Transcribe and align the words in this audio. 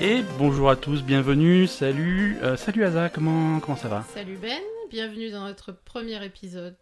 Et 0.00 0.22
bonjour 0.38 0.70
à 0.70 0.76
tous, 0.76 1.02
bienvenue, 1.02 1.66
salut, 1.66 2.38
euh, 2.42 2.56
salut 2.56 2.84
Aza, 2.84 3.08
comment, 3.08 3.58
comment 3.58 3.76
ça 3.76 3.88
va? 3.88 4.04
Salut 4.14 4.38
Ben, 4.40 4.60
bienvenue 4.90 5.30
dans 5.30 5.44
notre 5.44 5.72
premier 5.72 6.24
épisode 6.24 6.76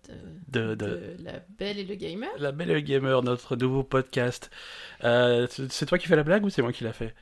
de, 0.48 0.60
euh, 0.60 0.76
de... 0.76 1.16
La 1.24 1.40
Belle 1.58 1.78
et 1.78 1.84
le 1.84 1.94
Gamer. 1.94 2.28
La 2.38 2.52
Belle 2.52 2.70
et 2.70 2.74
le 2.74 2.80
Gamer, 2.80 3.22
notre 3.22 3.56
nouveau 3.56 3.82
podcast. 3.82 4.50
Euh, 5.02 5.46
c'est 5.70 5.86
toi 5.86 5.96
qui 5.96 6.08
fais 6.08 6.16
la 6.16 6.24
blague 6.24 6.44
ou 6.44 6.50
c'est 6.50 6.60
moi 6.60 6.74
qui 6.74 6.84
l'a 6.84 6.92
fait 6.92 7.14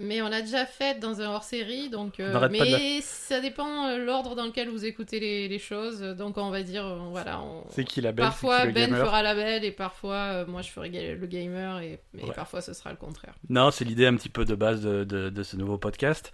mais 0.00 0.22
on 0.22 0.28
l'a 0.28 0.42
déjà 0.42 0.66
fait 0.66 0.98
dans 0.98 1.20
un 1.20 1.26
hors-série, 1.26 1.90
donc. 1.90 2.20
Euh, 2.20 2.48
mais 2.50 3.00
ça 3.02 3.40
dépend 3.40 3.86
euh, 3.88 4.04
l'ordre 4.04 4.34
dans 4.34 4.46
lequel 4.46 4.68
vous 4.68 4.84
écoutez 4.84 5.20
les, 5.20 5.48
les, 5.48 5.58
choses. 5.58 6.00
Donc 6.00 6.38
on 6.38 6.50
va 6.50 6.62
dire, 6.62 6.86
euh, 6.86 6.98
voilà. 7.10 7.40
On... 7.40 7.64
C'est 7.70 7.84
qui 7.84 8.00
la 8.00 8.12
belle 8.12 8.26
Parfois 8.26 8.66
qui 8.66 8.72
Ben 8.72 8.94
fera 8.94 9.22
la 9.22 9.34
belle 9.34 9.64
et 9.64 9.72
parfois 9.72 10.44
moi 10.46 10.62
je 10.62 10.70
ferai 10.70 11.14
le 11.14 11.26
gamer 11.26 11.80
et, 11.80 12.00
parfois 12.34 12.60
ce 12.60 12.72
sera 12.72 12.90
le 12.90 12.96
contraire. 12.96 13.34
Non, 13.48 13.70
c'est 13.70 13.84
l'idée 13.84 14.06
un 14.06 14.16
petit 14.16 14.28
peu 14.28 14.44
de 14.44 14.54
base 14.54 14.82
de, 14.82 15.04
de, 15.04 15.30
de 15.30 15.42
ce 15.42 15.56
nouveau 15.56 15.78
podcast. 15.78 16.32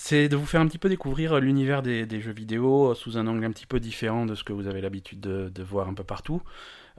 C'est 0.00 0.28
de 0.28 0.36
vous 0.36 0.46
faire 0.46 0.60
un 0.60 0.68
petit 0.68 0.78
peu 0.78 0.88
découvrir 0.88 1.40
l'univers 1.40 1.82
des, 1.82 2.06
des, 2.06 2.20
jeux 2.20 2.32
vidéo 2.32 2.94
sous 2.94 3.18
un 3.18 3.26
angle 3.26 3.44
un 3.44 3.50
petit 3.50 3.66
peu 3.66 3.80
différent 3.80 4.26
de 4.26 4.36
ce 4.36 4.44
que 4.44 4.52
vous 4.52 4.68
avez 4.68 4.80
l'habitude 4.80 5.18
de, 5.18 5.48
de, 5.52 5.62
voir 5.64 5.88
un 5.88 5.94
peu 5.94 6.04
partout. 6.04 6.40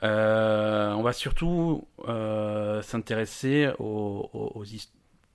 Euh, 0.03 0.91
on 0.94 1.02
va 1.02 1.13
surtout 1.13 1.88
euh, 2.08 2.81
s'intéresser 2.81 3.69
aux, 3.80 4.30
aux, 4.33 4.52
aux, 4.55 4.63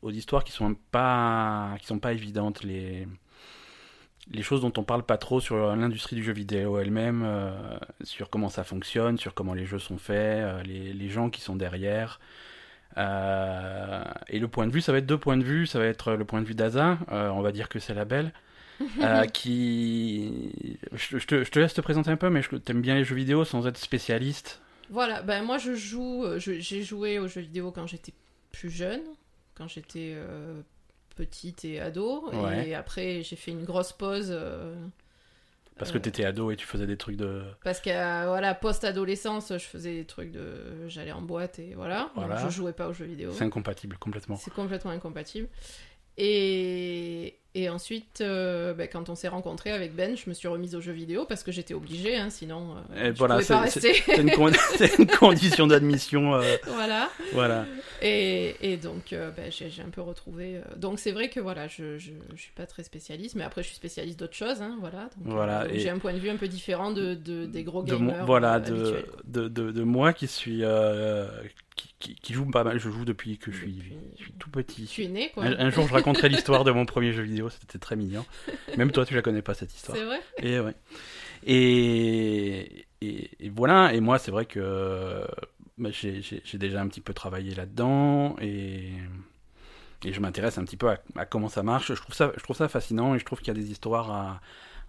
aux 0.04 0.10
histoires 0.10 0.44
qui 0.44 0.52
sont 0.52 0.76
pas 0.92 1.74
qui 1.80 1.86
sont 1.86 1.98
pas 1.98 2.12
évidentes 2.12 2.62
les 2.62 3.08
les 4.30 4.42
choses 4.42 4.60
dont 4.60 4.72
on 4.76 4.84
parle 4.84 5.02
pas 5.02 5.18
trop 5.18 5.40
sur 5.40 5.74
l'industrie 5.74 6.16
du 6.16 6.22
jeu 6.22 6.32
vidéo 6.32 6.78
elle-même 6.78 7.22
euh, 7.24 7.50
sur 8.02 8.30
comment 8.30 8.48
ça 8.48 8.64
fonctionne 8.64 9.18
sur 9.18 9.34
comment 9.34 9.54
les 9.54 9.64
jeux 9.66 9.78
sont 9.78 9.98
faits 9.98 10.44
euh, 10.44 10.62
les, 10.62 10.92
les, 10.92 11.08
gens 11.08 11.28
qui 11.28 11.40
sont 11.40 11.56
derrière. 11.56 12.20
Euh, 12.96 14.04
et 14.28 14.38
le 14.38 14.46
point 14.46 14.66
de 14.66 14.72
vue 14.72 14.80
ça 14.80 14.92
va 14.92 14.98
être 14.98 15.06
deux 15.06 15.18
points 15.18 15.36
de 15.36 15.42
vue. 15.42 15.66
Ça 15.66 15.78
va 15.78 15.86
être 15.86 16.12
le 16.12 16.24
point 16.24 16.40
de 16.40 16.46
vue 16.46 16.54
d'Aza 16.54 16.98
on 17.10 17.40
va 17.40 17.52
dire 17.52 17.68
que 17.68 17.78
c'est 17.78 17.94
la 17.94 18.04
belle 18.04 18.32
qui 19.32 20.78
je, 20.92 21.18
je, 21.18 21.26
te, 21.26 21.44
je, 21.44 21.50
te, 21.50 21.58
laisse 21.58 21.74
te 21.74 21.80
présenter 21.80 22.10
un 22.10 22.16
peu 22.16 22.28
mais 22.28 22.42
je 22.42 22.56
t'aime 22.56 22.82
bien 22.82 22.94
les 22.94 23.04
jeux 23.04 23.16
vidéo 23.16 23.44
sans 23.44 23.66
être 23.66 23.78
spécialiste. 23.78 24.60
Voilà 24.90 25.22
ben 25.22 25.42
moi 25.42 25.56
je 25.58 25.74
joue 25.74 26.24
j'ai 26.38 26.82
joué 26.82 27.18
aux 27.18 27.26
jeux 27.28 27.40
vidéo 27.40 27.72
quand 27.72 27.86
j'étais 27.86 28.12
plus 28.52 28.70
jeune 28.70 29.02
quand 29.54 29.68
j'étais 29.68 30.12
euh, 30.14 30.60
petite 31.16 31.64
et 31.64 31.80
ado. 31.80 32.28
Ouais. 32.32 32.68
Et 32.68 32.74
après, 32.74 33.22
j'ai 33.22 33.36
fait 33.36 33.50
une 33.50 33.64
grosse 33.64 33.92
pause. 33.92 34.28
Euh, 34.30 34.74
parce 35.76 35.90
que 35.90 35.98
tu 35.98 36.08
étais 36.08 36.24
ado 36.24 36.50
et 36.52 36.56
tu 36.56 36.66
faisais 36.66 36.86
des 36.86 36.96
trucs 36.96 37.16
de. 37.16 37.42
Parce 37.64 37.80
que, 37.80 37.90
euh, 37.90 38.26
voilà, 38.28 38.54
post-adolescence, 38.54 39.52
je 39.52 39.64
faisais 39.64 39.94
des 39.94 40.04
trucs 40.04 40.30
de. 40.30 40.88
J'allais 40.88 41.12
en 41.12 41.22
boîte 41.22 41.58
et 41.58 41.74
voilà. 41.74 42.10
voilà. 42.14 42.40
Donc, 42.40 42.50
je 42.50 42.54
jouais 42.54 42.72
pas 42.72 42.88
aux 42.88 42.92
jeux 42.92 43.06
vidéo. 43.06 43.32
C'est 43.32 43.44
incompatible, 43.44 43.96
complètement. 43.98 44.36
C'est 44.36 44.52
complètement 44.52 44.92
incompatible. 44.92 45.48
Et, 46.16 47.38
et 47.56 47.68
ensuite, 47.68 48.20
euh, 48.20 48.74
ben, 48.74 48.88
quand 48.92 49.08
on 49.08 49.14
s'est 49.14 49.28
rencontré 49.28 49.70
avec 49.70 49.94
Ben, 49.94 50.16
je 50.16 50.28
me 50.28 50.34
suis 50.34 50.48
remise 50.48 50.74
aux 50.74 50.80
jeux 50.80 50.92
vidéo 50.92 51.24
parce 51.24 51.44
que 51.44 51.52
j'étais 51.52 51.72
obligée, 51.72 52.16
hein, 52.16 52.28
sinon 52.28 52.74
euh, 52.96 53.12
je 53.12 53.18
voilà, 53.18 53.36
pouvais 53.36 53.46
pas 53.46 53.60
rester. 53.60 53.94
C'est 53.94 54.16
une, 54.16 54.32
con 54.32 54.48
une, 54.98 55.06
condition 55.06 55.68
d'admission. 55.68 56.34
Euh... 56.34 56.56
Voilà. 56.66 57.10
voilà. 57.32 57.64
Et, 58.02 58.56
et 58.60 58.76
donc, 58.76 59.12
euh, 59.12 59.30
ben, 59.30 59.52
j'ai 59.52 59.70
un 59.86 59.90
peu 59.90 60.00
retrouvé. 60.00 60.60
Donc, 60.76 60.98
c'est 60.98 61.12
vrai 61.12 61.28
que 61.28 61.38
voilà, 61.38 61.68
je, 61.68 61.96
je, 61.96 62.10
je, 62.34 62.40
suis 62.40 62.52
pas 62.56 62.66
très 62.66 62.82
spécialiste, 62.82 63.36
mais 63.36 63.44
après, 63.44 63.62
je 63.62 63.68
suis 63.68 63.76
spécialiste 63.76 64.18
d'autres 64.18 64.34
choses. 64.34 64.60
Hein, 64.60 64.76
voilà. 64.80 65.08
voilà 65.20 65.68
J'ai 65.72 65.90
un 65.90 65.98
point 65.98 66.12
de 66.12 66.18
vue 66.18 66.30
un 66.30 66.36
peu 66.36 66.48
différent 66.48 66.90
de, 66.90 67.14
de 67.14 67.46
des 67.46 67.62
gros 67.62 67.84
gamers. 67.84 68.26
Voilà, 68.26 68.58
de, 68.58 69.06
de, 69.26 69.46
de, 69.46 69.82
moi 69.84 70.12
qui 70.12 70.26
suis 70.26 70.64
qui, 71.84 71.94
qui, 71.98 72.14
qui, 72.14 72.32
joue 72.32 72.46
pas 72.46 72.64
mal. 72.64 72.78
Je 72.78 72.90
joue 72.90 73.04
depuis 73.04 73.38
que 73.38 73.52
je 73.52 73.58
suis, 73.58 73.72
depuis... 73.72 73.96
je 74.18 74.22
suis 74.24 74.32
tout 74.32 74.50
petit. 74.50 74.86
Tu 74.86 75.04
es 75.04 75.08
né, 75.08 75.30
quoi. 75.30 75.44
Un, 75.44 75.58
un 75.58 75.70
jour, 75.70 75.86
je 75.86 75.92
raconterai 75.92 76.28
l'histoire 76.28 76.64
de 76.64 76.70
mon 76.70 76.86
premier 76.86 77.12
jeu 77.12 77.22
vidéo. 77.22 77.50
C'était 77.50 77.78
très 77.78 77.96
mignon. 77.96 78.24
Même 78.76 78.90
toi, 78.90 79.04
tu 79.04 79.14
la 79.14 79.22
connais 79.22 79.42
pas 79.42 79.54
cette 79.54 79.74
histoire. 79.74 79.96
C'est 79.96 80.04
vrai? 80.04 80.20
Et 80.38 80.60
ouais. 80.60 80.74
Et, 81.46 82.86
et, 83.00 83.30
et 83.40 83.48
voilà. 83.50 83.92
Et 83.94 84.00
moi, 84.00 84.18
c'est 84.18 84.30
vrai 84.30 84.46
que 84.46 85.26
bah, 85.78 85.90
j'ai 85.90 86.58
déjà 86.58 86.80
un 86.80 86.88
petit 86.88 87.00
peu 87.00 87.12
travaillé 87.12 87.54
là-dedans 87.54 88.36
et 88.40 88.92
et 90.06 90.12
je 90.12 90.20
m'intéresse 90.20 90.58
un 90.58 90.64
petit 90.64 90.76
peu 90.76 90.90
à, 90.90 90.98
à, 91.16 91.24
comment 91.24 91.48
ça 91.48 91.62
marche. 91.62 91.94
Je 91.94 92.00
trouve 92.00 92.14
ça, 92.14 92.32
je 92.36 92.42
trouve 92.42 92.56
ça 92.56 92.68
fascinant 92.68 93.14
et 93.14 93.18
je 93.18 93.24
trouve 93.24 93.38
qu'il 93.38 93.48
y 93.48 93.50
a 93.52 93.54
des 93.54 93.70
histoires 93.70 94.10
à, 94.10 94.40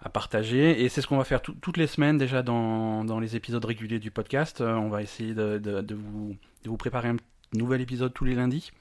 à 0.01 0.09
partager. 0.09 0.83
Et 0.83 0.89
c'est 0.89 1.01
ce 1.01 1.07
qu'on 1.07 1.17
va 1.17 1.23
faire 1.23 1.41
tout, 1.41 1.53
toutes 1.53 1.77
les 1.77 1.87
semaines 1.87 2.17
déjà 2.17 2.43
dans, 2.43 3.03
dans, 3.03 3.19
les 3.19 3.35
épisodes 3.35 3.63
réguliers 3.63 3.99
du 3.99 4.11
podcast. 4.11 4.61
Euh, 4.61 4.73
on 4.73 4.89
va 4.89 5.01
essayer 5.01 5.33
de, 5.33 5.57
de, 5.57 5.81
de, 5.81 5.95
vous, 5.95 6.35
de 6.65 6.69
vous 6.69 6.77
préparer 6.77 7.09
un 7.09 7.17
nouvel 7.53 7.79
épisode 7.81 8.13
tous 8.13 8.25
les 8.25 8.35
lundis 8.35 8.71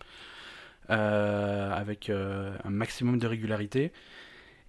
euh, 0.90 1.72
avec 1.72 2.10
euh, 2.10 2.56
un 2.64 2.70
maximum 2.70 3.18
de 3.18 3.26
régularité. 3.26 3.92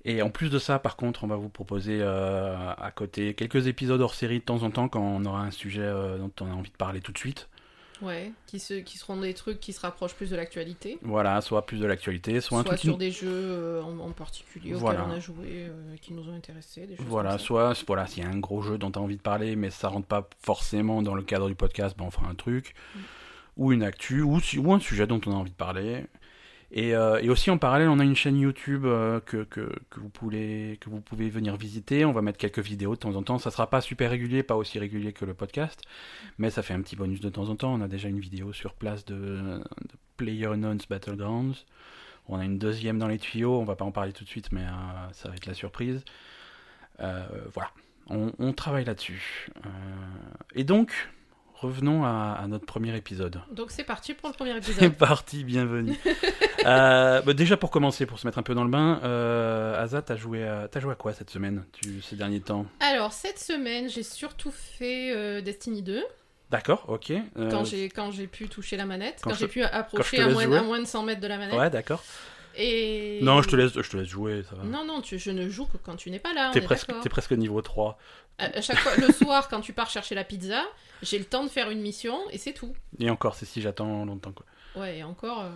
Et 0.03 0.21
en 0.21 0.29
plus 0.29 0.49
de 0.49 0.59
ça, 0.59 0.77
par 0.77 0.97
contre, 0.97 1.23
on 1.23 1.27
va 1.27 1.35
vous 1.35 1.49
proposer 1.49 1.99
euh, 2.01 2.73
à 2.77 2.91
côté 2.91 3.33
quelques 3.33 3.67
épisodes 3.67 3.99
hors 4.01 4.13
série 4.13 4.39
de 4.39 4.43
temps 4.43 4.61
en 4.61 4.69
temps 4.69 4.87
quand 4.87 5.01
on 5.01 5.25
aura 5.25 5.41
un 5.41 5.51
sujet 5.51 5.89
dont 6.19 6.31
on 6.41 6.45
a 6.45 6.53
envie 6.53 6.69
de 6.69 6.75
parler 6.75 7.01
tout 7.01 7.11
de 7.11 7.17
suite. 7.17 7.49
Ouais, 8.01 8.31
qui, 8.47 8.59
se, 8.59 8.73
qui 8.75 8.97
seront 8.97 9.17
des 9.17 9.33
trucs 9.33 9.59
qui 9.59 9.73
se 9.73 9.79
rapprochent 9.79 10.15
plus 10.15 10.29
de 10.29 10.35
l'actualité. 10.35 10.97
Voilà, 11.01 11.39
soit 11.41 11.65
plus 11.65 11.79
de 11.79 11.85
l'actualité, 11.85 12.41
soit, 12.41 12.63
soit 12.63 12.73
un 12.73 12.77
sur 12.77 12.97
des 12.97 13.11
jeux 13.11 13.27
euh, 13.29 13.81
en, 13.81 13.99
en, 13.99 14.11
particulier 14.11 14.73
voilà. 14.73 15.01
auxquels 15.01 15.13
on 15.13 15.15
a 15.15 15.19
joué, 15.19 15.47
euh, 15.47 15.95
qui 16.01 16.13
nous 16.13 16.27
ont 16.29 16.35
intéressés. 16.35 16.87
Des 16.87 16.95
voilà, 16.99 17.37
soit 17.37 17.73
voilà, 17.87 18.07
s'il 18.07 18.23
y 18.23 18.25
a 18.25 18.29
un 18.29 18.39
gros 18.39 18.61
jeu 18.61 18.77
dont 18.77 18.91
tu 18.91 18.99
as 18.99 19.01
envie 19.01 19.17
de 19.17 19.21
parler, 19.21 19.55
mais 19.55 19.69
ça 19.69 19.87
rentre 19.87 20.07
pas 20.07 20.27
forcément 20.41 21.01
dans 21.01 21.15
le 21.15 21.23
cadre 21.23 21.47
du 21.47 21.55
podcast, 21.55 21.95
ben 21.97 22.05
on 22.05 22.11
fera 22.11 22.27
un 22.27 22.35
truc. 22.35 22.73
Mm. 22.95 22.99
Ou 23.57 23.71
une 23.71 23.83
actu, 23.83 24.21
ou, 24.21 24.39
ou, 24.57 24.73
un 24.73 24.79
sujet 24.79 25.07
dont 25.07 25.21
on 25.25 25.31
a 25.31 25.35
envie 25.35 25.51
de 25.51 25.55
parler. 25.55 26.03
Et, 26.71 26.95
euh, 26.95 27.19
et, 27.21 27.29
aussi 27.29 27.51
en 27.51 27.57
parallèle, 27.57 27.89
on 27.89 27.99
a 27.99 28.03
une 28.03 28.15
chaîne 28.15 28.37
YouTube 28.37 28.85
euh, 28.85 29.19
que, 29.19 29.47
vous 29.95 30.09
pouvez, 30.09 31.29
venir 31.29 31.55
visiter. 31.55 32.05
On 32.05 32.11
va 32.11 32.21
mettre 32.21 32.37
quelques 32.37 32.59
vidéos 32.59 32.95
de 32.95 32.99
temps 32.99 33.15
en 33.15 33.23
temps. 33.23 33.37
Ça 33.37 33.51
sera 33.51 33.69
pas 33.69 33.81
super 33.81 34.09
régulier, 34.09 34.43
pas 34.43 34.55
aussi 34.55 34.79
régulier 34.79 35.13
que 35.13 35.25
le 35.25 35.33
podcast, 35.33 35.81
mais 36.37 36.49
ça 36.49 36.63
fait 36.63 36.73
un 36.73 36.81
petit 36.81 36.95
bonus 36.95 37.19
de 37.21 37.29
temps 37.29 37.49
en 37.49 37.55
temps. 37.55 37.73
On 37.73 37.81
a 37.81 37.87
déjà 37.87 38.09
une 38.09 38.19
vidéo 38.19 38.51
sur 38.51 38.73
place 38.73 39.05
de, 39.05 39.15
de 39.15 39.63
PlayerUnknown's 40.17 40.87
Battlegrounds. 40.87 41.65
On 42.27 42.39
a 42.39 42.45
une 42.45 42.57
deuxième 42.57 42.97
dans 42.97 43.07
les 43.07 43.19
tuyaux. 43.19 43.59
On 43.59 43.65
va 43.65 43.75
pas 43.75 43.85
en 43.85 43.91
parler 43.91 44.11
tout 44.11 44.23
de 44.23 44.29
suite, 44.29 44.51
mais 44.51 44.63
euh, 44.63 45.11
ça 45.11 45.29
va 45.29 45.35
être 45.35 45.45
la 45.45 45.53
surprise. 45.53 46.03
Voilà, 46.97 47.69
on, 48.07 48.53
travaille 48.53 48.85
là-dessus. 48.85 49.49
Et 50.55 50.63
donc, 50.63 51.09
revenons 51.55 52.03
à, 52.03 52.37
à, 52.41 52.47
notre 52.47 52.65
premier 52.65 52.95
épisode. 52.95 53.41
Donc 53.51 53.71
c'est 53.71 53.83
parti 53.83 54.13
pour 54.13 54.29
le 54.29 54.35
premier 54.35 54.51
épisode. 54.57 54.79
C'est 54.79 54.89
parti, 54.89 55.43
bienvenue. 55.43 55.97
euh, 56.65 57.21
bah 57.21 57.33
déjà 57.33 57.57
pour 57.57 57.71
commencer, 57.71 58.05
pour 58.05 58.19
se 58.19 58.27
mettre 58.27 58.37
un 58.37 58.43
peu 58.43 58.53
dans 58.53 58.63
le 58.63 58.69
bain, 58.69 58.99
euh, 59.03 59.81
Aza, 59.81 60.01
t'as 60.01 60.15
joué, 60.15 60.43
à, 60.43 60.67
as 60.73 60.79
joué 60.79 60.91
à 60.91 60.95
quoi 60.95 61.13
cette 61.13 61.29
semaine, 61.29 61.65
tu, 61.71 62.01
ces 62.01 62.15
derniers 62.15 62.41
temps? 62.41 62.65
Alors 62.79 63.13
cette 63.13 63.39
semaine, 63.39 63.89
j'ai 63.89 64.03
surtout 64.03 64.51
fait 64.51 65.11
euh, 65.15 65.41
Destiny 65.41 65.81
2. 65.81 66.03
D'accord, 66.51 66.85
ok. 66.87 67.11
Euh... 67.11 67.49
Quand 67.49 67.63
j'ai 67.63 67.89
quand 67.89 68.11
j'ai 68.11 68.27
pu 68.27 68.47
toucher 68.47 68.77
la 68.77 68.85
manette, 68.85 69.19
quand, 69.23 69.31
quand 69.31 69.35
j'ai 69.35 69.47
pu 69.47 69.63
approcher 69.63 70.21
à 70.21 70.29
moins, 70.29 70.51
à 70.51 70.61
moins 70.61 70.79
de 70.79 70.85
100 70.85 71.03
mètres 71.03 71.21
de 71.21 71.27
la 71.27 71.37
manette. 71.37 71.57
Ouais, 71.57 71.69
d'accord. 71.69 72.03
Et... 72.57 73.19
Non, 73.21 73.41
je 73.41 73.49
te 73.49 73.55
laisse, 73.55 73.73
je 73.73 73.89
te 73.89 73.97
laisse 73.97 74.07
jouer, 74.07 74.43
ça 74.49 74.55
va. 74.55 74.63
Non, 74.63 74.85
non, 74.85 75.01
tu, 75.01 75.19
je 75.19 75.31
ne 75.31 75.49
joue 75.49 75.65
que 75.65 75.77
quand 75.77 75.95
tu 75.95 76.09
n'es 76.11 76.19
pas 76.19 76.33
là. 76.33 76.51
T'es 76.53 76.61
presque, 76.61 76.89
es 76.89 77.09
presque 77.09 77.31
niveau 77.31 77.61
3. 77.61 77.97
À, 78.37 78.45
à 78.45 78.61
chaque 78.61 78.79
fois, 78.79 78.95
le 78.97 79.11
soir, 79.13 79.47
quand 79.49 79.61
tu 79.61 79.73
pars 79.73 79.89
chercher 79.89 80.15
la 80.15 80.23
pizza, 80.23 80.63
j'ai 81.01 81.19
le 81.19 81.25
temps 81.25 81.43
de 81.43 81.49
faire 81.49 81.69
une 81.69 81.81
mission 81.81 82.17
et 82.31 82.37
c'est 82.37 82.53
tout. 82.53 82.73
Et 82.99 83.09
encore, 83.09 83.35
c'est 83.35 83.45
si 83.45 83.61
j'attends 83.61 84.05
longtemps, 84.05 84.31
quoi. 84.31 84.45
Ouais, 84.81 84.97
et 84.97 85.03
encore. 85.03 85.41
Euh... 85.41 85.49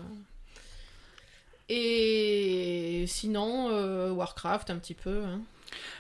Et 1.70 3.06
sinon, 3.08 3.70
euh, 3.70 4.12
Warcraft, 4.12 4.70
un 4.70 4.78
petit 4.78 4.96
peu. 4.96 5.24
Hein. 5.24 5.42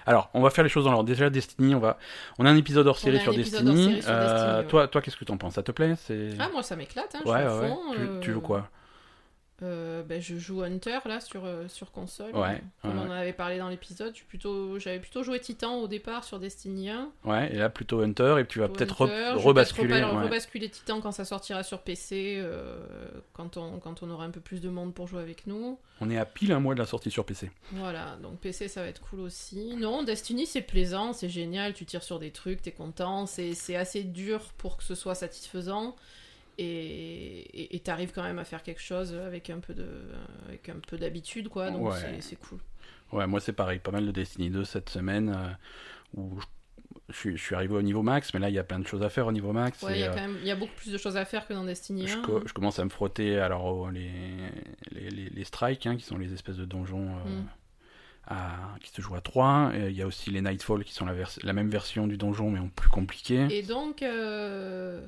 Alors, 0.06 0.30
on 0.34 0.42
va 0.42 0.50
faire 0.50 0.64
les 0.64 0.70
choses 0.70 0.86
dans 0.86 0.92
l'ordre. 0.92 1.08
Déjà, 1.08 1.30
Destiny, 1.30 1.76
on 1.76 1.80
va, 1.80 2.00
on 2.40 2.46
a 2.46 2.50
un 2.50 2.58
épisode 2.58 2.88
hors 2.88 2.98
série 2.98 3.20
sur 3.20 3.34
Destiny. 3.34 3.86
Série 3.86 4.02
sur 4.02 4.12
euh, 4.12 4.34
Destiny 4.34 4.57
ouais. 4.57 4.68
Toi, 4.68 4.88
toi, 4.88 5.02
qu'est-ce 5.02 5.18
que 5.18 5.25
t'en 5.25 5.38
penses? 5.38 5.54
Ça 5.56 5.63
te 5.63 5.72
plaît? 5.72 5.94
Ah, 6.40 6.50
moi, 6.52 6.63
ça 6.63 6.75
m'éclate. 6.75 7.13
Hein, 7.16 7.22
ouais, 7.25 7.44
je 7.44 7.62
ouais. 7.62 7.68
Fond, 7.68 7.81
tu, 7.94 8.25
tu, 8.25 8.31
joues 8.34 8.42
quoi? 8.42 8.68
Euh, 9.61 10.03
ben, 10.03 10.21
je 10.21 10.38
joue 10.38 10.63
Hunter 10.63 11.00
là 11.06 11.19
sur, 11.19 11.45
euh, 11.45 11.67
sur 11.67 11.91
console. 11.91 12.35
Ouais. 12.35 12.61
Comme 12.81 12.97
ouais. 12.97 13.06
on 13.06 13.09
en 13.09 13.11
avait 13.11 13.33
parlé 13.33 13.57
dans 13.57 13.69
l'épisode, 13.69 14.13
plutôt... 14.27 14.79
j'avais 14.79 15.00
plutôt 15.00 15.23
joué 15.23 15.39
Titan 15.39 15.77
au 15.77 15.88
départ 15.88 16.23
sur 16.23 16.39
Destiny 16.39 16.89
1. 16.89 17.11
Ouais, 17.25 17.53
et 17.53 17.57
là 17.57 17.69
plutôt 17.69 18.01
Hunter, 18.01 18.38
et 18.39 18.45
tu 18.45 18.59
vas 18.59 18.69
peut-être 18.69 19.06
re 19.06 19.41
rebasculer. 19.41 20.01
Peut 20.01 20.06
ouais. 20.06 20.23
rebasculer 20.23 20.69
Titan 20.69 21.01
quand 21.01 21.11
ça 21.11 21.25
sortira 21.25 21.63
sur 21.63 21.81
PC, 21.81 22.38
euh, 22.39 22.77
quand, 23.33 23.57
on, 23.57 23.79
quand 23.79 24.03
on 24.03 24.09
aura 24.09 24.25
un 24.25 24.31
peu 24.31 24.41
plus 24.41 24.61
de 24.61 24.69
monde 24.69 24.94
pour 24.94 25.07
jouer 25.07 25.21
avec 25.21 25.47
nous. 25.47 25.77
On 26.01 26.09
est 26.09 26.17
à 26.17 26.25
pile 26.25 26.53
un 26.53 26.59
mois 26.59 26.73
de 26.73 26.79
la 26.79 26.85
sortie 26.85 27.11
sur 27.11 27.25
PC. 27.25 27.51
Voilà, 27.73 28.17
donc 28.21 28.39
PC 28.39 28.67
ça 28.67 28.81
va 28.81 28.88
être 28.88 29.01
cool 29.01 29.19
aussi. 29.19 29.75
Non, 29.75 30.03
Destiny 30.03 30.45
c'est 30.45 30.61
plaisant, 30.61 31.13
c'est 31.13 31.29
génial, 31.29 31.73
tu 31.73 31.85
tires 31.85 32.03
sur 32.03 32.19
des 32.19 32.31
trucs, 32.31 32.61
t'es 32.61 32.71
content, 32.71 33.25
c'est 33.25 33.75
assez 33.75 34.03
dur 34.03 34.41
pour 34.57 34.77
que 34.77 34.83
ce 34.83 34.95
soit 34.95 35.15
satisfaisant 35.15 35.95
et 36.61 37.79
t'arrives 37.79 38.11
quand 38.13 38.23
même 38.23 38.39
à 38.39 38.44
faire 38.44 38.63
quelque 38.63 38.81
chose 38.81 39.13
avec 39.13 39.50
un 39.50 39.59
peu 39.59 39.73
de 39.73 39.88
avec 40.47 40.69
un 40.69 40.79
peu 40.88 40.97
d'habitude 40.97 41.47
quoi 41.50 41.71
donc 41.71 41.89
ouais. 41.91 42.17
c'est 42.21 42.35
cool 42.38 42.59
ouais 43.13 43.25
moi 43.27 43.39
c'est 43.39 43.53
pareil 43.53 43.79
pas 43.79 43.91
mal 43.91 44.06
de 44.06 44.11
Destiny 44.11 44.50
2 44.50 44.63
cette 44.65 44.89
semaine 44.89 45.29
euh, 45.35 45.50
où 46.15 46.39
je 47.09 47.15
suis, 47.15 47.38
je 47.38 47.41
suis 47.44 47.56
arrivé 47.56 47.73
au 47.73 47.81
niveau 47.81 48.03
max, 48.03 48.33
mais 48.33 48.39
là 48.39 48.50
il 48.50 48.56
y 48.56 48.59
a 48.59 48.63
plein 48.63 48.77
de 48.79 48.85
choses 48.85 49.01
à 49.01 49.09
faire 49.09 49.25
au 49.25 49.31
niveau 49.31 49.51
max. 49.51 49.81
Ouais, 49.81 49.94
il 49.95 50.00
y, 50.00 50.03
a 50.03 50.11
euh, 50.11 50.13
quand 50.13 50.21
même- 50.21 50.38
il 50.41 50.47
y 50.47 50.51
a 50.51 50.56
beaucoup 50.56 50.73
plus 50.75 50.91
de 50.91 50.97
choses 50.97 51.17
à 51.17 51.25
faire 51.25 51.47
que 51.47 51.53
dans 51.53 51.63
Destiny 51.63 52.03
1. 52.03 52.07
je, 52.07 52.17
co- 52.21 52.41
je 52.45 52.53
commence 52.53 52.77
à 52.77 52.83
me 52.85 52.89
frotter 52.89 53.39
alors 53.39 53.65
aux- 53.65 53.89
les, 53.89 54.11
les, 54.91 55.09
les, 55.09 55.29
les 55.29 55.44
strikes, 55.44 55.88
hein, 55.88 55.97
qui 55.97 56.03
sont 56.03 56.17
les 56.19 56.33
espèces 56.33 56.57
de 56.57 56.65
donjons 56.65 57.07
euh, 57.25 57.29
Mm. 57.41 57.47
à- 58.27 58.75
qui 58.81 58.91
se 58.91 59.01
jouent 59.01 59.15
à 59.15 59.21
3. 59.21 59.71
Il 59.75 59.91
y 59.95 60.01
a 60.03 60.07
aussi 60.07 60.29
les 60.29 60.41
Nightfall 60.41 60.83
qui 60.83 60.94
sont 60.94 61.06
la, 61.06 61.53
même 61.53 61.69
version 61.69 62.06
du 62.06 62.17
donjon 62.17 62.51
mais 62.51 62.59
en 62.59 62.69
plus 62.69 62.89
compliqué. 62.89 63.47
Et 63.50 63.63
donc, 63.63 64.03
euh, 64.03 65.03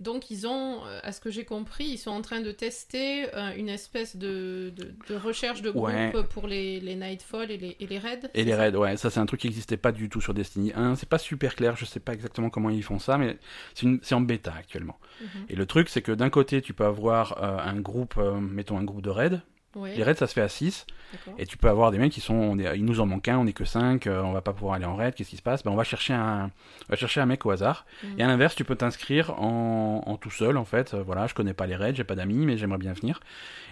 donc 0.00 0.30
ils 0.30 0.46
ont, 0.46 0.84
euh, 0.86 1.00
à 1.02 1.12
ce 1.12 1.20
que 1.20 1.30
j'ai 1.30 1.44
compris, 1.44 1.84
ils 1.84 1.98
sont 1.98 2.10
en 2.10 2.20
train 2.22 2.40
de 2.40 2.50
tester 2.52 3.26
euh, 3.34 3.52
une 3.56 3.68
espèce 3.68 4.16
de, 4.16 4.72
de, 4.76 4.94
de 5.08 5.14
recherche 5.16 5.62
de 5.62 5.70
groupe 5.70 5.86
Ouais. 5.86 6.12
pour 6.30 6.46
les, 6.46 6.80
les 6.80 6.96
Nightfall 6.96 7.50
et 7.50 7.56
les, 7.56 7.76
et 7.80 7.86
les 7.86 7.98
raids. 7.98 8.20
Et 8.34 8.44
les 8.44 8.54
raids, 8.54 8.76
ouais, 8.76 8.96
ça 8.96 9.10
c'est 9.10 9.20
un 9.20 9.26
truc 9.26 9.40
qui 9.40 9.46
n'existait 9.46 9.76
pas 9.76 9.92
du 9.92 10.08
tout 10.08 10.20
sur 10.20 10.34
Destiny 10.34 10.72
1. 10.74 10.96
C'est 10.96 11.08
pas 11.08 11.18
super 11.18 11.54
clair, 11.54 11.76
je 11.76 11.84
sais 11.84 12.00
pas 12.00 12.12
exactement 12.12 12.50
comment 12.50 12.70
ils 12.70 12.82
font 12.82 12.98
ça, 12.98 13.16
mais 13.18 13.38
c'est 13.74 14.14
en 14.14 14.20
bêta 14.20 14.52
actuellement. 14.56 14.98
Mhm. 15.20 15.28
Et 15.48 15.54
le 15.56 15.66
truc, 15.66 15.88
c'est 15.88 16.02
que 16.02 16.12
d'un 16.12 16.30
côté, 16.30 16.60
tu 16.62 16.74
peux 16.74 16.84
avoir 16.84 17.42
euh, 17.42 17.58
un 17.58 17.80
groupe, 17.80 18.14
euh, 18.18 18.38
mettons 18.38 18.78
un 18.78 18.84
groupe 18.84 19.02
de 19.02 19.10
raids. 19.10 19.40
Ouais, 19.76 19.94
Les 19.94 20.02
raids, 20.02 20.14
ça 20.14 20.26
se 20.26 20.32
fait 20.32 20.40
à 20.40 20.48
6. 20.48 20.86
d'accord. 21.12 21.34
Et 21.38 21.46
tu 21.46 21.56
peux 21.56 21.68
avoir 21.68 21.90
des 21.90 21.98
mecs 21.98 22.10
qui 22.12 22.20
sont, 22.20 22.34
on 22.34 22.58
est- 22.58 22.76
il 22.76 22.84
nous 22.84 22.98
en 23.00 23.06
manque 23.06 23.28
un, 23.28 23.38
on 23.38 23.46
est 23.46 23.52
que 23.52 23.64
5, 23.64 24.06
on 24.10 24.32
va 24.32 24.40
pas 24.40 24.52
pouvoir 24.52 24.74
aller 24.74 24.86
en 24.86 24.96
raid, 24.96 25.14
qu'est-ce 25.14 25.30
qui 25.30 25.36
se 25.36 25.42
passe? 25.42 25.62
Ben, 25.62 25.70
on, 25.70 25.76
va 25.76 25.84
chercher 25.84 26.14
un, 26.14 26.50
on 26.88 26.90
va 26.92 26.96
chercher 26.96 27.20
un 27.20 27.26
mec 27.26 27.44
au 27.46 27.50
hasard. 27.50 27.84
Mhm. 28.02 28.14
Et 28.18 28.22
à 28.22 28.26
l'inverse, 28.26 28.54
tu 28.54 28.64
peux 28.64 28.74
t'inscrire 28.76 29.40
en, 29.40 30.02
en 30.06 30.16
tout 30.16 30.30
seul, 30.30 30.56
en 30.56 30.64
fait. 30.64 30.94
Euh, 30.94 31.02
Voilà, 31.04 31.26
je 31.26 31.34
connais 31.34 31.54
pas 31.54 31.66
les 31.66 31.76
raids, 31.76 31.94
j'ai 31.94 32.04
pas 32.04 32.14
d'amis, 32.16 32.46
mais 32.46 32.56
j'aimerais 32.56 32.78
bien 32.78 32.94
venir. 32.94 33.20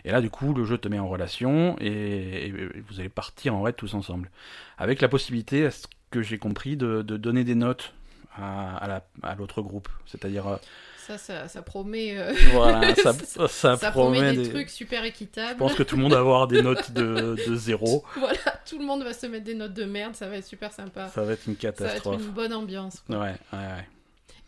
Et 0.04 0.10
là, 0.12 0.20
du 0.20 0.28
coup, 0.30 0.52
le 0.52 0.64
jeu 0.64 0.76
te 0.78 0.86
met 0.88 0.98
en 0.98 1.08
relation 1.08 1.76
et, 1.80 2.46
et 2.48 2.52
vous 2.88 3.00
allez 3.00 3.08
partir 3.08 3.54
en 3.54 3.62
raid 3.62 3.74
tous 3.76 3.94
ensemble. 3.94 4.30
Avec 4.78 5.00
la 5.00 5.08
possibilité, 5.08 5.64
à 5.66 5.70
ce 5.70 5.86
que 6.10 6.20
j'ai 6.22 6.36
compris, 6.38 6.76
de, 6.76 7.00
de 7.02 7.16
donner 7.16 7.42
des 7.44 7.54
notes 7.54 7.94
à, 8.36 8.76
à 8.76 8.86
la- 8.88 9.04
à 9.22 9.34
l'autre 9.34 9.62
groupe. 9.62 9.88
C'est-à-dire, 10.06 10.46
euh, 10.46 10.56
Ça, 11.06 11.18
ça, 11.18 11.48
ça 11.48 11.60
promet, 11.62 12.16
euh, 12.16 12.32
voilà, 12.52 12.94
ça, 12.96 13.12
Ça- 13.12 13.48
ça, 13.48 13.76
ça 13.76 13.90
promet 13.90 14.18
promet 14.20 14.36
des, 14.36 14.44
des- 14.44 14.50
trucs 14.50 14.70
super 14.70 15.02
Je 15.02 15.08
équitables. 15.08 15.58
pense 15.58 15.74
que 15.74 15.82
tout 15.82 15.96
le 15.96 16.02
monde 16.02 16.12
va 16.12 16.18
avoir 16.20 16.46
des 16.46 16.62
notes 16.62 16.92
de, 16.92 17.36
de 17.46 17.56
zéro. 17.56 18.04
Voilà, 18.16 18.38
tout 18.66 18.78
le 18.78 18.84
monde 18.86 19.02
va 19.02 19.12
se 19.12 19.26
mettre 19.26 19.44
des 19.44 19.54
notes 19.54 19.74
de 19.74 19.84
merde, 19.84 20.14
ça 20.14 20.28
va 20.28 20.36
être 20.38 20.46
super 20.46 20.72
sympa. 20.72 21.08
Ça 21.08 21.22
va 21.22 21.32
être 21.32 21.46
une 21.46 21.56
Ça 21.56 21.68
va 21.68 21.68
être 21.70 21.78
catastrophe. 21.78 22.20
une 22.22 22.30
bonne 22.30 22.52
ambiance. 22.54 23.02
quoi. 23.06 23.16
Ouais, 23.18 23.34
ouais, 23.52 23.58
ouais. 23.58 23.88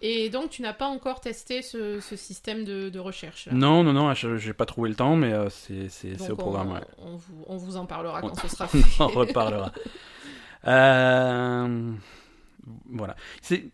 Et 0.02 0.28
donc, 0.28 0.50
tu 0.50 0.60
n'as 0.62 0.74
pas 0.74 0.86
encore 0.86 1.20
testé 1.22 1.62
ce, 1.62 2.00
ce 2.00 2.16
système 2.16 2.64
de, 2.64 2.90
de 2.90 2.98
recherche. 2.98 3.46
là? 3.46 3.52
Non, 3.54 3.82
non, 3.82 3.92
non, 3.94 4.12
je- 4.14 4.36
j'ai 4.36 4.52
pas 4.52 4.66
trouvé 4.66 4.90
le 4.90 4.94
temps, 4.94 5.16
mais 5.16 5.32
euh, 5.32 5.48
c'est 5.50 5.88
au 6.30 6.36
programme. 6.36 6.68
on, 6.70 6.74
ouais. 6.74 6.80
on 6.98 7.16
vous, 7.16 7.44
on 7.48 7.56
vous 7.56 7.76
en 7.78 7.86
parlera 7.86 8.20
On- 8.22 8.28
quand 8.28 8.40
ce 8.40 8.48
sera 8.48 8.64
On 8.66 8.82
fait. 8.82 9.02
en 9.02 9.06
reparlera. 9.08 9.72
Euh, 10.66 11.92
Voilà. 12.90 13.16
C'est. 13.42 13.64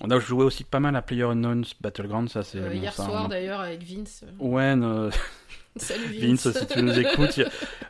On 0.00 0.10
a 0.10 0.18
joué 0.20 0.44
aussi 0.44 0.62
pas 0.64 0.78
mal 0.80 0.94
à 0.96 1.02
PlayerUnknown's 1.02 1.74
Battleground, 1.80 2.28
ça 2.28 2.42
c'est. 2.42 2.58
Euh, 2.58 2.70
bon, 2.70 2.76
hier 2.76 2.92
ça, 2.92 3.04
soir 3.04 3.24
on- 3.24 3.28
d'ailleurs 3.28 3.60
avec 3.60 3.82
Vince. 3.82 4.24
Ouais, 4.38 4.74
Salut 5.76 6.04
Vince, 6.18 6.50
si 6.52 6.66
tu 6.68 6.82
nous 6.82 6.98
écoutes, 6.98 7.36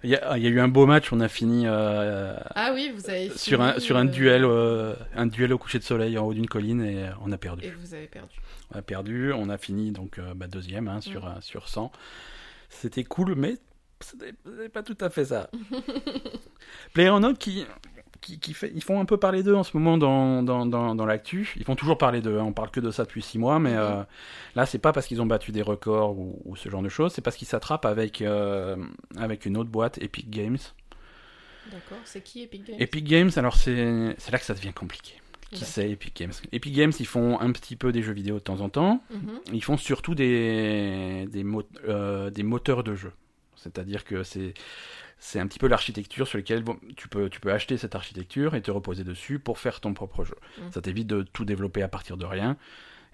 il 0.02 0.10
y 0.10 0.16
a- 0.16 0.36
y, 0.38 0.42
y 0.42 0.48
eu 0.48 0.58
un 0.60 0.68
beau 0.68 0.86
match, 0.86 1.12
on 1.12 1.20
a 1.20 1.28
fini 1.28 1.64
euh, 1.66 2.36
Ah 2.54 2.72
oui, 2.74 2.90
vous 2.94 3.08
avez 3.10 3.28
sur 3.30 3.60
un 3.60 3.78
sur 3.78 3.96
un 3.96 4.06
euh, 4.08 4.10
duel, 4.10 4.44
euh, 4.44 4.94
un 5.14 5.26
duel 5.26 5.52
au 5.52 5.58
coucher 5.58 5.78
de 5.78 5.84
soleil 5.84 6.18
en 6.18 6.24
haut 6.26 6.34
d'une 6.34 6.48
colline 6.48 6.82
et 6.82 7.06
on 7.24 7.30
a 7.30 7.38
perdu. 7.38 7.64
Et 7.64 7.70
vous 7.70 7.94
avez 7.94 8.06
perdu. 8.08 8.34
On 8.74 8.78
a 8.78 8.82
perdu, 8.82 9.32
on 9.32 9.48
a 9.50 9.58
fini 9.58 9.92
donc 9.92 10.18
bah, 10.34 10.46
deuxième 10.48 10.88
hein, 10.88 11.00
sur, 11.00 11.26
Mm. 11.26 11.40
sur 11.42 11.68
100. 11.68 11.92
C'était 12.70 13.04
cool, 13.04 13.34
mais 13.36 13.56
c'était 14.00 14.34
pas 14.72 14.82
tout 14.82 14.98
à 15.00 15.08
fait 15.10 15.26
ça. 15.26 15.48
PlayerUnknown 16.94 17.36
qui, 17.36 17.64
qui, 18.20 18.38
qui 18.38 18.54
fait, 18.54 18.70
ils 18.74 18.82
font 18.82 19.00
un 19.00 19.04
peu 19.04 19.16
parler 19.16 19.42
d'eux 19.42 19.54
en 19.54 19.62
ce 19.62 19.76
moment 19.76 19.98
dans, 19.98 20.42
dans, 20.42 20.66
dans, 20.66 20.94
dans 20.94 21.06
l'actu. 21.06 21.52
Ils 21.56 21.64
font 21.64 21.76
toujours 21.76 21.98
parler 21.98 22.20
d'eux, 22.20 22.38
hein. 22.38 22.44
on 22.44 22.52
parle 22.52 22.70
que 22.70 22.80
de 22.80 22.90
ça 22.90 23.04
depuis 23.04 23.22
6 23.22 23.38
mois, 23.38 23.58
mais 23.58 23.72
Mhm. 23.72 23.78
euh, 23.78 24.02
là 24.54 24.66
c'est 24.66 24.78
pas 24.78 24.92
parce 24.92 25.06
qu'ils 25.06 25.20
ont 25.22 25.26
battu 25.26 25.52
des 25.52 25.62
records 25.62 26.18
ou, 26.18 26.40
ou 26.44 26.56
ce 26.56 26.68
genre 26.68 26.82
de 26.82 26.88
choses, 26.88 27.12
c'est 27.12 27.22
parce 27.22 27.36
qu'ils 27.36 27.48
s'attrapent 27.48 27.84
avec, 27.86 28.22
euh, 28.22 28.76
avec 29.16 29.46
une 29.46 29.56
autre 29.56 29.70
boîte, 29.70 29.98
Epic 30.02 30.30
Games. 30.30 30.58
D'accord. 31.70 31.98
C'est 32.04 32.22
qui 32.22 32.42
Epic 32.42 32.64
Games? 32.64 32.76
Epic 32.78 33.04
Games, 33.04 33.30
alors 33.36 33.56
c'est 33.56 34.14
c'est 34.18 34.30
là 34.32 34.38
que 34.38 34.44
ça 34.44 34.54
devient 34.54 34.72
compliqué. 34.72 35.14
Qui 35.50 35.60
Ouais. 35.62 35.66
c'est 35.66 35.90
Epic 35.90 36.16
Games? 36.16 36.32
Epic 36.52 36.72
Games, 36.74 36.92
ils 36.98 37.06
font 37.06 37.40
un 37.40 37.50
petit 37.52 37.76
peu 37.76 37.92
des 37.92 38.02
jeux 38.02 38.12
vidéo 38.12 38.34
de 38.36 38.40
temps 38.40 38.60
en 38.60 38.68
temps. 38.68 39.02
Mhm. 39.10 39.40
Ils 39.52 39.62
font 39.62 39.76
surtout 39.76 40.14
des, 40.14 41.26
des, 41.30 41.44
mo- 41.44 41.62
euh, 41.88 42.30
des 42.30 42.42
moteurs 42.42 42.82
de 42.84 42.94
jeu. 42.94 43.12
C'est-à-dire 43.56 44.04
que 44.04 44.22
c'est 44.22 44.54
c'est 45.18 45.40
un 45.40 45.46
petit 45.46 45.58
peu 45.58 45.66
l'architecture 45.66 46.28
sur 46.28 46.38
laquelle 46.38 46.62
bon, 46.62 46.78
tu, 46.96 47.08
peux, 47.08 47.28
tu 47.30 47.40
peux 47.40 47.52
acheter 47.52 47.78
cette 47.78 47.94
architecture 47.94 48.54
et 48.54 48.62
te 48.62 48.70
reposer 48.70 49.04
dessus 49.04 49.38
pour 49.38 49.58
faire 49.58 49.80
ton 49.80 49.94
propre 49.94 50.24
jeu. 50.24 50.36
Mm. 50.58 50.70
Ça 50.72 50.80
t'évite 50.80 51.06
de 51.06 51.22
tout 51.22 51.44
développer 51.44 51.82
à 51.82 51.88
partir 51.88 52.16
de 52.16 52.24
rien 52.24 52.56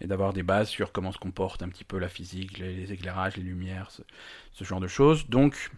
et 0.01 0.07
d'avoir 0.07 0.33
des 0.33 0.43
bases 0.43 0.69
sur 0.69 0.93
comment 0.93 1.13
se 1.13 1.19
comporte 1.19 1.63
un 1.63 1.69
petit 1.69 1.85
peu 1.85 1.99
la 1.99 2.09
physique, 2.09 2.59
les, 2.59 2.75
les 2.75 2.93
éclairages, 2.93 3.37
les 3.37 3.45
lumières, 3.45 3.91
ce, 3.91 4.03
ce 4.53 4.65
genre 4.65 4.81
de 4.81 4.89
choses. 4.89 5.29
Donc, 5.29 5.71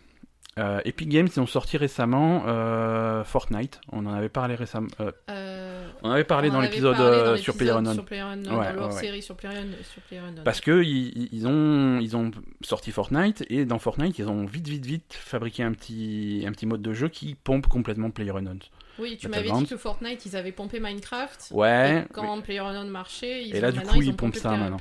euh, 0.58 0.80
Epic 0.84 1.08
Games, 1.08 1.28
ils 1.34 1.40
ont 1.40 1.46
sorti 1.46 1.76
récemment 1.76 2.44
euh, 2.46 3.24
Fortnite. 3.24 3.80
On 3.90 4.06
en 4.06 4.12
avait 4.12 4.28
parlé 4.28 4.54
récemment. 4.54 4.88
euh, 5.00 5.10
Euh, 5.30 5.86
on 6.02 6.08
en 6.08 6.12
avait 6.12 6.24
parlé 6.24 6.50
on 6.50 6.54
dans 6.54 6.60
l'épisode 6.60 7.36
sur 7.38 7.56
PlayerUnknown. 7.56 7.94
Sur 7.94 8.04
PlayerUnknown, 8.04 8.58
Ouais, 8.58 8.92
série 8.92 9.22
sur 9.22 9.36
PlayerUnknown. 9.36 10.44
Parce 10.44 10.60
que 10.60 10.82
ils, 10.82 11.28
ils 11.32 11.46
ont 11.46 11.98
ils 12.00 12.16
ont 12.16 12.30
sorti 12.62 12.92
Fortnite 12.92 13.44
et 13.48 13.64
dans 13.64 13.78
Fortnite 13.78 14.18
ils 14.18 14.28
ont 14.28 14.44
vite 14.44 14.68
vite 14.68 14.84
vite 14.86 15.14
fabriqué 15.14 15.62
un 15.62 15.72
petit 15.72 16.44
un 16.46 16.52
petit 16.52 16.66
mode 16.66 16.82
de 16.82 16.92
jeu 16.92 17.08
qui 17.08 17.34
pompe 17.34 17.66
complètement 17.66 18.10
PlayerUnknown. 18.10 18.58
Oui, 18.98 19.16
tu 19.16 19.28
m'avais 19.28 19.50
dit 19.50 19.66
que 19.66 19.76
Fortnite, 19.76 20.24
ils 20.24 20.36
avaient 20.36 20.52
pompé 20.52 20.78
Minecraft. 20.78 21.48
Ouais. 21.50 22.04
Et 22.08 22.12
quand 22.12 22.40
PlayerUnknown 22.42 22.88
marchait, 22.88 23.44
ils 23.44 23.56
Et 23.56 23.60
là, 23.60 23.72
du 23.72 23.80
coup, 23.80 24.02
ils 24.02 24.14
pompent 24.14 24.36
ça, 24.36 24.50
maintenant. 24.56 24.78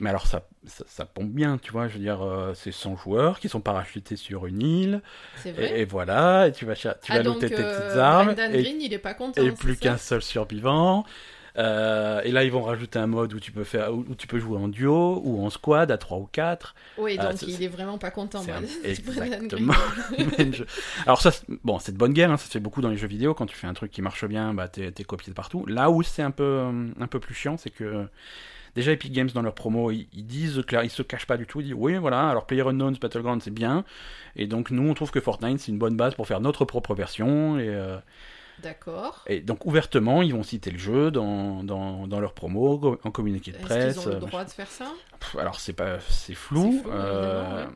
Mais 0.00 0.08
alors 0.10 0.26
ça, 0.26 0.48
ça 0.66 0.84
ça 0.88 1.04
pompe 1.04 1.30
bien, 1.30 1.58
tu 1.58 1.72
vois. 1.72 1.86
Je 1.86 1.94
veux 1.94 2.00
dire, 2.00 2.22
euh, 2.22 2.54
c'est 2.54 2.72
100 2.72 2.96
joueurs 2.96 3.38
qui 3.38 3.48
sont 3.48 3.60
parachutés 3.60 4.16
sur 4.16 4.46
une 4.46 4.62
île 4.62 5.02
C'est 5.36 5.52
vrai. 5.52 5.78
et, 5.78 5.82
et 5.82 5.84
voilà. 5.84 6.48
Et 6.48 6.52
tu 6.52 6.64
vas 6.64 6.74
tu 6.74 6.88
ah, 6.88 6.94
vas 7.08 7.22
donc, 7.22 7.34
looter 7.34 7.54
tes 7.54 7.62
euh, 7.62 7.78
petites 7.78 7.98
armes 7.98 8.30
et, 8.30 8.62
Green, 8.62 8.80
il 8.80 8.92
est 8.92 8.98
pas 8.98 9.14
content. 9.14 9.40
et 9.40 9.50
c'est 9.50 9.56
plus 9.56 9.76
qu'un 9.76 9.98
seul 9.98 10.22
survivant. 10.22 11.04
Euh, 11.60 12.22
et 12.24 12.30
là, 12.32 12.42
ils 12.44 12.50
vont 12.50 12.62
rajouter 12.62 12.98
un 12.98 13.06
mode 13.06 13.34
où 13.34 13.40
tu 13.40 13.52
peux 13.52 13.64
faire, 13.64 13.92
où 13.92 14.04
tu 14.16 14.26
peux 14.26 14.38
jouer 14.38 14.56
en 14.58 14.68
duo 14.68 15.20
ou 15.24 15.44
en 15.44 15.50
squad 15.50 15.90
à 15.90 15.98
3 15.98 16.18
ou 16.18 16.28
4. 16.32 16.74
Oui, 16.98 17.16
Ah, 17.18 17.30
donc 17.32 17.42
il 17.42 17.62
est 17.62 17.68
vraiment 17.68 17.98
pas 17.98 18.10
content. 18.10 18.42
moi, 18.42 18.54
un- 18.56 18.84
exactement. 18.88 19.74
Jeu. 20.52 20.66
Alors 21.04 21.20
ça, 21.20 21.30
bon, 21.64 21.78
c'est 21.78 21.92
de 21.92 21.98
bonne 21.98 22.12
guerre, 22.14 22.30
hein, 22.30 22.36
ça 22.38 22.46
se 22.46 22.50
fait 22.50 22.60
beaucoup 22.60 22.80
dans 22.80 22.88
les 22.88 22.96
jeux 22.96 23.08
vidéo. 23.08 23.34
Quand 23.34 23.46
tu 23.46 23.56
fais 23.56 23.66
un 23.66 23.74
truc 23.74 23.90
qui 23.90 24.00
marche 24.00 24.24
bien, 24.24 24.54
bah 24.54 24.68
t'es 24.68 24.92
copié 25.04 25.30
de 25.30 25.34
partout. 25.36 25.66
Là 25.66 25.90
où 25.90 26.02
c'est 26.02 26.22
un 26.22 26.30
peu, 26.30 26.42
euh, 26.44 26.88
un 26.98 27.06
peu 27.06 27.20
plus 27.20 27.34
chiant, 27.34 27.56
c'est 27.58 27.70
que 27.70 27.84
euh, 27.84 28.04
déjà 28.74 28.92
Epic 28.92 29.12
Games 29.12 29.30
dans 29.34 29.42
leur 29.42 29.54
promo, 29.54 29.90
ils, 29.90 30.06
ils 30.14 30.26
disent 30.26 30.62
clair, 30.66 30.82
ils 30.84 30.90
se 30.90 31.02
cachent 31.02 31.26
pas 31.26 31.36
du 31.36 31.46
tout. 31.46 31.60
Ils 31.60 31.64
disent 31.64 31.74
oui, 31.76 31.96
voilà. 31.96 32.28
Alors 32.30 32.46
PlayerUnknown's 32.46 32.98
Battleground 33.00 33.42
c'est 33.42 33.52
bien, 33.52 33.84
et 34.36 34.46
donc 34.46 34.70
nous 34.70 34.88
on 34.88 34.94
trouve 34.94 35.10
que 35.10 35.20
Fortnite 35.20 35.60
c'est 35.60 35.72
une 35.72 35.78
bonne 35.78 35.96
base 35.96 36.14
pour 36.14 36.26
faire 36.26 36.40
notre 36.40 36.64
propre 36.64 36.94
version. 36.94 37.58
Et, 37.58 37.68
euh, 37.68 37.98
D'accord. 38.62 39.22
et 39.26 39.40
donc 39.40 39.66
ouvertement, 39.66 40.22
ils 40.22 40.32
vont 40.34 40.42
citer 40.42 40.70
le 40.70 40.78
jeu 40.78 41.10
dans, 41.10 41.62
dans, 41.64 42.06
dans 42.06 42.20
leur 42.20 42.34
promo, 42.34 42.98
en 43.04 43.10
communiqué 43.10 43.52
de 43.52 43.56
Est-ce 43.56 43.64
presse. 43.66 43.98
qu'ils 43.98 44.06
ont 44.08 44.10
le 44.10 44.16
euh, 44.16 44.20
droit 44.20 44.44
de 44.44 44.50
faire 44.50 44.68
ça? 44.70 44.92
Alors 45.38 45.60
c'est 45.60 45.72
pas, 45.72 45.98
c'est 46.08 46.34
flou. 46.34 46.82
Euh, 46.88 47.64
ouais. 47.66 47.72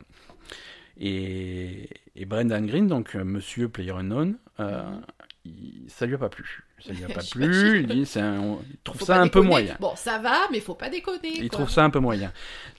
et, 0.97 1.89
et 2.15 2.25
Brendan 2.25 2.65
Green, 2.65 2.87
donc 2.87 3.15
euh, 3.15 3.23
Monsieur 3.23 3.69
PlayerUnknown, 3.69 4.37
euh, 4.59 4.83
Mhm. 4.83 5.01
il- 5.45 5.85
ça 5.89 6.05
lui 6.05 6.15
a 6.15 6.17
pas 6.17 6.29
plu. 6.29 6.63
Ça 6.85 6.93
lui 6.93 7.03
a 7.03 7.07
pas 7.13 7.21
plu. 7.29 7.81
Il, 7.81 7.87
dit, 7.87 8.05
c'est 8.05 8.21
un- 8.21 8.39
on- 8.39 8.59
il 8.69 8.77
trouve 8.83 8.99
Faut 8.99 9.05
ça 9.05 9.19
un 9.21 9.27
peu 9.27 9.41
moyen. 9.41 9.75
Bon, 9.79 9.93
ça 9.95 10.19
va, 10.19 10.39
mais 10.51 10.59
faut 10.59 10.75
pas 10.75 10.89
déconner. 10.89 11.19
Il 11.37 11.49
quoi. 11.49 11.59
trouve 11.59 11.69
ça 11.69 11.83
un 11.83 11.89
peu 11.89 11.99
moyen. 11.99 12.31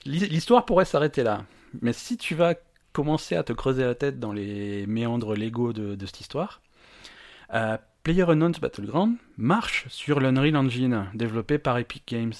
L'hi- 0.05 0.27
L'histoire 0.29 0.65
pourrait 0.65 0.85
s'arrêter 0.85 1.23
là, 1.23 1.45
mais 1.81 1.93
si 1.93 2.17
tu 2.17 2.35
vas 2.35 2.55
commencer 2.93 3.35
à 3.35 3.43
te 3.43 3.53
creuser 3.53 3.83
la 3.83 3.93
tête 3.95 4.19
dans 4.19 4.31
les 4.33 4.87
méandres 4.87 5.35
légaux 5.35 5.71
de, 5.71 5.93
de 5.95 6.05
cette 6.07 6.19
histoire, 6.21 6.61
euh, 7.53 7.77
PlayerUnknown's 8.07 8.61
Battleground 8.61 9.17
marche 9.37 9.85
sur 9.89 10.21
l'Unreal 10.21 10.55
Engine 10.55 11.07
développé 11.13 11.57
par 11.57 11.77
Epic 11.77 12.03
Games. 12.07 12.31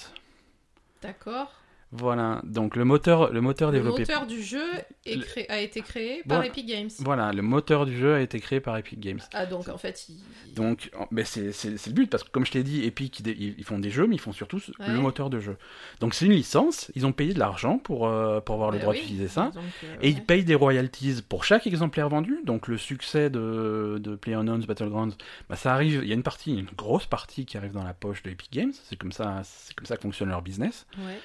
D'accord. 1.02 1.52
Voilà, 1.94 2.42
donc 2.44 2.76
le 2.76 2.84
moteur, 2.84 3.32
le 3.32 3.40
moteur 3.40 3.72
Le 3.72 3.78
développé 3.78 4.02
moteur 4.02 4.28
du 4.28 4.44
jeu 4.44 4.62
est 5.06 5.16
Le- 5.16 5.50
a 5.52 5.62
été 5.62 5.80
créé 5.82 6.18
par 6.28 6.40
Voilà. 6.40 6.48
Epic 6.48 6.66
Games. 6.68 6.90
Voilà, 7.00 7.32
le 7.32 7.42
moteur 7.42 7.86
du 7.86 7.98
jeu 7.98 8.16
a 8.16 8.20
été 8.20 8.42
créé 8.42 8.60
par 8.60 8.76
Epic 8.78 9.00
Games. 9.00 9.22
Ah, 9.34 9.46
donc 9.46 9.70
en 9.70 9.78
fait, 9.78 10.08
il... 10.10 10.18
Donc, 10.54 10.90
en- 11.00 11.08
mais 11.12 11.24
c'est 11.24 11.46
le 11.48 11.94
but, 11.94 12.10
parce 12.10 12.24
que 12.26 12.30
comme 12.30 12.46
je 12.46 12.52
t'ai 12.52 12.64
dit, 12.64 12.84
Epic, 12.84 13.22
ils, 13.22 13.56
ils- 13.58 13.64
font 13.64 13.80
des 13.80 13.90
jeux, 13.90 14.06
mais 14.06 14.16
ils 14.16 14.22
font 14.22 14.34
surtout 14.34 14.58
Ouais. 14.80 14.88
le 14.90 15.00
moteur 15.00 15.30
de 15.30 15.40
jeu. 15.40 15.56
Donc 16.02 16.14
c'est 16.14 16.26
une 16.26 16.34
licence, 16.34 16.92
ils 16.96 17.06
ont 17.06 17.14
payé 17.14 17.34
de 17.34 17.40
l'argent 17.40 17.78
pour, 17.78 18.06
euh, 18.08 18.42
pour 18.42 18.56
avoir 18.56 18.72
le 18.72 18.78
Bah 18.80 18.82
droit 18.84 18.94
oui, 18.94 19.00
d'utiliser 19.00 19.30
ça. 19.30 19.52
donc, 19.56 19.64
euh, 19.86 19.96
Et 20.02 20.10
ils 20.10 20.22
payent 20.24 20.44
des 20.44 20.56
royalties 20.56 21.22
pour 21.28 21.46
chaque 21.46 21.68
exemplaire 21.68 22.10
vendu. 22.10 22.40
Donc 22.44 22.68
le 22.68 22.78
succès 22.78 23.30
de, 23.30 23.98
de 24.04 24.16
PlayerUnknown's 24.18 24.66
Battlegrounds, 24.68 25.16
bah, 25.50 25.56
ça 25.56 25.74
arrive, 25.74 26.02
il 26.04 26.10
y 26.10 26.12
a 26.12 26.16
une 26.16 26.24
partie, 26.24 26.54
une 26.54 26.68
grosse 26.78 27.06
partie 27.06 27.46
qui 27.46 27.56
arrive 27.58 27.72
dans 27.72 27.84
la 27.86 27.94
poche 27.94 28.24
de 28.24 28.30
Epic 28.32 28.52
Games. 28.52 28.74
C'est 28.84 28.98
comme 28.98 29.14
ça, 29.14 29.42
comme 29.78 29.86
ça 29.86 29.96
que 29.96 30.02
fonctionne 30.02 30.28
leur 30.30 30.42
business. 30.42 30.86
Ouais. 30.98 31.18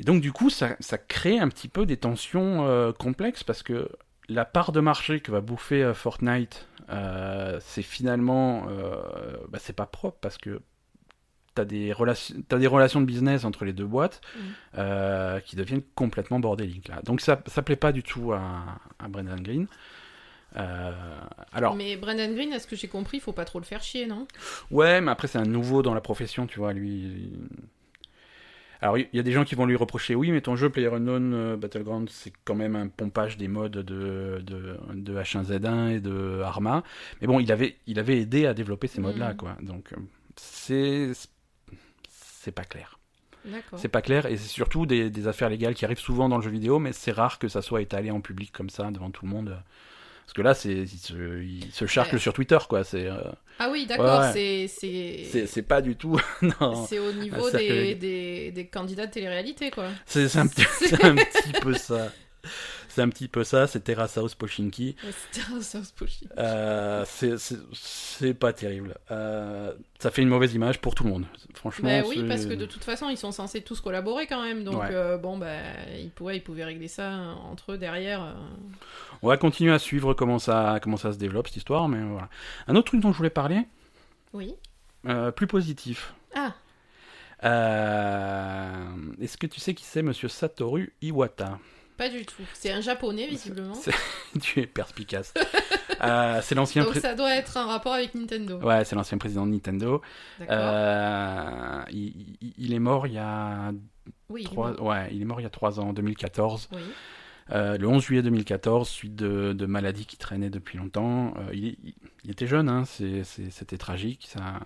Et 0.00 0.04
donc, 0.04 0.20
du 0.20 0.32
coup, 0.32 0.50
ça, 0.50 0.76
ça 0.80 0.98
crée 0.98 1.38
un 1.38 1.48
petit 1.48 1.68
peu 1.68 1.86
des 1.86 1.96
tensions 1.96 2.66
euh, 2.66 2.92
complexes 2.92 3.42
parce 3.44 3.62
que 3.62 3.88
la 4.28 4.44
part 4.44 4.72
de 4.72 4.80
marché 4.80 5.20
que 5.20 5.30
va 5.30 5.40
bouffer 5.40 5.82
euh, 5.82 5.94
Fortnite, 5.94 6.66
euh, 6.90 7.58
c'est 7.60 7.82
finalement. 7.82 8.66
bah, 9.48 9.58
c'est 9.60 9.74
pas 9.76 9.86
propre 9.86 10.18
parce 10.20 10.38
que 10.38 10.60
t'as 11.54 11.64
des 11.64 11.92
relations, 11.92 12.36
des 12.48 12.66
relations 12.66 13.00
de 13.00 13.06
business 13.06 13.44
entre 13.44 13.64
les 13.64 13.72
deux 13.72 13.86
boîtes 13.86 14.20
Mm. 14.74 15.40
qui 15.44 15.56
deviennent 15.56 15.82
complètement 15.94 16.38
bordéliques 16.40 16.88
là. 16.88 17.00
Donc 17.02 17.20
ça, 17.20 17.42
ça 17.46 17.62
plaît 17.62 17.76
pas 17.76 17.92
du 17.92 18.02
tout 18.02 18.32
à, 18.32 18.78
à 18.98 19.08
Brendan 19.08 19.42
Green. 19.42 19.66
Euh, 20.56 20.92
alors, 21.52 21.76
Mais 21.76 21.96
Brendan 21.96 22.34
Green, 22.34 22.52
à 22.52 22.58
ce 22.58 22.66
que 22.66 22.76
j'ai 22.76 22.88
compris, 22.88 23.18
il 23.18 23.20
faut 23.20 23.32
pas 23.32 23.44
trop 23.44 23.58
le 23.58 23.64
faire 23.64 23.82
chier, 23.82 24.06
non? 24.06 24.26
Ouais, 24.70 25.00
mais 25.00 25.10
après 25.10 25.28
c'est 25.28 25.38
un 25.38 25.44
nouveau 25.44 25.82
dans 25.82 25.94
la 25.94 26.00
profession, 26.00 26.46
tu 26.46 26.58
vois, 26.58 26.72
lui. 26.72 27.32
Alors 28.80 28.96
il 28.98 29.08
y 29.12 29.18
a 29.18 29.22
des 29.22 29.32
gens 29.32 29.44
qui 29.44 29.54
vont 29.56 29.66
lui 29.66 29.74
reprocher, 29.76 30.14
oui, 30.14 30.30
mais 30.30 30.40
ton 30.40 30.54
jeu 30.56 30.70
PlayerUnknown 30.70 31.34
euh, 31.34 31.56
Battleground, 31.56 32.08
c'est 32.10 32.32
quand 32.44 32.54
même 32.54 32.76
un 32.76 32.88
pompage 32.88 33.36
des 33.36 33.48
modes 33.48 33.72
de, 33.72 34.40
de, 34.42 34.76
de 34.94 35.14
H1Z1 35.18 35.90
et 35.96 36.00
de 36.00 36.40
Arma. 36.44 36.84
Mais 37.20 37.26
bon, 37.26 37.40
il 37.40 37.50
avait, 37.50 37.76
il 37.86 37.98
avait 37.98 38.20
aidé 38.20 38.46
à 38.46 38.54
développer 38.54 38.86
ces 38.86 39.00
modes-là, 39.00 39.32
Mm. 39.32 39.36
quoi. 39.36 39.56
Donc 39.62 39.92
euh, 39.92 39.96
c'est, 40.36 41.10
c'est 42.08 42.52
pas 42.52 42.64
clair. 42.64 42.98
D'accord. 43.44 43.78
C'est 43.78 43.88
pas 43.88 44.02
clair 44.02 44.26
et 44.26 44.36
c'est 44.36 44.48
surtout 44.48 44.84
des, 44.86 45.10
des 45.10 45.26
affaires 45.28 45.48
légales 45.48 45.74
qui 45.74 45.84
arrivent 45.84 45.98
souvent 45.98 46.28
dans 46.28 46.36
le 46.36 46.42
jeu 46.42 46.50
vidéo, 46.50 46.78
mais 46.78 46.92
c'est 46.92 47.12
rare 47.12 47.38
que 47.38 47.48
ça 47.48 47.62
soit 47.62 47.82
étalé 47.82 48.10
en 48.10 48.20
public 48.20 48.52
comme 48.52 48.68
ça 48.70 48.90
devant 48.90 49.10
tout 49.10 49.24
le 49.24 49.30
monde. 49.30 49.56
Parce 50.26 50.34
que 50.34 50.42
là, 50.42 50.52
c'est, 50.54 50.72
il 50.74 50.88
se, 50.88 51.42
il 51.42 51.72
se 51.72 51.86
charcle 51.86 52.16
Ouais. 52.16 52.20
sur 52.20 52.34
Twitter, 52.34 52.58
quoi. 52.68 52.84
C'est, 52.84 53.06
euh, 53.06 53.18
Ah 53.58 53.68
oui, 53.70 53.86
d'accord, 53.86 54.20
Ouais, 54.20 54.66
c'est 54.68 55.46
c'est 55.46 55.62
pas 55.62 55.80
du 55.80 55.96
tout. 55.96 56.18
c'est 56.88 56.98
au 56.98 57.12
niveau 57.12 57.50
des, 57.50 57.94
des, 57.94 58.52
des 58.52 58.66
candidats 58.66 59.06
de 59.06 59.12
télé-réalité, 59.12 59.70
quoi. 59.70 59.86
C'est, 60.06 60.36
un 60.36 60.46
petit, 60.46 60.62
un 61.02 61.16
petit 61.16 61.52
peu 61.60 61.74
ça. 61.74 62.12
C'est 62.98 63.04
un 63.04 63.10
petit 63.10 63.28
peu 63.28 63.44
ça. 63.44 63.68
C'est 63.68 63.84
Pochinki. 64.36 64.96
Ouais, 65.04 65.12
un 65.56 65.60
South 65.60 65.92
Pushy. 65.94 66.28
Euh, 66.36 67.04
c'est, 67.06 68.34
pas 68.34 68.52
terrible. 68.52 68.96
Euh, 69.12 69.72
ça 70.00 70.10
fait 70.10 70.22
une 70.22 70.28
mauvaise 70.28 70.52
image 70.54 70.80
pour 70.80 70.96
tout 70.96 71.04
le 71.04 71.10
monde. 71.10 71.26
Franchement. 71.54 71.88
Bah 71.88 72.04
oui, 72.08 72.24
parce 72.26 72.44
que 72.44 72.54
de 72.54 72.66
toute 72.66 72.82
façon, 72.82 73.08
ils 73.08 73.16
sont 73.16 73.30
censés 73.30 73.60
tous 73.60 73.80
collaborer 73.80 74.26
quand 74.26 74.42
même. 74.42 74.64
Donc, 74.64 74.80
Ouais. 74.82 74.88
euh, 74.90 75.16
bon, 75.16 75.38
bah, 75.38 75.54
ils 75.96 76.10
pouvaient, 76.10 76.38
ils 76.38 76.42
pouvaient 76.42 76.64
régler 76.64 76.88
ça 76.88 77.08
entre 77.48 77.72
eux 77.74 77.78
derrière. 77.78 78.34
On 79.22 79.28
va 79.28 79.36
continuer 79.36 79.72
à 79.72 79.78
suivre 79.78 80.12
comment 80.12 80.40
ça, 80.40 80.80
comment 80.82 80.96
ça 80.96 81.12
se 81.12 81.18
développe 81.18 81.46
cette 81.46 81.58
histoire, 81.58 81.86
mais 81.86 82.02
voilà. 82.02 82.28
Un 82.66 82.74
autre 82.74 82.88
truc 82.88 83.00
dont 83.00 83.12
je 83.12 83.16
voulais 83.18 83.30
parler, 83.30 83.60
Oui. 84.32 84.56
plus 85.36 85.46
positif. 85.46 86.14
Ah, 86.34 86.52
Est-ce 89.20 89.36
que 89.38 89.46
tu 89.46 89.60
sais 89.60 89.74
qui 89.74 89.84
c'est, 89.84 90.02
Monsieur 90.02 90.26
Satoru 90.26 90.92
Iwata? 91.00 91.60
Pas 91.98 92.08
du 92.08 92.24
tout. 92.24 92.42
C'est 92.54 92.70
un 92.72 92.80
japonais, 92.80 93.26
visiblement. 93.26 93.74
Tu 94.40 94.60
es 94.60 94.66
perspicace. 94.66 95.34
Euh, 96.02 96.40
c'est 96.42 96.54
l'ancien, 96.54 96.82
Donc, 96.84 96.92
pré- 96.92 97.00
ça 97.00 97.14
doit 97.14 97.34
être 97.34 97.56
un 97.56 97.66
rapport 97.66 97.92
avec 97.92 98.14
Nintendo. 98.14 98.58
ouais, 98.60 98.84
c'est 98.84 98.94
l'ancien 98.96 99.18
président 99.18 99.44
de 99.46 99.50
Nintendo. 99.52 100.00
D'accord. 100.38 100.56
Euh, 100.58 101.82
il, 101.90 102.72
est 102.72 102.78
mort 102.78 103.06
il 103.06 103.14
y 103.14 103.18
a 103.18 103.72
oui, 104.30 104.44
trois, 104.44 104.72
bon. 104.72 104.90
ouais, 104.90 105.08
il 105.12 105.20
est 105.20 105.24
mort 105.24 105.40
il 105.40 105.42
y 105.42 105.46
a 105.46 105.50
trois 105.50 105.80
ans, 105.80 105.88
en 105.88 105.92
2014. 105.92 106.68
oui. 106.72 106.78
Euh, 107.50 107.78
le 107.78 107.88
11 107.88 108.02
juillet 108.04 108.20
2014, 108.22 108.86
suite 108.88 109.14
de, 109.16 109.54
de 109.54 109.66
maladies 109.66 110.04
qui 110.04 110.18
traînaient 110.18 110.50
depuis 110.50 110.76
longtemps. 110.76 111.32
Euh, 111.38 111.50
il, 111.54 111.76
il- 111.82 111.94
il 112.24 112.30
était 112.30 112.46
jeune, 112.46 112.68
hein, 112.68 112.84
c'était 112.84 113.78
tragique. 113.78 114.28
Ça, 114.30 114.60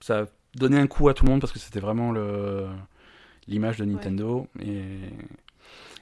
ça 0.00 0.20
a 0.20 0.24
donné 0.54 0.78
un 0.78 0.86
coup 0.86 1.08
à 1.08 1.14
tout 1.14 1.24
le 1.24 1.30
monde 1.32 1.40
parce 1.40 1.52
que 1.52 1.58
c'était 1.58 1.80
vraiment 1.80 2.12
l'image 3.48 3.78
de 3.78 3.84
Nintendo. 3.84 4.46
Et, 4.60 4.84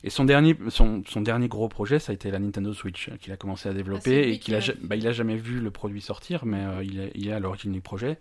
et 0.05 0.11
son, 0.11 0.25
dernier, 0.25 0.55
son, 0.69 1.03
son 1.09 1.23
dernier 1.23 1.49
gros 1.49 1.69
projet, 1.69 1.99
ça 1.99 2.13
a 2.13 2.15
été 2.15 2.31
la 2.31 2.39
Nintendo 2.39 2.73
Switch 2.75 3.11
qu'il 3.21 3.33
a 3.33 3.37
commencé 3.39 3.69
à 3.69 3.73
Ah, 3.73 3.75
développer 3.75 4.29
et 4.29 4.39
qu'il 4.39 4.57
qui 4.59 4.71
a, 4.71 4.75
bah, 4.83 4.97
il 4.97 5.07
a 5.09 5.13
jamais 5.13 5.37
vu 5.37 5.61
le 5.61 5.71
produit 5.71 6.03
sortir, 6.03 6.45
mais 6.45 6.63
euh, 6.63 6.85
il, 6.85 7.01
est, 7.01 7.11
il 7.15 7.29
est 7.29 7.33
à 7.33 7.41
l'origine 7.41 7.73
du 7.73 7.81
projet. 7.81 8.21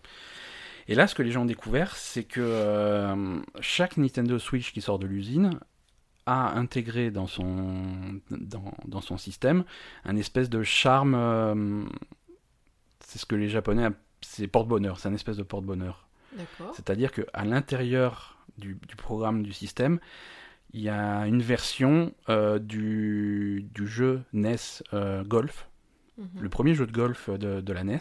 Et 0.88 0.96
là, 0.96 1.08
ce 1.08 1.14
que 1.14 1.22
les 1.22 1.32
gens 1.32 1.44
ont 1.44 1.46
découvert, 1.46 1.96
c'est 1.96 2.24
que 2.24 2.42
euh, 2.42 3.38
chaque 3.60 3.98
Nintendo 3.98 4.40
Switch 4.40 4.74
qui 4.74 4.82
sort 4.82 4.98
de 4.98 5.08
l'usine 5.08 5.60
a 6.26 6.58
intégré 6.58 7.12
dans 7.12 7.28
son, 7.28 8.22
dans, 8.32 8.74
dans 8.86 9.02
son 9.02 9.18
système 9.18 9.66
un 10.06 10.16
espèce 10.16 10.50
de 10.50 10.64
charme. 10.64 11.16
euh, 11.16 11.84
c'est 13.02 13.20
ce 13.20 13.26
que 13.26 13.36
les 13.36 13.50
Japonais 13.50 13.90
c'est 14.22 14.48
porte-bonheur, 14.48 15.00
c'est 15.00 15.10
un 15.10 15.14
espèce 15.14 15.38
de 15.38 15.44
porte-bonheur. 15.44 16.08
D'accord. 16.38 16.74
C'est-à-dire 16.76 17.12
qu'à 17.12 17.44
l'intérieur 17.44 18.38
du, 18.58 18.78
du 18.88 18.96
programme 18.96 19.44
du 19.44 19.54
système, 19.54 20.00
il 20.74 20.82
y 20.82 20.90
a 20.90 21.26
une 21.28 21.42
version 21.42 22.14
euh, 22.30 22.60
du, 22.60 23.66
du 23.74 23.88
jeu 23.88 24.22
NES 24.34 24.56
euh, 24.94 25.24
Golf, 25.24 25.68
Mhm. 26.16 26.42
le 26.44 26.50
premier 26.50 26.76
jeu 26.76 26.86
de 26.86 26.92
golf 26.92 27.28
de, 27.32 27.60
de 27.60 27.74
la 27.74 27.84
NES, 27.84 27.98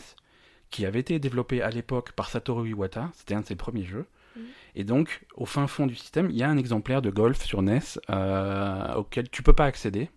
qui 0.68 0.84
avait 0.84 1.00
été 1.00 1.18
développé 1.18 1.62
à 1.62 1.70
l'époque 1.70 2.12
par 2.12 2.28
Satoru 2.28 2.68
Iwata, 2.68 3.10
c'était 3.14 3.34
un 3.34 3.40
de 3.40 3.46
ses 3.46 3.56
premiers 3.56 3.84
jeux. 3.84 4.04
Mhm. 4.36 4.42
Et 4.74 4.84
donc, 4.84 5.24
au 5.34 5.46
fin 5.46 5.66
fond 5.66 5.86
du 5.86 5.94
système, 5.94 6.28
il 6.30 6.36
y 6.36 6.42
a 6.42 6.48
un 6.50 6.58
exemplaire 6.58 7.00
de 7.00 7.08
golf 7.08 7.42
sur 7.42 7.62
NES 7.62 7.80
euh, 8.10 8.94
auquel 8.96 9.30
tu 9.30 9.42
peux 9.42 9.54
pas 9.54 9.64
accéder. 9.64 10.10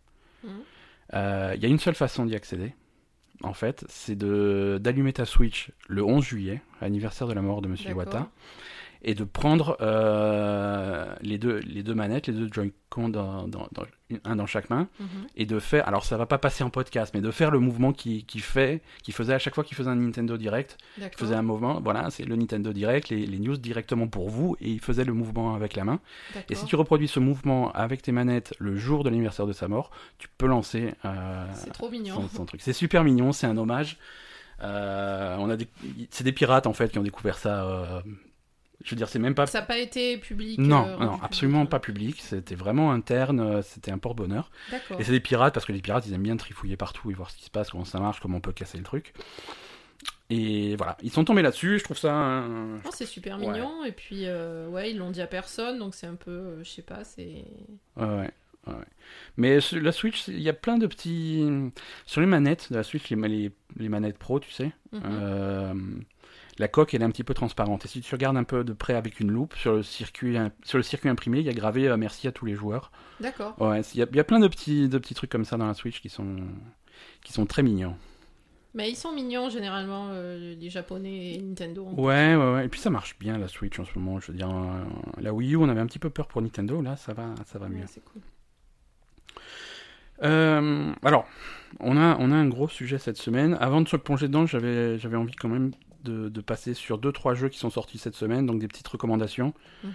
Mhm. 0.43 0.49
Il 1.55 1.61
y 1.61 1.65
a 1.65 1.69
une 1.69 1.79
seule 1.79 1.95
façon 1.95 2.25
d'y 2.25 2.35
accéder, 2.35 2.73
en 3.43 3.53
fait, 3.53 3.85
c'est 3.87 4.17
d'allumer 4.17 5.13
ta 5.13 5.23
Switch 5.25 5.71
le 5.87 6.03
11 6.03 6.23
juillet, 6.23 6.61
anniversaire 6.81 7.27
de 7.27 7.33
la 7.33 7.41
mort 7.41 7.61
de 7.61 7.69
Monsieur. 7.69 7.91
Iwata, 7.91 8.29
et 9.07 9.13
de 9.13 9.23
prendre 9.23 9.77
euh, 9.81 11.05
les, 11.21 11.37
deux, 11.37 11.59
les 11.59 11.83
deux 11.83 11.93
manettes, 11.93 12.25
les 12.25 12.33
deux 12.33 12.49
Joy-Con, 12.51 13.09
dans, 13.09 13.47
dans- 13.47 13.67
dans- 13.71 13.85
un 14.23 14.35
dans 14.35 14.45
chaque 14.47 14.69
main, 14.71 14.87
Mhm. 14.99 15.07
et 15.35 15.45
de 15.45 15.59
faire, 15.59 15.87
alors 15.87 16.05
ça 16.05 16.17
va 16.17 16.25
pas 16.25 16.37
passer 16.39 16.63
en 16.63 16.69
podcast, 16.71 17.11
mais 17.13 17.21
de 17.21 17.29
faire 17.31 17.51
le 17.51 17.59
mouvement 17.59 17.91
qui, 17.93 18.23
qui 18.25 18.39
fait, 18.39 18.81
qui 19.03 19.11
faisait 19.11 19.33
à 19.33 19.39
chaque 19.39 19.53
fois 19.55 19.63
qu'il 19.63 19.75
faisait 19.77 19.89
un 19.91 19.95
Nintendo 19.95 20.37
Direct, 20.37 20.77
il 20.97 21.07
faisait 21.17 21.35
un 21.35 21.41
mouvement, 21.43 21.79
voilà, 21.81 22.09
c'est 22.09 22.23
le 22.25 22.35
Nintendo 22.35 22.73
Direct, 22.73 23.09
les, 23.09 23.25
les 23.27 23.39
news 23.39 23.57
directement 23.57 24.07
pour 24.07 24.29
vous, 24.29 24.55
et 24.59 24.69
il 24.71 24.79
faisait 24.79 25.03
le 25.05 25.13
mouvement 25.13 25.53
avec 25.55 25.75
la 25.75 25.83
main. 25.85 25.99
Et 26.49 26.55
si 26.55 26.65
tu 26.65 26.75
reproduis 26.75 27.07
ce 27.07 27.19
mouvement 27.19 27.71
avec 27.73 28.01
tes 28.01 28.11
manettes 28.11 28.53
le 28.59 28.75
jour 28.75 29.03
de 29.03 29.09
l'anniversaire 29.09 29.45
de 29.47 29.53
sa 29.53 29.67
mort, 29.67 29.91
tu 30.17 30.27
peux 30.37 30.47
lancer 30.47 30.93
euh, 31.05 31.45
C'est 31.53 31.71
trop 31.73 31.89
mignon. 31.91 32.15
son, 32.15 32.27
son 32.29 32.45
truc. 32.45 32.61
C'est 32.61 32.73
super 32.73 33.03
mignon, 33.03 33.31
c'est 33.33 33.47
un 33.47 33.57
hommage. 33.57 33.97
Euh, 34.63 35.35
on 35.39 35.49
a. 35.49 35.57
C'est 36.11 36.23
des 36.23 36.31
pirates 36.31 36.65
en 36.65 36.73
fait 36.73 36.89
qui 36.91 36.97
ont 36.99 37.03
découvert 37.03 37.37
ça. 37.37 37.65
euh, 37.65 38.01
Je 38.83 38.91
veux 38.91 38.95
dire, 38.97 39.07
c'est 39.09 39.19
même 39.19 39.35
pas. 39.35 39.45
Ça 39.47 39.61
n'a 39.61 39.65
pas 39.65 39.77
été 39.77 40.17
public. 40.17 40.59
Non, 40.59 40.85
euh, 40.87 40.97
non, 40.97 41.19
absolument 41.23 41.59
public. 41.59 41.69
pas 41.71 41.79
public. 41.79 42.21
C'était 42.21 42.55
vraiment 42.55 42.91
interne. 42.91 43.39
euh, 43.39 43.61
C'était 43.61 43.91
un 43.91 43.97
porte-bonheur. 43.97 44.51
D'accord. 44.71 44.99
Et 44.99 45.03
c'est 45.03 45.11
des 45.11 45.19
pirates 45.19 45.53
parce 45.53 45.65
que 45.65 45.71
les 45.71 45.81
pirates 45.81 46.05
ils 46.07 46.13
aiment 46.13 46.23
bien 46.23 46.37
trifouiller 46.37 46.77
partout 46.77 47.09
et 47.09 47.13
voir 47.13 47.31
ce 47.31 47.37
qui 47.37 47.45
se 47.45 47.49
passe, 47.49 47.69
comment 47.69 47.85
ça 47.85 47.99
marche, 47.99 48.19
comment 48.19 48.37
on 48.37 48.41
peut 48.41 48.51
casser 48.51 48.77
le 48.77 48.83
truc. 48.83 49.13
Et 50.29 50.75
voilà, 50.75 50.97
ils 51.03 51.11
sont 51.11 51.23
tombés 51.23 51.41
là-dessus. 51.43 51.77
Je 51.79 51.83
trouve 51.83 51.97
ça. 51.97 52.11
un- 52.13 52.77
Oh, 52.77 52.89
c'est 52.91 53.05
super 53.05 53.39
Ouais. 53.39 53.47
mignon. 53.53 53.85
Et 53.85 53.91
puis, 53.91 54.21
euh, 54.25 54.67
ouais, 54.67 54.91
ils 54.91 54.97
l'ont 54.97 55.11
dit 55.11 55.21
à 55.21 55.27
personne. 55.27 55.77
Donc, 55.77 55.93
c'est 55.93 56.07
un 56.07 56.15
peu, 56.15 56.31
euh, 56.31 56.63
je 56.63 56.69
sais 56.69 56.81
pas, 56.81 57.03
c'est. 57.03 57.45
Ouais, 57.95 58.31
ouais. 58.67 58.73
Mais 59.37 59.59
sur 59.61 59.79
la 59.79 59.91
Switch, 59.91 60.27
il 60.27 60.41
y 60.41 60.49
a 60.49 60.53
plein 60.53 60.77
de 60.79 60.87
petits. 60.87 61.45
Sur 62.07 62.21
les 62.21 62.27
manettes 62.27 62.71
de 62.71 62.77
la 62.77 62.83
Switch, 62.83 63.07
les, 63.09 63.15
les, 63.27 63.51
les 63.77 63.89
manettes 63.89 64.17
pro, 64.17 64.39
tu 64.39 64.51
sais, 64.51 64.71
Mhm. 64.91 65.01
euh, 65.05 65.73
la 66.57 66.67
coque 66.67 66.93
elle 66.93 67.01
est 67.01 67.05
un 67.05 67.11
petit 67.11 67.23
peu 67.23 67.33
transparente. 67.33 67.85
Et 67.85 67.87
si 67.87 68.01
tu 68.01 68.13
regardes 68.15 68.37
un 68.37 68.43
peu 68.43 68.63
de 68.63 68.73
près 68.73 68.93
avec 68.93 69.19
une 69.19 69.31
loupe, 69.31 69.55
sur 69.55 69.73
le 69.73 69.83
circuit, 69.83 70.37
sur 70.63 70.77
le 70.77 70.83
circuit 70.83 71.09
imprimé, 71.09 71.39
il 71.39 71.45
y 71.45 71.49
a 71.49 71.53
gravé 71.53 71.87
euh, 71.87 71.97
merci 71.97 72.27
à 72.27 72.31
tous 72.31 72.45
les 72.45 72.55
joueurs. 72.55 72.91
D'accord. 73.19 73.59
Ouais, 73.61 73.81
il 73.93 73.99
y 73.99 74.03
a, 74.03 74.07
il 74.09 74.15
y 74.15 74.19
a 74.19 74.23
plein 74.23 74.39
de 74.39 74.47
petits, 74.47 74.89
de 74.89 74.97
petits 74.97 75.13
trucs 75.13 75.31
comme 75.31 75.45
ça 75.45 75.57
dans 75.57 75.67
la 75.67 75.73
Switch 75.73 76.01
qui 76.01 76.09
sont, 76.09 76.37
qui 77.23 77.33
sont 77.33 77.45
très 77.45 77.63
mignons. 77.63 77.95
Mais 78.75 78.89
ils 78.89 78.95
sont 78.95 79.13
mignons, 79.13 79.49
généralement, 79.49 80.09
euh, 80.11 80.53
les 80.59 80.69
Japonais 80.69 81.35
et 81.35 81.41
Nintendo. 81.41 81.87
Ouais, 81.95 82.35
ouais, 82.35 82.53
ouais. 82.53 82.65
Et 82.65 82.67
puis 82.67 82.81
ça 82.81 82.89
marche 82.89 83.17
bien 83.17 83.37
la 83.37 83.47
Switch 83.47 83.79
en 83.79 83.85
ce 83.85 83.97
moment. 83.97 84.19
Je 84.19 84.33
veux 84.33 84.37
dire, 84.37 84.49
euh, 84.49 84.83
la 85.17 85.33
Wii 85.33 85.53
U, 85.53 85.57
on 85.57 85.69
avait 85.69 85.79
un 85.79 85.85
petit 85.85 85.99
peu 85.99 86.09
peur 86.09 86.27
pour 86.27 86.41
Nintendo. 86.41 86.81
Là, 86.81 86.97
ça 86.97 87.13
va, 87.13 87.33
ça 87.45 87.57
va 87.57 87.69
mieux. 87.69 87.79
Ouais, 87.79 87.87
c'est 87.87 88.03
cool. 88.03 88.21
Euh, 90.23 90.91
alors, 91.03 91.25
on 91.79 91.95
a, 91.95 92.17
on 92.19 92.31
a 92.31 92.35
un 92.35 92.47
gros 92.49 92.67
sujet 92.67 92.97
cette 92.97 93.17
semaine. 93.17 93.55
Avant 93.61 93.79
de 93.79 93.87
se 93.87 93.95
plonger 93.95 94.27
dedans, 94.27 94.45
j'avais, 94.45 94.97
j'avais 94.99 95.17
envie 95.17 95.35
quand 95.35 95.49
même 95.49 95.71
de, 96.05 96.29
de 96.29 96.41
passer 96.41 96.73
sur 96.73 96.97
deux 96.97 97.11
trois 97.11 97.33
jeux 97.33 97.49
qui 97.49 97.59
sont 97.59 97.69
sortis 97.69 97.97
cette 97.97 98.15
semaine, 98.15 98.45
donc 98.45 98.59
des 98.59 98.67
petites 98.69 98.87
recommandations. 98.87 99.53
Mhm. 99.83 99.91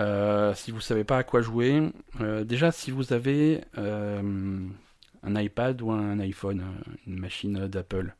Euh, 0.00 0.54
si 0.54 0.70
vous 0.72 0.80
savez 0.80 1.04
pas 1.04 1.18
à 1.18 1.22
quoi 1.22 1.42
jouer, 1.42 1.92
euh, 2.20 2.42
déjà 2.44 2.72
si 2.72 2.90
vous 2.90 3.12
avez 3.12 3.60
euh, 3.78 4.58
un 5.22 5.36
iPad 5.40 5.80
ou 5.82 5.92
un 5.92 6.18
iPhone, 6.18 6.64
une 7.06 7.20
machine 7.20 7.68
d'Apple, 7.68 8.14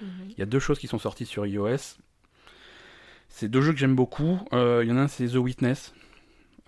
Mhm. 0.00 0.08
il 0.30 0.38
y 0.38 0.42
a 0.42 0.46
deux 0.46 0.58
choses 0.60 0.78
qui 0.78 0.86
sont 0.86 0.98
sorties 0.98 1.26
sur 1.26 1.44
iOS. 1.46 1.98
C'est 3.28 3.48
deux 3.48 3.60
jeux 3.60 3.72
que 3.72 3.78
j'aime 3.78 3.96
beaucoup. 3.96 4.38
Il 4.52 4.86
y 4.86 4.92
en 4.92 4.96
a 4.96 5.02
un, 5.02 5.08
c'est 5.08 5.26
The 5.28 5.36
Witness. 5.36 5.92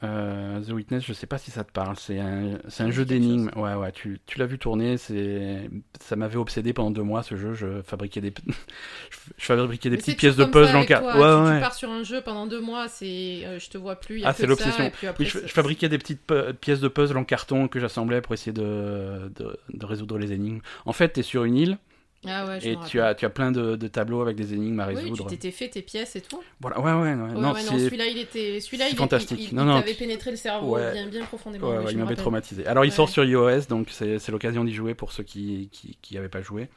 Euh, 0.04 0.60
The 0.60 0.70
Witness, 0.70 1.04
je 1.04 1.12
sais 1.12 1.26
pas 1.26 1.38
si 1.38 1.50
ça 1.50 1.64
te 1.64 1.72
parle. 1.72 1.96
C'est 1.96 2.20
un, 2.20 2.58
c'est 2.68 2.84
un 2.84 2.90
jeu 2.90 3.04
d'énigmes. 3.04 3.50
Ouais, 3.56 3.74
ouais, 3.74 3.90
tu, 3.90 4.20
tu 4.26 4.38
l'as 4.38 4.46
vu 4.46 4.58
tourner. 4.58 4.96
C'est, 4.96 5.68
ça 6.00 6.14
m'avait 6.14 6.36
obsédé 6.36 6.72
pendant 6.72 6.92
deux 6.92 7.02
mois 7.02 7.22
ce 7.24 7.36
jeu. 7.36 7.54
Je 7.54 7.82
fabriquais 7.82 8.20
des, 8.20 8.32
je 9.38 9.44
fabriquais 9.44 9.90
des 9.90 9.96
Mais 9.96 10.02
petites 10.02 10.18
pièces 10.18 10.36
de 10.36 10.44
puzzle 10.44 10.76
en 10.76 10.84
toi. 10.84 11.00
Ouais, 11.00 11.12
tu, 11.12 11.48
ouais. 11.48 11.54
tu 11.56 11.60
pars 11.60 11.74
sur 11.74 11.90
un 11.90 12.04
jeu 12.04 12.20
pendant 12.20 12.46
deux 12.46 12.60
mois, 12.60 12.86
c'est, 12.86 13.42
euh, 13.44 13.58
je 13.58 13.68
te 13.70 13.78
vois 13.78 13.96
plus. 13.96 14.20
y 14.20 14.24
a 14.24 14.28
Ah, 14.28 14.32
c'est 14.32 14.46
l'obsession. 14.46 14.92
Oui, 15.18 15.26
je, 15.26 15.40
je 15.40 15.52
fabriquais 15.52 15.88
des 15.88 15.98
petites 15.98 16.22
pièces 16.60 16.80
de 16.80 16.88
puzzle 16.88 17.16
en 17.16 17.24
carton 17.24 17.66
que 17.66 17.80
j'assemblais 17.80 18.20
pour 18.20 18.34
essayer 18.34 18.52
de, 18.52 19.32
de, 19.34 19.58
de 19.72 19.86
résoudre 19.86 20.16
les 20.18 20.32
énigmes. 20.32 20.60
En 20.86 20.92
fait, 20.92 21.14
tu 21.14 21.20
es 21.20 21.22
sur 21.24 21.42
une 21.44 21.56
île 21.56 21.78
Ah 22.26 22.46
ouais, 22.46 22.60
je 22.60 22.68
Et 22.70 22.76
tu 22.88 23.00
as, 23.00 23.14
tu 23.14 23.24
as 23.24 23.30
plein 23.30 23.52
de, 23.52 23.76
de 23.76 23.86
tableaux 23.88 24.20
avec 24.20 24.36
des 24.36 24.52
énigmes 24.52 24.80
à 24.80 24.86
rappelle. 24.86 24.96
Oui, 24.98 25.04
tu 25.04 25.10
résoudre. 25.12 25.30
t'étais 25.30 25.52
fait 25.52 25.68
tes 25.68 25.82
pièces 25.82 26.16
et 26.16 26.20
tout. 26.20 26.42
Voilà, 26.60 26.80
ouais, 26.80 26.92
ouais, 26.92 27.14
non, 27.14 27.26
ouais, 27.28 27.40
non, 27.40 27.54
celui-là, 27.54 28.06
il 28.06 28.18
était, 28.18 28.60
celui-là, 28.60 28.88
il, 28.88 28.96
fantastique. 28.96 29.38
il, 29.40 29.48
il, 29.50 29.54
Non, 29.54 29.62
il 29.62 29.66
non, 29.66 29.80
t'avait 29.80 29.94
pénétré 29.94 30.32
le 30.32 30.36
cerveau 30.36 30.74
Ouais. 30.74 30.92
bien, 30.92 31.06
bien 31.06 31.24
profondément. 31.24 31.68
Ouais, 31.68 31.92
il 31.92 31.98
m'avait 31.98 32.16
traumatisé. 32.16 32.66
Alors, 32.66 32.84
il 32.84 32.92
sort 32.92 33.08
sur 33.08 33.24
iOS, 33.24 33.66
donc 33.68 33.88
c'est 33.90 34.28
l'occasion 34.30 34.64
d'y 34.64 34.74
jouer 34.74 34.94
pour 34.94 35.12
ceux 35.12 35.22
qui 35.22 35.70
qui 35.70 36.14
n'avaient 36.14 36.28
pas 36.28 36.42
joué. 36.42 36.68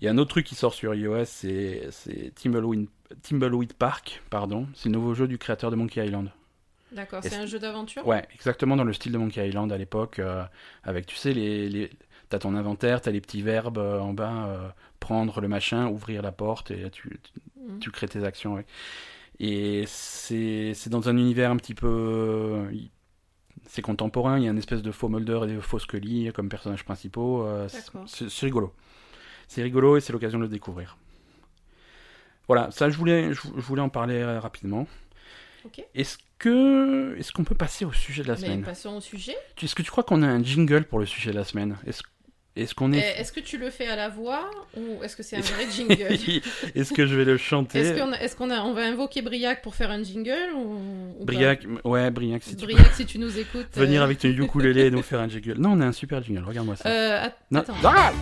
Il 0.00 0.04
y 0.04 0.08
a 0.08 0.10
un 0.10 0.18
autre 0.18 0.30
truc 0.30 0.46
qui 0.46 0.54
sort 0.54 0.74
sur 0.74 0.94
iOS, 0.94 1.24
c'est 1.24 1.90
Timbleweed, 2.34 2.88
Timbleweed 3.22 3.72
Park, 3.74 4.22
pardon. 4.30 4.66
C'est 4.74 4.88
le 4.88 4.94
nouveau 4.94 5.14
jeu 5.14 5.26
du 5.28 5.38
créateur 5.38 5.70
de 5.70 5.76
Monkey 5.76 6.04
Island. 6.04 6.30
D'accord, 6.92 7.20
c'est 7.24 7.34
un 7.34 7.46
jeu 7.46 7.58
d'aventure? 7.58 8.06
Ouais, 8.06 8.24
exactement 8.34 8.76
dans 8.76 8.84
le 8.84 8.92
style 8.92 9.10
de 9.10 9.18
Monkey 9.18 9.48
Island 9.48 9.72
à 9.72 9.76
l'époque, 9.78 10.20
euh, 10.20 10.44
avec, 10.84 11.06
tu 11.06 11.16
sais, 11.16 11.32
les, 11.32 11.68
les... 11.68 11.90
t'as 12.34 12.40
ton 12.40 12.54
inventaire, 12.56 13.00
t'as 13.00 13.12
les 13.12 13.20
petits 13.20 13.42
verbes 13.42 13.78
euh, 13.78 14.00
en 14.00 14.12
bas, 14.12 14.46
euh, 14.48 14.68
prendre 14.98 15.40
le 15.40 15.46
machin, 15.48 15.86
ouvrir 15.88 16.20
la 16.22 16.32
porte, 16.32 16.70
et 16.72 16.90
tu, 16.90 17.08
tu, 17.22 17.40
Mhm. 17.60 17.78
tu 17.78 17.90
crées 17.92 18.08
tes 18.08 18.24
actions, 18.24 18.54
ouais. 18.54 18.66
Et 19.40 19.84
c'est 19.86 20.88
dans 20.88 21.08
un 21.08 21.16
univers 21.16 21.50
un 21.50 21.56
petit 21.56 21.74
peu... 21.74 21.86
euh, 21.88 22.70
C'est 23.66 23.82
contemporain, 23.82 24.38
il 24.38 24.44
y 24.44 24.48
a 24.48 24.50
une 24.50 24.58
espèce 24.58 24.82
de 24.82 24.90
faux 24.92 25.08
Mulder 25.08 25.40
et 25.48 25.54
de 25.54 25.60
faux 25.60 25.78
Scully 25.78 26.30
comme 26.32 26.48
personnages 26.48 26.84
principaux. 26.84 27.42
euh, 27.44 27.68
c'est- 28.06 28.44
rigolo. 28.46 28.72
C'est 29.48 29.62
rigolo 29.62 29.96
et 29.96 30.00
c'est 30.00 30.12
l'occasion 30.12 30.38
de 30.38 30.44
le 30.44 30.48
découvrir. 30.50 30.96
Voilà, 32.48 32.70
ça 32.70 32.90
je 32.90 32.96
voulais, 32.98 33.32
je, 33.32 33.40
je 33.42 33.60
voulais 33.62 33.80
en 33.82 33.88
parler 33.88 34.22
rapidement. 34.38 34.86
Est-ce 35.94 36.18
que 36.38 37.16
est-ce 37.18 37.32
qu'on 37.32 37.44
peut 37.44 37.54
passer 37.54 37.84
au 37.86 37.92
sujet 37.92 38.22
de 38.22 38.28
la 38.28 38.34
Mais 38.34 38.40
semaine? 38.40 38.62
passons 38.62 38.96
au 38.96 39.00
sujet. 39.00 39.34
tu- 39.56 39.64
Est-ce 39.64 39.74
que 39.74 39.82
tu 39.82 39.90
crois 39.90 40.04
qu'on 40.04 40.22
a 40.22 40.26
un 40.28 40.42
jingle 40.42 40.84
pour 40.84 40.98
le 40.98 41.06
sujet 41.06 41.30
de 41.30 41.36
la 41.36 41.44
semaine? 41.44 41.78
Est-ce 41.86 42.02
est 42.56 42.72
qu'on 42.74 42.92
Eh, 42.92 42.98
est... 42.98 43.20
Est-ce 43.20 43.32
que 43.32 43.40
tu 43.40 43.58
le 43.58 43.70
fais 43.70 43.86
à 43.88 43.96
la 43.96 44.08
voix 44.08 44.50
ou 44.76 45.02
est-ce 45.02 45.16
que 45.16 45.22
c'est 45.22 45.36
un 45.36 45.40
vrai 45.40 45.66
jingle 45.76 46.18
Est-ce 46.74 46.92
que 46.92 47.06
je 47.06 47.14
vais 47.16 47.24
le 47.24 47.36
chanter 47.36 47.80
Est-ce 47.80 47.98
qu'on 48.00 48.12
est-ce 48.12 48.36
qu'on 48.36 48.50
a, 48.50 48.60
on 48.62 48.72
va 48.74 48.82
invoquer 48.82 49.22
Briac 49.22 49.62
pour 49.62 49.74
faire 49.74 49.90
un 49.90 50.02
jingle 50.02 50.52
ou, 50.56 51.24
Briac, 51.24 51.66
ouais, 51.84 52.10
Briac, 52.10 52.42
si 52.42 52.56
tu 52.56 52.64
Briac, 52.66 52.92
si 52.94 53.06
tu 53.06 53.18
nous 53.18 53.38
écoutes. 53.38 53.66
venir 53.74 54.00
euh, 54.02 54.04
avec 54.04 54.18
ton 54.18 54.28
ukulélé 54.28 54.86
et 54.86 54.90
nous 54.90 55.02
faire 55.02 55.20
un 55.20 55.28
jingle. 55.28 55.54
Non, 55.58 55.72
on 55.72 55.80
a 55.80 55.86
un 55.86 55.92
super 55.92 56.22
jingle, 56.22 56.44
regarde-moi 56.44 56.76
ça. 56.76 56.88
euh, 56.88 57.24
att- 57.26 57.36
Non. 57.50 57.60
attends. 57.60 57.74
Ah 57.82 58.12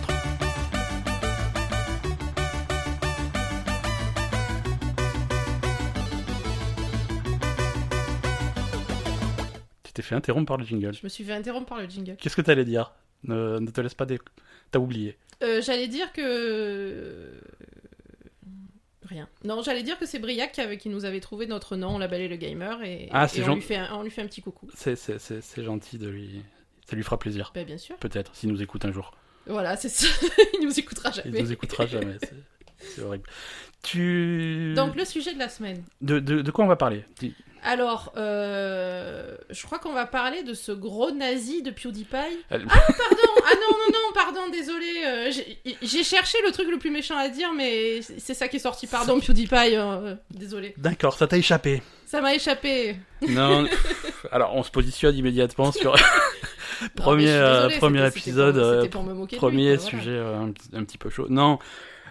fait 10.03 10.15
interrompre 10.15 10.47
par 10.47 10.57
le 10.57 10.65
jingle. 10.65 10.93
Je 10.93 11.01
me 11.03 11.09
suis 11.09 11.23
fait 11.23 11.33
interrompre 11.33 11.67
par 11.67 11.79
le 11.79 11.87
jingle. 11.89 12.15
Qu'est-ce 12.17 12.35
que 12.35 12.41
t'allais 12.41 12.65
dire? 12.65 12.91
Ne, 13.23 13.59
ne 13.59 13.69
te 13.71 13.81
laisse 13.81 13.93
pas... 13.93 14.05
Dé... 14.05 14.19
T'as 14.71 14.79
oublié. 14.79 15.17
Euh, 15.43 15.61
j'allais 15.61 15.87
dire 15.87 16.11
que. 16.13 17.31
Rien. 19.05 19.27
Non, 19.43 19.61
j'allais 19.61 19.83
dire 19.83 19.99
que 19.99 20.05
c'est 20.05 20.19
Briac 20.19 20.53
qui, 20.53 20.61
avait- 20.61 20.77
qui 20.77 20.89
nous 20.89 21.03
avait 21.05 21.19
trouvé 21.19 21.45
notre 21.45 21.75
nom, 21.75 21.97
la 21.97 22.07
Belle 22.07 22.21
et 22.21 22.27
le 22.29 22.37
Gamer, 22.37 22.81
et, 22.83 23.09
Ah, 23.11 23.27
et 23.35 23.41
on, 23.41 23.45
gen- 23.45 23.55
lui 23.55 23.61
fait 23.61 23.75
un, 23.75 23.93
on 23.95 24.03
lui 24.03 24.09
fait 24.09 24.21
un 24.21 24.27
petit 24.27 24.41
coucou. 24.41 24.69
C'est- 24.75 24.95
C'est 24.95 25.19
c'est- 25.19 25.41
c'est 25.41 25.63
gentil 25.63 25.97
de 25.97 26.07
lui... 26.07 26.41
Ça 26.89 26.95
lui 26.95 27.03
fera 27.03 27.17
plaisir. 27.19 27.51
Ben, 27.53 27.65
bien 27.65 27.77
sûr. 27.77 27.95
Peut-être, 27.97 28.35
s'il 28.35 28.49
nous 28.49 28.61
écoute 28.61 28.83
un 28.85 28.91
jour. 28.91 29.11
Voilà, 29.45 29.75
c'est 29.77 29.89
ça. 29.89 30.07
Il 30.59 30.65
nous 30.65 30.79
écoutera 30.79 31.09
Il 31.09 31.23
jamais. 31.23 31.41
nous 31.41 31.51
écoutera 31.51 31.85
jamais. 31.85 32.17
c'est- 32.79 33.01
horrible. 33.01 33.27
Tu. 33.83 34.73
Donc, 34.75 34.95
le 34.95 35.03
sujet 35.05 35.33
de 35.33 35.39
la 35.39 35.49
semaine. 35.49 35.83
De, 36.01 36.19
de, 36.19 36.41
de 36.41 36.51
quoi 36.51 36.63
on 36.65 36.67
va 36.69 36.75
parler? 36.77 37.03
Alors, 37.63 38.11
euh, 38.17 39.35
je 39.49 39.65
crois 39.65 39.79
qu'on 39.79 39.93
va 39.93 40.05
parler 40.05 40.43
de 40.43 40.53
ce 40.53 40.71
gros 40.71 41.11
nazi 41.11 41.61
de 41.63 41.71
PewDiePie. 41.71 42.15
Elle- 42.49 42.65
Pardon, 42.65 42.93
ah 43.45 43.53
non, 43.55 43.77
non, 43.77 43.91
non, 43.93 44.13
pardon, 44.13 44.49
désolé. 44.51 44.85
euh, 45.05 45.31
j'ai- 45.81 46.03
cherché 46.03 46.37
le 46.45 46.51
truc 46.51 46.67
le 46.69 46.77
plus 46.77 46.91
méchant 46.91 47.17
à 47.17 47.29
dire, 47.29 47.53
mais 47.53 48.01
c'est 48.01 48.33
ça 48.33 48.47
qui 48.47 48.57
est 48.57 48.59
sorti. 48.59 48.85
Pardon, 48.87 49.19
PewDiePie, 49.19 49.75
euh, 49.77 50.15
désolé. 50.31 50.73
D'accord, 50.77 51.17
ça 51.17 51.25
t'a 51.27 51.37
échappé. 51.37 51.81
Ça 52.05 52.21
m'a 52.21 52.35
échappé. 52.35 52.95
Non. 53.27 53.65
Alors, 54.31 54.55
on 54.55 54.63
se 54.63 54.69
positionne 54.71 55.15
immédiatement 55.15 55.71
sur 55.71 55.93
Non, 55.93 55.97
Premier, 56.95 57.25
désolée, 57.25 57.77
premier 57.77 58.07
épisode, 58.07 58.55
pour- 58.59 58.73
C'était 58.75 58.89
pour 58.89 59.03
me 59.03 59.13
moquer 59.13 59.35
de 59.35 59.35
lui, 59.35 59.39
premier 59.39 59.75
voilà. 59.77 59.89
sujet 59.89 60.19
un, 60.19 60.51
petit- 60.51 60.69
un 60.75 60.83
petit 60.83 60.97
peu 60.97 61.09
chaud. 61.09 61.27
Non. 61.29 61.59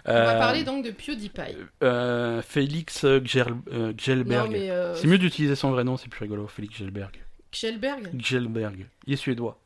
On 0.05 0.11
va 0.11 0.35
euh, 0.35 0.39
parler 0.39 0.63
donc 0.63 0.83
de 0.85 0.91
PewDiePie. 0.91 1.55
euh, 1.83 2.41
Félix 2.41 3.03
euh, 3.05 3.21
Gel- 3.23 3.47
euh, 3.71 3.93
Gjelberg. 3.97 4.51
C'est 4.95 5.07
mieux 5.07 5.17
d'utiliser 5.17 5.55
son 5.55 5.71
vrai 5.71 5.83
nom, 5.83 5.97
c'est 5.97 6.09
plus 6.09 6.23
rigolo. 6.23 6.47
Félix 6.47 6.77
Gjelberg. 6.77 7.15
Kjellberg 7.51 8.09
Gjelberg. 8.19 8.87
Il 9.07 9.13
est 9.13 9.17
suédois. 9.17 9.59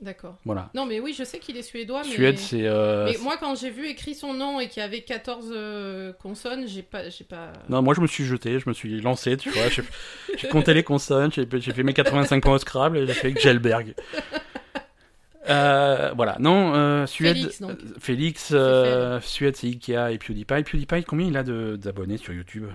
D'accord. 0.00 0.36
Voilà. 0.46 0.70
Non, 0.74 0.86
mais 0.86 0.98
oui, 0.98 1.14
je 1.18 1.24
sais 1.24 1.38
qu'il 1.38 1.58
est 1.58 1.62
suédois, 1.62 2.00
mais. 2.04 2.08
Suède, 2.10 2.38
c'est. 2.38 2.62
euh, 2.66 3.04
Mais 3.10 3.18
moi, 3.22 3.36
quand 3.38 3.54
j'ai 3.54 3.68
vu 3.70 3.86
écrit 3.86 4.14
son 4.14 4.32
nom 4.32 4.58
et 4.58 4.68
qu'il 4.68 4.80
y 4.82 4.84
avait 4.86 5.02
14 5.02 5.50
euh, 5.54 6.12
consonnes, 6.14 6.66
j'ai 6.66 6.82
pas, 6.82 7.10
j'ai 7.10 7.24
pas. 7.24 7.52
Non, 7.68 7.82
moi 7.82 7.92
je 7.94 8.00
me 8.00 8.06
suis 8.06 8.24
jeté, 8.24 8.58
je 8.58 8.66
me 8.68 8.72
suis 8.72 8.98
lancé, 9.02 9.36
tu 9.36 9.50
vois. 9.50 9.68
J'ai 10.38 10.48
compté 10.48 10.72
les 10.72 10.84
consonnes, 10.84 11.30
j'ai 11.32 11.46
j'ai 11.52 11.72
fait 11.74 11.82
mes 11.82 11.92
85 11.92 12.42
points 12.42 12.54
au 12.54 12.58
Scrabble 12.58 12.96
et 12.98 13.06
j'ai 13.06 13.12
fait 13.12 13.38
Gjelberg. 13.38 13.94
Euh, 15.50 16.12
voilà, 16.14 16.36
non, 16.38 16.74
euh, 16.74 17.06
Suède. 17.06 17.36
Félix, 17.36 17.60
donc. 17.60 17.70
euh, 17.70 17.94
Félix, 17.98 18.50
euh, 18.52 19.20
Suède, 19.20 19.56
c'est 19.56 19.66
Ikea 19.66 20.12
et 20.12 20.18
PewDiePie. 20.18 20.62
PewDiePie, 20.62 21.04
combien 21.04 21.26
il 21.26 21.36
a 21.36 21.42
d'abonnés 21.42 22.18
sur 22.18 22.32
YouTube? 22.32 22.66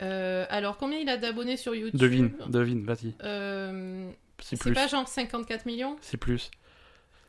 Alors, 0.00 0.76
combien 0.76 0.98
il 0.98 1.08
a 1.08 1.16
d'abonnés 1.16 1.56
sur 1.56 1.74
YouTube? 1.74 1.98
Devine, 1.98 2.32
devine, 2.48 2.84
vas-y. 2.84 3.14
C'est 4.40 4.56
C'est 4.56 4.72
pas 4.72 4.86
genre 4.86 5.08
54 5.08 5.66
millions? 5.66 5.96
C'est 6.00 6.16
plus. 6.16 6.50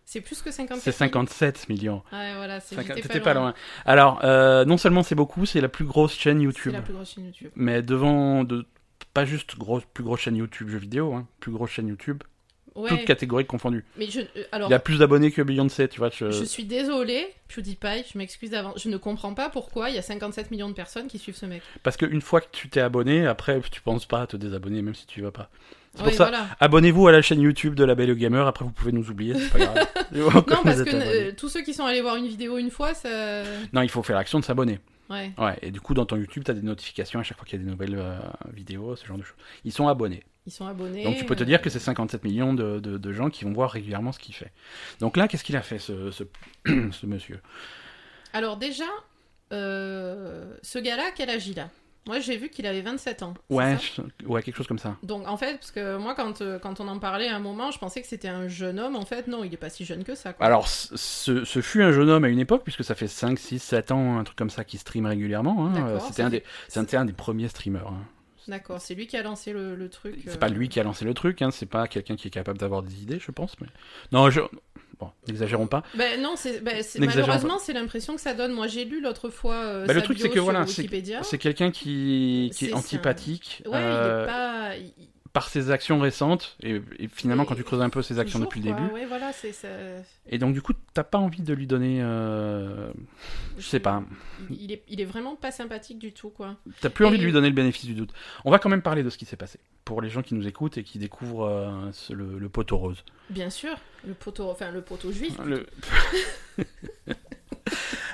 C'est 0.06 0.22
plus 0.22 0.42
que 0.42 0.50
54 0.52 0.84
C'est 0.84 0.92
57 0.92 1.70
millions. 1.70 2.02
Ouais, 2.12 2.34
voilà, 2.36 2.60
c'est 2.60 2.76
pas 3.24 3.34
loin. 3.34 3.54
Alors, 3.86 4.20
non 4.66 4.78
seulement 4.78 5.04
c'est 5.04 5.16
beaucoup, 5.16 5.46
c'est 5.46 5.62
la 5.62 5.70
plus 5.70 5.86
grosse 5.86 6.14
chaîne 6.18 6.40
C'est 6.40 6.44
YouTube. 6.46 6.74
la 6.74 6.82
plus 6.82 6.94
grosse 6.94 7.14
chaîne 7.14 7.26
YouTube. 7.26 7.52
Mais 7.56 7.82
devant, 7.82 8.44
de, 8.44 8.66
pas 9.14 9.26
juste 9.26 9.58
grosse, 9.58 9.84
plus 9.94 10.04
grosse 10.04 10.22
chaîne 10.22 10.36
YouTube 10.36 10.70
jeux 10.70 10.78
vidéo, 10.78 11.14
hein, 11.14 11.28
plus 11.40 11.52
grosse 11.52 11.72
chaîne 11.72 11.88
YouTube, 11.88 12.24
Ouais, 12.76 12.90
toutes 12.90 13.06
catégories 13.06 13.46
confondues. 13.46 13.84
mais 13.98 14.08
je. 14.10 14.22
euh, 14.22 14.44
alors, 14.52 14.70
Il 14.70 14.74
a 14.74 14.80
plus 14.80 15.00
d'abonnés 15.00 15.32
que 15.32 15.42
Beyoncé, 15.42 15.88
tu 15.88 16.00
vois. 16.00 16.10
je- 16.10 16.32
je 16.32 16.44
suis 16.44 16.64
désolée, 16.66 17.28
PewDiePie, 17.48 18.06
je 18.14 18.18
m'excuse 18.18 18.52
d'avance. 18.52 18.82
Je 18.82 18.90
ne 18.90 18.98
comprends 18.98 19.34
pas 19.34 19.50
pourquoi 19.50 19.90
il 19.90 19.96
y 19.96 20.00
a 20.00 20.02
57 20.02 20.52
millions 20.52 20.70
de 20.70 20.74
personnes 20.74 21.08
qui 21.08 21.18
suivent 21.20 21.36
ce 21.36 21.46
mec. 21.46 21.62
Parce 21.84 21.98
qu'une 21.98 22.22
fois 22.22 22.42
que 22.42 22.48
tu 22.52 22.70
t'es 22.70 22.80
abonné, 22.82 23.26
après, 23.28 23.60
tu 23.72 23.82
penses 23.82 24.06
pas 24.06 24.22
à 24.22 24.28
te 24.28 24.38
désabonner, 24.38 24.82
même 24.82 24.96
si 24.96 25.06
tu 25.08 25.20
y 25.20 25.24
vas 25.24 25.32
pas. 25.32 25.50
C'est 25.96 26.04
pour 26.04 26.14
ça, 26.14 26.26
voilà. 26.26 26.48
abonnez-vous 26.60 27.08
à 27.08 27.12
la 27.12 27.22
chaîne 27.24 27.42
YouTube 27.42 27.74
de 27.74 27.84
la 27.84 27.96
Belle 27.96 28.14
Gamer, 28.16 28.46
après 28.46 28.64
vous 28.64 28.70
pouvez 28.72 28.92
nous 28.92 29.10
oublier, 29.10 29.34
c'est 29.34 29.50
pas 29.50 29.58
grave. 29.60 29.88
Non, 30.12 30.30
parce 30.64 30.84
que 30.84 30.90
euh, 30.96 31.32
tous 31.36 31.50
ceux 31.50 31.62
qui 31.64 31.74
sont 31.74 31.84
allés 31.86 32.02
voir 32.02 32.16
une 32.16 32.28
vidéo 32.28 32.58
une 32.60 32.70
fois, 32.72 32.94
ça. 32.94 33.44
Non, 33.74 33.82
il 33.82 33.90
faut 33.90 34.04
faire 34.04 34.16
l'action 34.16 34.40
de 34.40 34.46
s'abonner. 34.46 34.80
Ouais. 35.10 35.32
Ouais, 35.40 35.58
et 35.64 35.72
du 35.72 35.82
coup, 35.82 35.96
dans 35.96 36.06
ton 36.06 36.16
YouTube, 36.18 36.44
tu 36.46 36.52
as 36.52 36.54
des 36.54 36.62
notifications 36.62 37.20
à 37.20 37.24
chaque 37.24 37.38
fois 37.38 37.46
qu'il 37.48 37.60
y 37.60 37.62
a 37.62 37.66
des 37.66 37.72
nouvelles 37.72 37.96
euh, 37.98 38.20
vidéos, 38.54 38.96
ce 38.96 39.06
genre 39.08 39.18
de 39.18 39.24
choses. 39.24 39.36
Ils 39.66 39.72
sont 39.72 39.88
abonnés. 39.88 40.22
Ils 40.50 40.52
sont 40.52 40.66
abonnés. 40.66 41.04
Donc 41.04 41.16
tu 41.16 41.26
peux 41.26 41.36
te 41.36 41.44
euh, 41.44 41.46
dire 41.46 41.62
que 41.62 41.70
c'est 41.70 41.78
57 41.78 42.24
millions 42.24 42.56
de, 42.56 42.80
de- 42.80 42.98
de 42.98 43.14
gens 43.14 43.30
qui 43.30 43.46
vont 43.46 43.54
voir 43.54 43.70
régulièrement 43.70 44.12
ce 44.12 44.18
qu'il 44.18 44.34
fait. 44.34 44.52
Donc 45.00 45.16
là, 45.16 45.28
qu'est-ce 45.28 45.44
qu'il 45.44 45.56
a 45.56 45.62
fait, 45.62 45.78
ce, 45.78 46.10
ce, 46.10 46.24
ce 46.92 47.06
monsieur? 47.06 47.40
Alors, 48.34 48.58
déjà, 48.58 48.86
euh, 49.54 50.54
ce 50.64 50.80
gars-là, 50.80 51.12
quel 51.16 51.30
âge 51.30 51.48
il 51.48 51.60
a? 51.60 51.70
Moi, 52.08 52.20
j'ai 52.20 52.38
vu 52.38 52.50
qu'il 52.50 52.66
avait 52.66 52.82
27 52.82 53.22
ans. 53.22 53.36
ouais, 53.52 53.78
je- 53.78 54.26
ouais, 54.26 54.42
quelque 54.42 54.56
chose 54.56 54.66
comme 54.66 54.80
ça. 54.80 54.96
Donc, 55.04 55.28
en 55.28 55.38
fait, 55.38 55.56
parce 55.58 55.70
que 55.70 55.98
moi, 55.98 56.16
quand, 56.16 56.42
euh, 56.42 56.58
quand 56.58 56.80
on 56.80 56.88
en 56.88 56.98
parlait 56.98 57.28
à 57.28 57.36
un 57.36 57.40
moment, 57.40 57.70
je 57.70 57.78
pensais 57.78 58.02
que 58.02 58.08
c'était 58.08 58.30
un 58.30 58.48
jeune 58.48 58.80
homme. 58.80 58.96
En 58.96 59.06
fait, 59.06 59.28
non, 59.28 59.44
il 59.44 59.54
est 59.54 59.58
pas 59.58 59.70
si 59.70 59.86
jeune 59.86 60.04
que 60.04 60.16
ça. 60.16 60.34
Quoi. 60.34 60.44
Alors, 60.46 60.68
ce, 60.68 61.44
fut 61.62 61.84
un 61.84 61.92
jeune 61.92 62.10
homme 62.10 62.24
à 62.24 62.30
une 62.30 62.40
époque, 62.40 62.64
puisque 62.64 62.84
ça 62.84 62.96
fait 62.96 63.08
5, 63.08 63.38
6, 63.38 63.60
7 63.60 63.92
ans, 63.92 64.18
un 64.18 64.24
truc 64.24 64.38
comme 64.38 64.50
ça, 64.50 64.64
qui 64.64 64.80
stream 64.80 65.06
régulièrement. 65.06 65.68
hein. 65.68 66.00
C'était 66.08 66.24
un, 66.24 66.30
des- 66.30 66.98
un 66.98 67.06
des 67.06 67.14
premiers 67.14 67.48
streamers. 67.50 67.88
hein. 67.88 68.02
D'accord, 68.50 68.82
c'est 68.82 68.96
lui 68.96 69.06
qui 69.08 69.16
a 69.16 69.22
lancé 69.24 69.54
le, 69.54 69.76
le 69.76 69.90
truc. 69.90 70.16
C'est 70.26 70.32
euh, 70.32 70.38
pas 70.38 70.50
lui 70.50 70.70
qui 70.70 70.80
a 70.80 70.84
lancé 70.84 71.06
le 71.06 71.14
truc, 71.14 71.42
hein, 71.42 71.52
c'est 71.52 71.68
pas 71.68 71.88
quelqu'un 71.88 72.16
qui 72.16 72.28
est 72.28 72.32
capable 72.32 72.58
d'avoir 72.58 72.82
des 72.82 73.02
idées, 73.02 73.20
je 73.20 73.32
pense. 73.32 73.56
Mais... 73.62 73.68
Non, 74.12 74.30
je... 74.30 74.42
Bon, 75.00 75.12
n'exagérons 75.28 75.68
pas. 75.68 75.84
Ben 75.96 76.22
non, 76.22 76.34
ben, 76.62 76.84
malheureusement, 77.00 77.58
c'est 77.58 77.72
l'impression 77.72 78.16
que 78.16 78.22
ça 78.22 78.34
donne. 78.34 78.52
Moi, 78.52 78.68
j'ai 78.68 78.84
lu 78.84 79.00
l'autre 79.02 79.30
fois 79.30 79.56
euh, 79.56 79.86
Bah, 79.86 79.94
le 79.94 80.02
truc, 80.02 80.20
c'est 80.20 80.28
que 80.28 80.34
sur 80.34 80.44
voilà, 80.44 80.66
c'est- 80.68 80.82
Wikipédia. 80.82 81.24
C'est 81.24 81.38
quelqu'un 81.38 81.72
qui, 81.72 82.52
qui 82.54 82.66
est 82.66 82.74
un- 82.74 82.78
antipathique 82.78 83.64
Ouais, 83.66 83.72
euh, 83.76 84.18
il 84.18 84.24
est 84.24 84.26
pas. 84.28 84.76
il- 84.78 84.94
par 85.40 85.48
ses 85.48 85.72
actions 85.72 86.00
récentes, 86.02 86.58
et, 86.62 86.82
et 87.00 87.08
finalement, 87.08 87.44
Et- 87.44 87.46
quand 87.46 87.56
tu 87.56 87.64
creuses 87.64 87.82
un 87.82 87.90
peu 87.90 88.02
ses 88.02 88.20
actions 88.20 88.40
toujours, 88.40 88.50
depuis 88.50 88.60
le 88.62 88.72
quoi. 88.74 88.82
début, 88.82 88.94
Ouais, 88.94 89.06
voilà, 89.06 89.32
c'est 89.32 89.54
ça. 89.54 89.70
et 90.28 90.38
donc 90.38 90.54
du 90.54 90.62
coup, 90.62 90.74
t'as 90.94 91.04
pas 91.06 91.18
envie 91.18 91.42
de 91.42 91.54
lui 91.54 91.66
donner. 91.66 92.00
euh, 92.02 92.92
Je 93.58 93.66
sais 93.66 93.80
pas. 93.80 94.04
Il, 94.50 94.74
est, 94.74 94.84
il 94.90 95.00
est 95.00 95.06
vraiment 95.06 95.38
pas 95.38 95.52
sympathique 95.52 95.98
du 95.98 96.12
tout, 96.12 96.30
quoi. 96.30 96.58
T'as 96.82 96.90
plus 96.90 97.06
envie 97.06 97.18
de 97.18 97.24
lui 97.24 97.32
donner 97.32 97.48
le 97.48 97.56
bénéfice 97.56 97.86
du 97.86 97.94
doute. 97.94 98.12
On 98.44 98.52
va 98.52 98.60
quand 98.60 98.68
même 98.70 98.82
parler 98.82 99.02
de 99.02 99.10
ce 99.10 99.18
qui 99.18 99.24
s'est 99.26 99.38
passé. 99.38 99.60
Pour 99.86 100.02
les 100.02 100.10
gens 100.10 100.22
qui 100.22 100.34
nous 100.36 100.46
écoutent 100.46 100.78
et 100.78 100.84
qui 100.84 101.00
découvrent 101.00 101.46
euh, 101.48 101.92
le, 102.14 102.38
le 102.38 102.50
poteau 102.50 102.76
rose. 102.78 103.04
Bien 103.30 103.50
sûr, 103.50 103.76
le 104.06 104.14
poteau, 104.14 104.50
enfin 104.50 104.72
le 104.72 104.82
poteau 104.82 105.12
juif. 105.14 105.38
Le- 105.46 105.66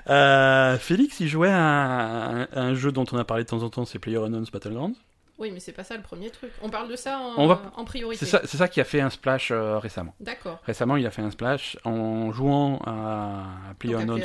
Euh, 0.07 0.77
Félix, 0.77 1.19
il 1.19 1.27
jouait 1.27 1.49
à 1.49 1.57
un, 1.57 2.41
à 2.43 2.61
un 2.61 2.75
jeu 2.75 2.91
dont 2.91 3.05
on 3.11 3.17
a 3.17 3.23
parlé 3.23 3.43
de 3.43 3.49
temps 3.49 3.63
en 3.63 3.69
temps, 3.71 3.85
c'est 3.85 3.97
PlayerUnknown's 3.97 4.51
Battlegrounds. 4.51 4.95
Oui, 5.37 5.51
mais 5.51 5.59
c'est 5.59 5.73
pas 5.73 5.83
ça 5.83 5.97
le 5.97 6.01
premier 6.01 6.29
truc. 6.29 6.51
On 6.61 6.69
parle 6.69 6.89
de 6.89 6.95
ça 6.95 7.19
en, 7.19 7.33
On 7.37 7.45
va- 7.47 7.61
en 7.75 7.83
priorité. 7.83 8.25
C'est 8.25 8.47
ça, 8.57 8.67
qui 8.69 8.79
a 8.79 8.85
fait 8.85 9.01
un 9.01 9.09
splash 9.09 9.51
euh, 9.51 9.77
récemment. 9.79 10.15
D'accord. 10.21 10.61
Récemment, 10.65 10.95
il 10.95 11.05
a 11.05 11.11
fait 11.11 11.21
un 11.21 11.29
splash 11.31 11.77
en 11.83 12.31
jouant 12.31 12.79
à, 12.85 13.43
à. 13.71 13.73
PlayerUnknown. 13.77 14.21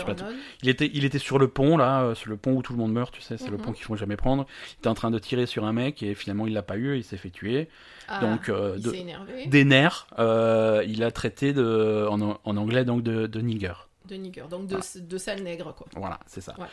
Il 0.63 0.69
était, 0.69 0.89
il 0.95 1.05
était 1.05 1.19
sur 1.19 1.39
le 1.41 1.49
pont, 1.49 1.77
là, 1.77 2.03
euh, 2.03 2.15
sur 2.15 2.31
le 2.31 2.37
pont 2.37 2.53
où 2.53 2.63
tout 2.63 2.73
le 2.73 2.79
monde 2.79 2.93
meurt, 2.93 3.13
tu 3.13 3.21
sais, 3.23 3.37
c'est 3.39 3.51
le 3.51 3.57
Mhm. 3.57 3.63
pont 3.63 3.73
qu'il 3.73 3.85
faut 3.85 3.97
jamais 3.97 4.17
prendre. 4.17 4.47
Il 4.75 4.79
était 4.79 4.89
en 4.89 4.95
train 4.95 5.11
de 5.11 5.19
tirer 5.19 5.47
sur 5.47 5.65
un 5.65 5.73
mec 5.73 6.01
et 6.05 6.15
finalement 6.15 6.47
il 6.47 6.53
l'a 6.53 6.63
pas 6.63 6.77
eu, 6.77 6.97
il 6.97 7.03
s'est 7.03 7.17
fait 7.17 7.31
tuer. 7.31 7.69
Ah, 8.07 8.21
Donc, 8.21 8.49
euh, 8.49 8.75
il 8.77 8.83
de- 8.85 8.91
s'est 8.91 8.99
énervé. 8.99 9.47
Des 9.47 9.65
nerfs, 9.65 10.07
il 10.17 11.03
a 11.03 11.11
traité 11.11 11.53
de, 11.53 12.07
en, 12.09 12.21
en 12.45 12.57
anglais 12.57 12.85
donc 12.85 13.03
de, 13.03 13.27
de 13.27 13.41
nigger. 13.41 13.73
De 14.07 14.15
nigger. 14.17 14.43
Donc 14.51 14.67
de, 14.67 14.79
de 15.01 15.19
sale 15.19 15.43
nègre, 15.43 15.75
quoi. 15.75 15.87
Voilà, 15.97 16.19
c'est 16.27 16.41
ça. 16.41 16.55
Ouais. 16.59 16.67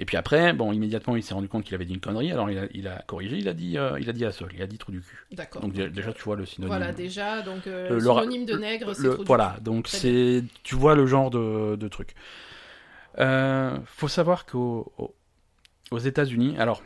Et 0.00 0.06
puis 0.06 0.16
après, 0.16 0.52
bon, 0.54 0.72
immédiatement 0.72 1.14
il 1.14 1.22
s'est 1.22 1.34
rendu 1.34 1.46
compte 1.48 1.62
qu'il 1.62 1.74
avait 1.74 1.84
dit 1.84 1.92
une 1.92 2.00
connerie, 2.00 2.32
alors 2.32 2.50
il 2.50 2.58
a, 2.58 2.62
il 2.72 2.88
a 2.88 3.02
corrigé, 3.06 3.36
il 3.36 3.46
a 3.48 3.52
dit, 3.52 3.76
euh, 3.76 4.00
il 4.00 4.08
a 4.08 4.12
dit 4.14 4.24
asshole, 4.24 4.50
il 4.54 4.62
a 4.62 4.66
dit 4.66 4.78
trou 4.78 4.90
du 4.92 5.02
cul. 5.02 5.18
D'accord. 5.32 5.60
Donc 5.60 5.74
dé- 5.74 5.90
déjà 5.90 6.12
tu 6.14 6.22
vois 6.22 6.36
le 6.36 6.46
synonyme. 6.46 6.74
Voilà, 6.74 6.92
déjà, 6.92 7.42
donc 7.42 7.66
euh, 7.66 7.90
Le- 7.90 8.00
synonyme 8.00 8.46
de 8.46 8.56
nègre, 8.56 8.94
c'est 8.96 9.02
du 9.02 9.24
voilà, 9.26 9.54
cul. 9.58 9.62
donc 9.64 9.88
c'est, 9.88 10.42
tu 10.62 10.74
vois 10.74 10.94
le 10.94 11.06
genre 11.06 11.30
de, 11.30 11.76
de 11.76 11.88
truc. 11.88 12.14
Euh, 13.18 13.76
faut 13.84 14.08
savoir 14.08 14.46
qu'aux 14.46 14.90
aux- 14.96 15.14
aux 15.90 15.98
États-Unis, 15.98 16.56
alors 16.58 16.82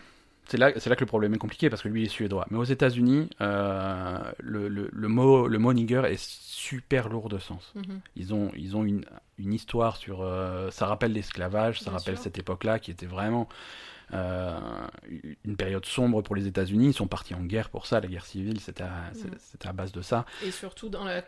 c'est 0.46 0.57
là, 0.59 0.72
c'est 0.78 0.90
là 0.90 0.96
que 0.96 1.00
le 1.00 1.07
problème 1.07 1.35
est 1.35 1.38
compliqué 1.38 1.70
parce 1.70 1.83
que 1.83 1.88
lui 1.88 2.02
il 2.02 2.07
est 2.07 2.09
suédois, 2.09 2.46
mais 2.50 2.59
aux 2.59 2.64
États-Unis, 2.64 3.30
euh, 3.40 4.18
le, 4.40 4.68
le, 4.68 4.90
le 4.92 5.09
mot, 5.09 5.48
le 5.48 5.59
mot 5.59 5.72
nigger 5.72 6.02
est 6.07 6.20
super 6.22 7.09
lourd 7.09 7.28
de 7.28 7.38
sens. 7.38 7.72
Mhm. 7.74 8.00
Ils 8.16 8.35
ont, 8.35 8.50
ils 8.57 8.76
ont 8.76 8.85
une, 8.85 9.04
une 9.38 9.52
histoire 9.54 9.96
sur. 9.96 10.22
euh, 10.22 10.70
ça 10.70 10.87
rappelle 10.87 11.12
l'esclavage, 11.12 11.80
ça 11.80 11.90
Bien 11.90 11.98
rappelle 11.98 12.14
sûr. 12.16 12.24
cette 12.24 12.38
époque-là 12.38 12.78
qui 12.78 12.90
était 12.90 13.07
vraiment 13.07 13.48
euh, 14.12 14.59
une 15.44 15.57
période 15.57 15.87
sombre 15.87 16.22
pour 16.22 16.37
les 16.37 16.46
États-Unis. 16.46 16.88
Ils 16.88 16.92
sont 16.94 17.07
partis 17.07 17.35
en 17.35 17.42
guerre 17.42 17.70
pour 17.70 17.87
ça, 17.87 18.00
la 18.00 18.07
guerre 18.07 18.26
civile, 18.26 18.61
c'était 18.61 18.83
à, 18.85 19.11
Mhm. 19.14 19.30
c'était 19.38 19.68
à 19.68 19.72
base 19.72 19.92
de 19.92 20.02
ça. 20.02 20.26
Et 20.44 20.50
surtout 20.50 20.88
dans 20.90 21.04
la, 21.04 21.22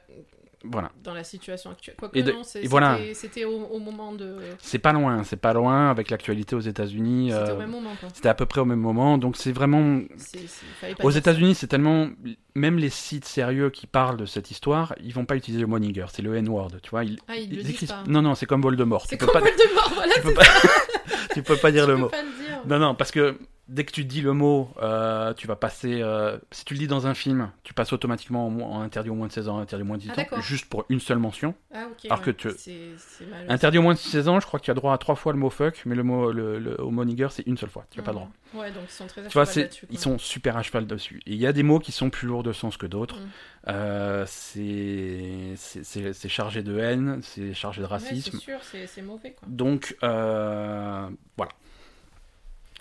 Voilà. 0.64 0.90
dans 1.04 1.14
la 1.14 1.22
situation 1.22 1.70
actuelle. 1.70 1.94
Quoique 1.98 2.18
Et 2.18 2.22
de- 2.22 2.32
non, 2.32 2.42
voilà. 2.64 2.96
c'était 2.96 3.14
c'était 3.14 3.44
au, 3.44 3.66
au 3.66 3.78
moment 3.78 4.12
de... 4.12 4.38
C'est 4.58 4.78
pas 4.78 4.92
loin, 4.92 5.22
c'est 5.22 5.36
pas 5.36 5.52
loin 5.52 5.90
avec 5.90 6.10
l'actualité 6.10 6.56
aux 6.56 6.60
États-Unis. 6.60 7.30
C'était 7.30 7.50
euh, 7.50 7.54
au 7.54 7.58
même 7.58 7.70
moment. 7.70 7.90
C'était 8.14 8.28
à 8.28 8.34
peu 8.34 8.46
près 8.46 8.60
au 8.60 8.64
même 8.64 8.80
moment, 8.80 9.18
donc 9.18 9.36
c'est 9.36 9.52
vraiment. 9.52 10.00
C'est- 10.16 10.38
c'est- 10.48 10.64
fallait 10.80 10.94
pas 10.94 11.04
Aux. 11.04 11.10
États-Unis, 11.10 11.54
c'est 11.54 11.66
tellement. 11.68 12.08
Même 12.54 12.78
les 12.78 12.90
sites 12.90 13.26
sérieux 13.26 13.70
qui 13.70 13.86
parlent 13.86 14.16
de 14.16 14.26
cette 14.26 14.50
histoire, 14.50 14.94
ils 15.04 15.12
vont 15.12 15.24
pas 15.26 15.36
utiliser 15.36 15.60
le 15.60 15.66
mot 15.68 15.78
nigger, 15.78 16.06
c'est 16.12 16.22
le 16.22 16.34
N-word, 16.36 16.70
tu 16.82 16.90
vois. 16.90 17.04
Ils, 17.04 17.18
Ah, 17.28 17.36
ils 17.36 17.48
le 17.50 17.56
ils 17.56 17.62
disent 17.62 17.70
écrivent- 17.70 17.88
pas. 17.90 18.04
Non, 18.08 18.22
non, 18.22 18.34
c'est 18.34 18.46
comme 18.46 18.62
Voldemort. 18.62 19.04
C'est 19.08 19.18
comme 19.18 19.30
pas... 19.30 19.40
Voldemort, 19.40 19.92
voilà, 19.94 20.14
tu, 20.14 20.20
peux 20.22 20.28
c'est 20.28 20.34
pas... 20.34 20.44
tu 21.34 21.42
peux 21.42 21.56
pas 21.56 21.70
dire 21.70 21.84
tu 21.86 21.90
le 21.90 21.96
peux 21.96 22.00
mot. 22.02 22.08
pas 22.08 22.22
le 22.22 22.28
dire. 22.44 22.60
Non, 22.66 22.78
non, 22.78 22.94
parce 22.94 23.10
que 23.10 23.38
dès 23.68 23.84
que 23.84 23.92
tu 23.92 24.04
dis 24.04 24.20
le 24.20 24.32
mot, 24.32 24.70
euh, 24.80 25.34
tu 25.34 25.46
vas 25.46 25.56
passer. 25.56 26.00
euh, 26.02 26.38
si 26.52 26.64
tu 26.64 26.74
le 26.74 26.78
dis 26.78 26.86
dans 26.86 27.06
un 27.06 27.14
film, 27.14 27.50
tu 27.64 27.74
passes 27.74 27.92
automatiquement 27.92 28.46
en, 28.46 28.80
interdit 28.80 29.10
au 29.10 29.14
moins 29.14 29.26
de 29.26 29.32
16 29.32 29.48
ans, 29.48 29.58
interdit 29.58 29.82
au 29.82 29.86
moins 29.86 29.96
de 29.96 30.02
18 30.02 30.28
Ah, 30.30 30.36
ans, 30.36 30.40
juste 30.40 30.66
pour 30.66 30.84
une 30.88 31.00
seule 31.00 31.18
mention. 31.18 31.54
Ah, 31.74 31.86
ok. 31.90 32.04
Alors 32.06 32.18
ouais. 32.18 32.24
que 32.26 32.30
tu- 32.30 32.50
C'est 32.56 32.78
c'est 32.96 33.26
mal. 33.26 33.44
Interdit 33.48 33.78
au 33.78 33.82
moins 33.82 33.94
de 33.94 33.98
16 33.98 34.28
ans, 34.28 34.38
je 34.40 34.46
crois 34.46 34.60
que 34.60 34.64
tu 34.64 34.70
as 34.70 34.74
droit 34.74 34.92
à 34.94 34.98
trois 34.98 35.14
fois 35.16 35.32
le 35.32 35.38
mot 35.38 35.50
fuck, 35.50 35.82
mais 35.84 35.94
le 35.94 36.02
mot 36.02 36.30
le, 36.32 36.58
le- 36.58 36.80
au 36.80 36.90
mot 36.90 37.04
nigger, 37.04 37.28
c'est 37.30 37.46
une 37.46 37.56
seule 37.58 37.70
fois. 37.70 37.86
Tu 37.90 37.98
n'as 37.98 38.04
pas 38.04 38.12
le 38.12 38.16
droit. 38.16 38.30
Ouais, 38.54 38.70
donc 38.70 38.84
ils 38.88 38.92
sont 38.92 39.06
très 39.06 39.22
à 39.24 39.28
Tu 39.28 39.32
vois, 39.34 39.44
c'est, 39.46 39.68
ils 39.90 39.98
sont 39.98 40.18
super 40.18 40.56
à 40.56 40.62
cheval 40.62 40.86
dessus. 40.86 41.20
Et 41.26 41.32
il 41.32 41.38
y 41.38 41.46
a 41.46 41.52
des 41.52 41.62
mots 41.64 41.78
qui 41.80 41.92
sont 41.92 42.08
plus 42.10 42.28
lourds 42.28 42.42
de 42.44 42.52
sens 42.52 42.76
que 42.76 42.86
d'autres. 42.86 43.18
Mm. 43.20 43.28
Euh, 43.68 44.24
c'est, 44.26 45.54
c'est, 45.56 46.28
chargé 46.28 46.62
de 46.62 46.78
haine, 46.78 47.18
c'est 47.22 47.52
chargé 47.52 47.80
de 47.82 47.86
Ouais, 47.86 47.90
racisme. 47.92 48.30
c'est 48.32 48.38
sûr, 48.38 48.58
c'est 48.62 48.86
c'est 48.86 49.02
mauvais, 49.02 49.32
quoi. 49.32 49.48
Donc, 49.48 49.96
voilà. 50.00 51.52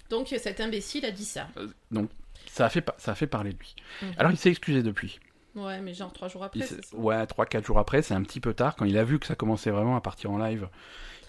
Donc 0.10 0.28
cet 0.28 0.60
imbécile 0.60 1.06
a 1.06 1.12
dit 1.12 1.26
ça. 1.26 1.48
Donc, 1.91 2.10
ça 2.48 2.65
a, 2.65 2.70
fait, 2.70 2.86
ça 2.98 3.12
a 3.12 3.15
fait 3.15 3.28
parler 3.28 3.52
de 3.54 3.58
lui. 3.58 3.76
Mhm. 4.02 4.13
Alors, 4.18 4.32
il 4.32 4.38
s'est 4.38 4.50
excusé 4.50 4.84
depuis. 4.84 5.20
Ouais, 5.56 5.80
mais 5.80 5.94
genre 5.94 6.12
trois 6.12 6.28
jours 6.28 6.44
après, 6.44 6.62
ça 6.62 6.76
ouais, 6.94 7.24
3-4 7.24 7.65
jours 7.65 7.80
après, 7.80 8.02
c'est 8.02 8.13
un 8.13 8.24
petit 8.24 8.41
peu 8.41 8.54
tard. 8.54 8.76
Quand 8.76 8.86
il 8.86 8.98
a 8.98 9.06
vu 9.06 9.20
que 9.20 9.26
ça 9.26 9.36
commençait 9.36 9.72
vraiment 9.72 9.96
à 9.96 10.02
partir 10.02 10.32
en 10.32 10.38
live, 10.38 10.68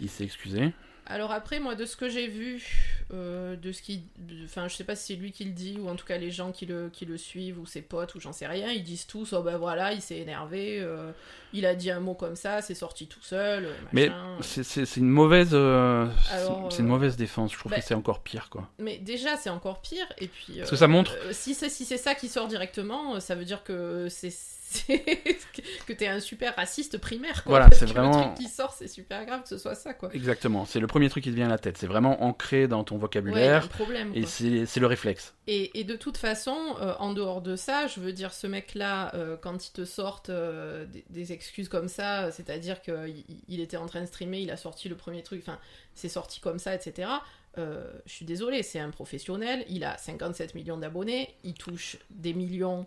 il 0.00 0.10
s'est 0.10 0.24
excusé. 0.24 0.72
Alors 1.08 1.30
après, 1.32 1.60
moi, 1.60 1.74
de 1.76 1.84
ce 1.84 1.96
que 1.96 2.08
j'ai 2.08 2.26
vu, 2.26 2.64
euh, 3.14 3.54
de 3.56 3.70
ce 3.72 3.80
qui... 3.80 4.02
Enfin, 4.44 4.66
je 4.68 4.74
sais 4.74 4.84
pas 4.84 4.96
si 4.96 5.12
c'est 5.14 5.20
lui 5.20 5.30
qui 5.32 5.44
le 5.44 5.52
dit, 5.52 5.78
ou 5.80 5.88
en 5.88 5.94
tout 5.94 6.04
cas 6.04 6.18
les 6.18 6.30
gens 6.30 6.50
qui 6.52 6.66
le, 6.66 6.88
qui 6.92 7.04
le 7.04 7.16
suivent, 7.16 7.60
ou 7.60 7.66
ses 7.66 7.82
potes, 7.82 8.14
ou 8.16 8.20
j'en 8.20 8.32
sais 8.32 8.46
rien, 8.46 8.72
ils 8.72 8.82
disent 8.82 9.06
tous, 9.06 9.32
oh 9.32 9.42
ben 9.42 9.56
voilà, 9.56 9.92
il 9.92 10.02
s'est 10.02 10.18
énervé, 10.18 10.78
euh, 10.80 11.12
il 11.52 11.64
a 11.64 11.74
dit 11.76 11.90
un 11.92 12.00
mot 12.00 12.14
comme 12.14 12.34
ça, 12.34 12.60
c'est 12.60 12.74
sorti 12.74 13.06
tout 13.06 13.22
seul, 13.22 13.66
euh, 13.66 13.72
Mais 13.92 14.08
machin. 14.08 14.36
c'est, 14.40 14.64
c'est- 14.64 14.96
une 14.96 15.08
mauvaise, 15.08 15.50
euh, 15.52 16.06
c'est 16.70 16.80
une 16.80 16.86
mauvaise 16.88 17.16
défense. 17.16 17.52
Je 17.52 17.58
trouve 17.58 17.70
bah, 17.70 17.78
que 17.78 17.84
c'est 17.84 17.94
encore 17.94 18.22
pire, 18.22 18.48
quoi. 18.50 18.68
Mais 18.78 18.98
déjà, 18.98 19.36
c'est 19.36 19.50
encore 19.50 19.80
pire, 19.82 20.06
et 20.18 20.26
puis... 20.26 20.54
Parce 20.58 20.70
que 20.70 20.76
ça 20.76 20.88
montre- 20.88 21.14
si 21.32 21.54
c'est 21.54 21.68
si 21.68 21.84
c'est 21.84 21.98
ça 21.98 22.14
qui 22.16 22.28
sort 22.28 22.48
directement, 22.48 23.20
ça 23.20 23.34
veut 23.36 23.44
dire 23.44 23.62
que 23.62 24.08
c'est... 24.10 24.34
c'est- 24.68 25.04
que 25.86 25.92
t'es 25.92 26.08
un 26.08 26.20
super 26.20 26.54
raciste 26.56 26.98
primaire, 26.98 27.44
quoi. 27.44 27.50
Voilà, 27.50 27.70
c'est 27.72 27.86
vraiment- 27.86 28.18
Le 28.18 28.24
truc 28.34 28.34
qui 28.38 28.48
sort, 28.48 28.72
c'est 28.72 28.88
super 28.88 29.24
grave 29.24 29.42
que 29.42 29.48
ce 29.48 29.58
soit 29.58 29.74
ça, 29.74 29.94
quoi. 29.94 30.10
Exactement. 30.12 30.64
C'est 30.66 30.80
le 30.80 30.86
premier 30.86 31.08
truc 31.08 31.24
qui 31.24 31.30
te 31.30 31.36
vient 31.36 31.46
à 31.46 31.50
la 31.50 31.58
tête. 31.58 31.78
C'est 31.78 31.86
vraiment 31.86 32.24
ancré 32.24 32.66
dans 32.68 32.82
ton 32.84 32.96
Ouais, 32.96 33.00
vocabulaire. 33.02 33.64
un 33.64 33.68
problème, 33.68 34.12
et 34.14 34.26
c'est, 34.26 34.66
c'est 34.66 34.80
le 34.80 34.86
réflexe. 34.86 35.34
Et, 35.46 35.78
et 35.78 35.84
de 35.84 35.94
toute 35.94 36.16
façon, 36.16 36.56
euh, 36.80 36.94
en 36.98 37.12
dehors 37.12 37.40
de 37.42 37.54
ça, 37.56 37.86
je 37.86 38.00
veux 38.00 38.12
dire, 38.12 38.32
ce 38.34 38.46
mec-là, 38.46 39.14
euh, 39.14 39.36
quand 39.36 39.66
il 39.68 39.72
te 39.72 39.84
sortent 39.84 40.30
euh, 40.30 40.84
des, 40.86 41.04
des 41.10 41.32
excuses 41.32 41.68
comme 41.68 41.88
ça, 41.88 42.30
c'est-à-dire 42.32 42.82
qu'il 42.82 43.24
il 43.48 43.60
était 43.60 43.76
en 43.76 43.86
train 43.86 44.00
de 44.00 44.06
streamer, 44.06 44.40
il 44.40 44.50
a 44.50 44.56
sorti 44.56 44.88
le 44.88 44.96
premier 44.96 45.22
truc, 45.22 45.42
enfin, 45.46 45.58
c'est 45.94 46.08
sorti 46.08 46.40
comme 46.40 46.58
ça, 46.58 46.74
etc. 46.74 47.08
je 47.56 48.12
suis 48.12 48.26
désolée, 48.26 48.62
c'est 48.62 48.78
un 48.80 48.90
professionnel, 48.90 49.64
il 49.70 49.82
a 49.84 49.96
57 49.96 50.54
millions 50.54 50.76
d'abonnés, 50.76 51.34
il 51.44 51.54
touche 51.54 51.96
des 52.10 52.34
millions 52.34 52.86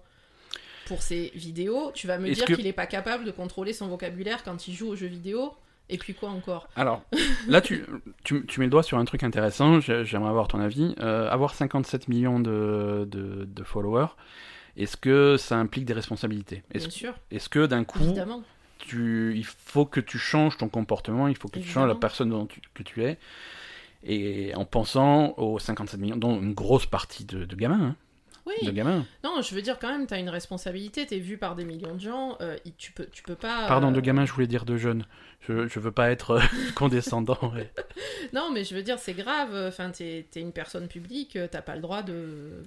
pour 0.89 1.01
ses 1.01 1.31
vidéos. 1.35 1.91
Tu 1.93 2.05
vas 2.07 2.17
me 2.17 2.27
dire 2.33 2.43
qu'il 2.57 2.65
n'est 2.65 2.73
pas 2.73 2.85
capable 2.87 3.23
de 3.23 3.31
contrôler 3.31 3.71
son 3.71 3.87
vocabulaire 3.87 4.43
quand 4.43 4.67
il 4.67 4.73
joue 4.75 4.89
aux 4.89 4.95
jeux 4.97 5.07
vidéo 5.07 5.53
et 5.91 5.97
puis 5.97 6.13
quoi 6.13 6.29
encore 6.29 6.67
Alors, 6.75 7.01
là, 7.47 7.61
tu, 7.61 7.85
tu, 8.25 8.45
tu 8.45 8.59
mets 8.59 8.65
le 8.65 8.69
doigt 8.69 8.83
sur 8.83 8.97
un 8.97 9.05
truc 9.05 9.23
intéressant. 9.23 9.79
j'ai- 9.79 10.03
J'aimerais 10.03 10.29
avoir 10.29 10.47
ton 10.49 10.59
avis. 10.59 10.93
Euh, 10.99 11.29
avoir 11.29 11.55
57 11.55 12.09
millions 12.09 12.39
de, 12.41 13.07
de, 13.09 13.45
de 13.45 13.63
followers, 13.63 14.09
est-ce 14.77 14.97
que 14.97 15.37
ça 15.37 15.57
implique 15.57 15.85
des 15.85 15.93
responsabilités? 15.93 16.63
Bien 16.69 16.81
Est-ce 16.81 16.89
sûr, 16.91 17.13
est-ce 17.31 17.49
que 17.49 17.65
d'un 17.65 17.83
coup, 17.85 17.99
évidemment. 18.03 18.43
tu, 18.77 19.33
il 19.35 19.45
faut 19.45 19.85
que 19.85 19.99
tu 19.99 20.17
changes 20.19 20.57
ton 20.57 20.67
comportement, 20.69 21.27
il 21.27 21.35
faut 21.37 21.47
que 21.47 21.59
tu 21.59 21.67
changes 21.67 21.87
la 21.87 21.95
personne 21.95 22.29
dont 22.29 22.45
tu- 22.45 22.61
que 22.75 22.83
tu 22.83 23.03
es, 23.03 23.17
et 24.03 24.53
en 24.55 24.65
pensant 24.65 25.33
aux 25.37 25.59
57 25.59 25.99
millions, 25.99 26.17
dont 26.17 26.39
une 26.39 26.53
grosse 26.53 26.85
partie 26.85 27.25
de, 27.25 27.45
de 27.45 27.55
gamins, 27.55 27.81
hein, 27.81 27.95
Oui, 28.49 28.65
de 28.65 28.71
gamins. 28.71 29.05
Non, 29.23 29.41
je 29.41 29.53
veux 29.55 29.61
dire 29.61 29.77
quand 29.79 29.89
même, 29.89 30.07
t'as 30.07 30.19
une 30.19 30.29
responsabilité, 30.29 31.05
t'es 31.05 31.19
vu 31.19 31.37
par 31.37 31.55
des 31.55 31.63
millions 31.65 31.93
de 31.95 31.99
gens, 32.01 32.35
euh, 32.41 32.57
tu 32.77 32.91
peux, 32.91 33.05
tu 33.11 33.21
peux 33.23 33.35
pas. 33.35 33.67
Pardon, 33.67 33.89
euh, 33.89 33.95
de 33.95 34.01
gamins, 34.01 34.25
je 34.25 34.33
voulais 34.33 34.47
dire 34.47 34.65
de 34.65 34.75
jeunes. 34.77 35.05
Je, 35.47 35.67
je 35.67 35.79
veux 35.79 35.91
pas 35.91 36.09
être 36.11 36.31
euh, 36.31 36.41
condescendant. 36.75 37.37
ouais. 37.53 37.71
Non, 38.33 38.51
mais 38.53 38.63
je 38.63 38.75
veux 38.75 38.83
dire, 38.83 38.99
c'est 38.99 39.13
grave. 39.13 39.55
Enfin, 39.67 39.89
t'es 39.91 40.25
es 40.35 40.39
une 40.41 40.51
personne 40.51 40.87
publique, 40.87 41.35
euh, 41.35 41.47
t'as 41.49 41.61
pas 41.61 41.75
le 41.75 41.81
droit 41.81 42.01
de. 42.03 42.63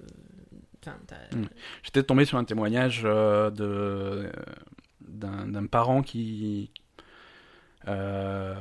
Enfin, 0.85 0.97
t'as- 1.07 1.37
Mm. 1.37 1.47
J'étais 1.85 2.03
tombé 2.03 2.25
sur 2.25 2.39
un 2.39 2.45
témoignage 2.45 3.03
euh, 3.05 3.51
de 3.51 3.65
euh, 3.65 4.31
d'un 5.07 5.47
d'un 5.47 5.67
parent 5.67 6.03
qui 6.03 6.71
euh, 7.89 8.55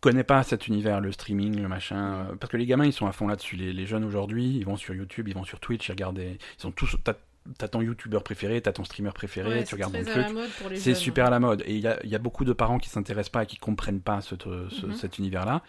qui 0.00 0.08
connaît 0.08 0.24
pas 0.24 0.42
cet 0.42 0.66
univers, 0.68 1.00
le 1.00 1.12
streaming, 1.12 1.60
le 1.60 1.68
machin, 1.68 2.14
euh, 2.30 2.34
parce 2.40 2.50
que 2.50 2.56
les 2.56 2.66
gamins 2.66 2.86
ils 2.86 2.92
sont 2.92 3.06
à 3.06 3.12
fond 3.12 3.28
là-dessus. 3.28 3.56
Les, 3.56 3.72
les 3.72 3.86
jeunes 3.86 4.04
aujourd'hui, 4.04 4.56
ils 4.56 4.64
vont 4.64 4.76
sur 4.76 4.94
YouTube, 4.94 5.28
ils 5.28 5.34
vont 5.34 5.44
sur 5.44 5.60
Twitch, 5.60 5.88
ils 5.88 5.92
regardent, 5.92 6.16
des- 6.16 6.38
ils 6.58 6.60
sont 6.62 6.72
tous. 6.72 6.96
T'as 7.04 7.14
t'as 7.58 7.68
ton 7.68 7.80
YouTuber 7.80 8.20
préféré, 8.22 8.60
t'as 8.60 8.72
ton 8.72 8.84
streamer 8.84 9.10
préféré, 9.14 9.48
ouais, 9.48 9.60
tu 9.60 9.66
c'est 9.70 9.76
regardes 9.76 9.96
à 9.96 10.04
truc. 10.04 10.16
la 10.16 10.32
mode 10.32 10.50
pour 10.60 10.68
les 10.68 10.76
C'est 10.76 10.94
super 10.94 11.26
à 11.26 11.30
la 11.30 11.40
mode. 11.40 11.62
Et 11.66 11.74
il 11.74 11.80
y 11.80 11.86
a, 11.88 11.98
il 12.04 12.10
y 12.10 12.14
a 12.14 12.18
beaucoup 12.18 12.44
de 12.44 12.52
parents 12.52 12.78
qui 12.78 12.90
s'intéressent 12.90 13.30
pas 13.32 13.42
et 13.44 13.46
qui 13.46 13.56
comprennent 13.56 14.00
pas 14.02 14.20
ce, 14.20 14.34
ce- 14.70 14.86
Mhm. 14.86 14.94
cet 14.94 15.18
univers-là. 15.18 15.62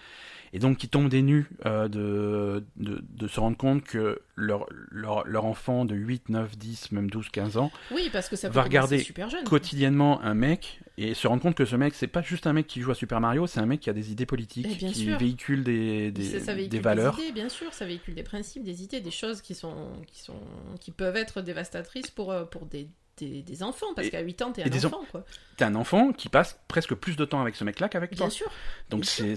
Et 0.53 0.59
donc 0.59 0.77
qui 0.77 0.89
tombent 0.89 1.07
des 1.07 1.21
nues 1.21 1.49
euh, 1.65 1.87
de, 1.87 2.65
de, 2.75 3.01
de 3.09 3.27
se 3.27 3.39
rendre 3.39 3.55
compte 3.55 3.83
que 3.85 4.19
leur, 4.35 4.65
leur, 4.89 5.25
leur 5.25 5.45
enfant 5.45 5.85
de 5.85 5.95
8, 5.95 6.27
9, 6.29 6.57
10, 6.57 6.91
même 6.91 7.09
12, 7.09 7.29
15 7.29 7.55
ans, 7.57 7.71
Oui, 7.91 8.09
parce 8.11 8.27
que 8.27 8.35
ça 8.35 8.49
peut 8.49 8.55
va 8.55 8.63
regarder 8.63 8.99
super 8.99 9.29
jeune. 9.29 9.45
quotidiennement 9.45 10.21
un 10.21 10.33
mec 10.33 10.81
et 10.97 11.13
se 11.13 11.25
rendre 11.27 11.41
compte 11.41 11.55
que 11.55 11.63
ce 11.63 11.75
mec, 11.77 11.93
c'est 11.93 12.07
pas 12.07 12.21
juste 12.21 12.47
un 12.47 12.53
mec 12.53 12.67
qui 12.67 12.81
joue 12.81 12.91
à 12.91 12.95
Super 12.95 13.21
Mario, 13.21 13.47
c'est 13.47 13.61
un 13.61 13.65
mec 13.65 13.79
qui 13.79 13.89
a 13.89 13.93
des 13.93 14.11
idées 14.11 14.25
politiques, 14.25 14.67
Eh 14.69 14.75
qui 14.77 14.93
sûr. 14.93 15.17
véhicule 15.17 15.63
des, 15.63 16.11
des, 16.11 16.23
Ça- 16.23 16.39
ça 16.47 16.53
véhicule 16.53 16.69
des 16.77 16.79
valeurs. 16.83 17.17
idées, 17.17 17.31
bien 17.31 17.47
sûr, 17.49 17.73
ça 17.73 17.85
véhicule 17.85 18.13
des 18.13 18.23
principes, 18.23 18.63
des 18.63 18.83
idées, 18.83 18.99
des 18.99 19.09
choses 19.11 19.41
qui 19.41 19.55
sont, 19.55 19.73
qui 20.05 20.19
sont, 20.19 20.35
qui 20.81 20.91
peuvent 20.91 21.15
être 21.15 21.41
dévastatrices 21.41 22.11
pour, 22.11 22.31
euh, 22.31 22.43
pour 22.43 22.65
des, 22.65 22.89
des, 23.29 23.41
des 23.43 23.63
enfants, 23.63 23.93
parce 23.95 24.09
qu'à 24.09 24.19
8 24.21 24.41
ans, 24.41 24.51
t'es 24.51 24.63
un 24.63 24.85
enfant, 24.85 25.03
quoi. 25.11 25.23
T'es 25.57 25.63
un 25.65 25.75
enfant 25.75 26.11
qui 26.11 26.29
passe 26.29 26.59
presque 26.67 26.93
plus 26.95 27.15
de 27.15 27.25
temps 27.25 27.41
avec 27.41 27.55
ce 27.55 27.63
mec-là 27.63 27.87
qu'avec 27.89 28.11
toi. 28.15 28.27
Bien 28.27 28.29
sûr. 28.29 28.51
Donc 28.89 29.05
c'est 29.05 29.35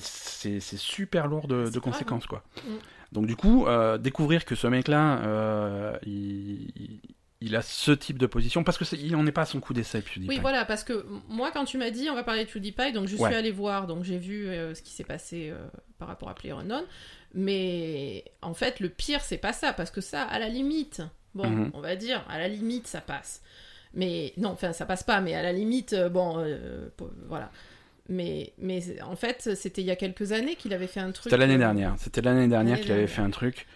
super 0.79 1.27
lourd 1.27 1.47
de, 1.49 1.65
grave, 1.69 1.81
conséquences 1.81 2.27
quoi. 2.27 2.43
Mm. 2.67 2.71
Donc 3.13 3.27
du 3.27 3.37
coup 3.37 3.67
euh, 3.67 3.97
découvrir 3.99 4.45
que 4.45 4.55
ce 4.55 4.67
mec-là 4.67 5.19
euh, 5.23 5.97
il, 6.05 6.71
il- 6.77 7.01
il 7.41 7.57
a 7.57 7.61
ce 7.63 7.91
type 7.93 8.17
de 8.17 8.25
position 8.27 8.65
parce 8.65 8.79
que 8.79 8.87
c'est- 8.87 8.97
il 8.97 9.15
en 9.17 9.27
est 9.27 9.33
pas 9.33 9.43
à 9.43 9.47
son 9.47 9.61
coup 9.61 9.75
d'essai 9.75 10.01
PewDiePie. 10.01 10.29
Oui, 10.29 10.39
voilà, 10.41 10.65
parce 10.65 10.83
que 10.83 11.05
moi, 11.29 11.51
quand 11.53 11.67
tu 11.67 11.77
m'as 11.77 11.91
dit 11.91 12.09
on 12.09 12.15
va 12.15 12.25
parler 12.25 12.47
de 12.47 12.51
PewDiePie, 12.51 12.93
donc 12.93 13.07
je 13.07 13.17
Ouais. 13.17 13.29
suis 13.29 13.37
allée 13.37 13.51
voir, 13.51 13.87
donc 13.87 14.03
j'ai 14.03 14.17
vu 14.17 14.47
euh, 14.49 14.75
ce 14.75 14.81
qui 14.81 14.93
s'est 14.93 15.05
passé 15.05 15.51
euh, 15.51 15.59
par 15.99 16.09
rapport 16.09 16.31
à 16.31 16.35
PlayerUnknown. 16.35 16.85
Mais 17.35 18.25
en 18.41 18.55
fait, 18.55 18.81
le 18.81 18.89
pire, 18.89 19.21
c'est 19.21 19.37
pas 19.39 19.53
ça, 19.53 19.73
parce 19.73 19.91
que 19.91 20.01
ça, 20.01 20.23
à 20.23 20.39
la 20.39 20.49
limite, 20.49 21.03
bon, 21.35 21.47
Mhm. 21.51 21.71
on 21.75 21.81
va 21.81 21.97
dire, 21.97 22.25
à 22.31 22.39
la 22.39 22.49
limite, 22.49 22.87
ça 22.87 23.01
passe. 23.03 23.43
Mais 23.95 24.33
non, 24.37 24.51
enfin, 24.51 24.73
ça 24.73 24.87
passe 24.87 25.03
pas, 25.03 25.21
mais 25.21 25.35
à 25.35 25.43
la 25.43 25.53
limite, 25.53 25.93
euh, 25.93 26.09
bon, 26.09 26.39
euh, 26.39 26.89
voilà. 27.29 27.51
Mais, 28.09 28.53
mais 28.59 28.83
en 29.03 29.17
fait, 29.17 29.55
c'était 29.55 29.81
il 29.81 29.87
y 29.87 29.91
a 29.91 29.97
quelques 29.97 30.33
années 30.33 30.57
qu'il 30.57 30.75
avait 30.75 30.87
fait 30.89 31.01
un 31.01 31.11
truc. 31.13 31.25
C'était 31.25 31.37
l'année 31.39 31.55
euh, 31.55 31.59
dernière. 31.59 31.95
C'était 31.99 32.21
l'année 32.21 32.49
dernière 32.49 32.81
qu'il 32.81 32.93
avait 32.93 33.07
fait 33.07 33.23
un 33.23 33.31
truc. 33.31 33.67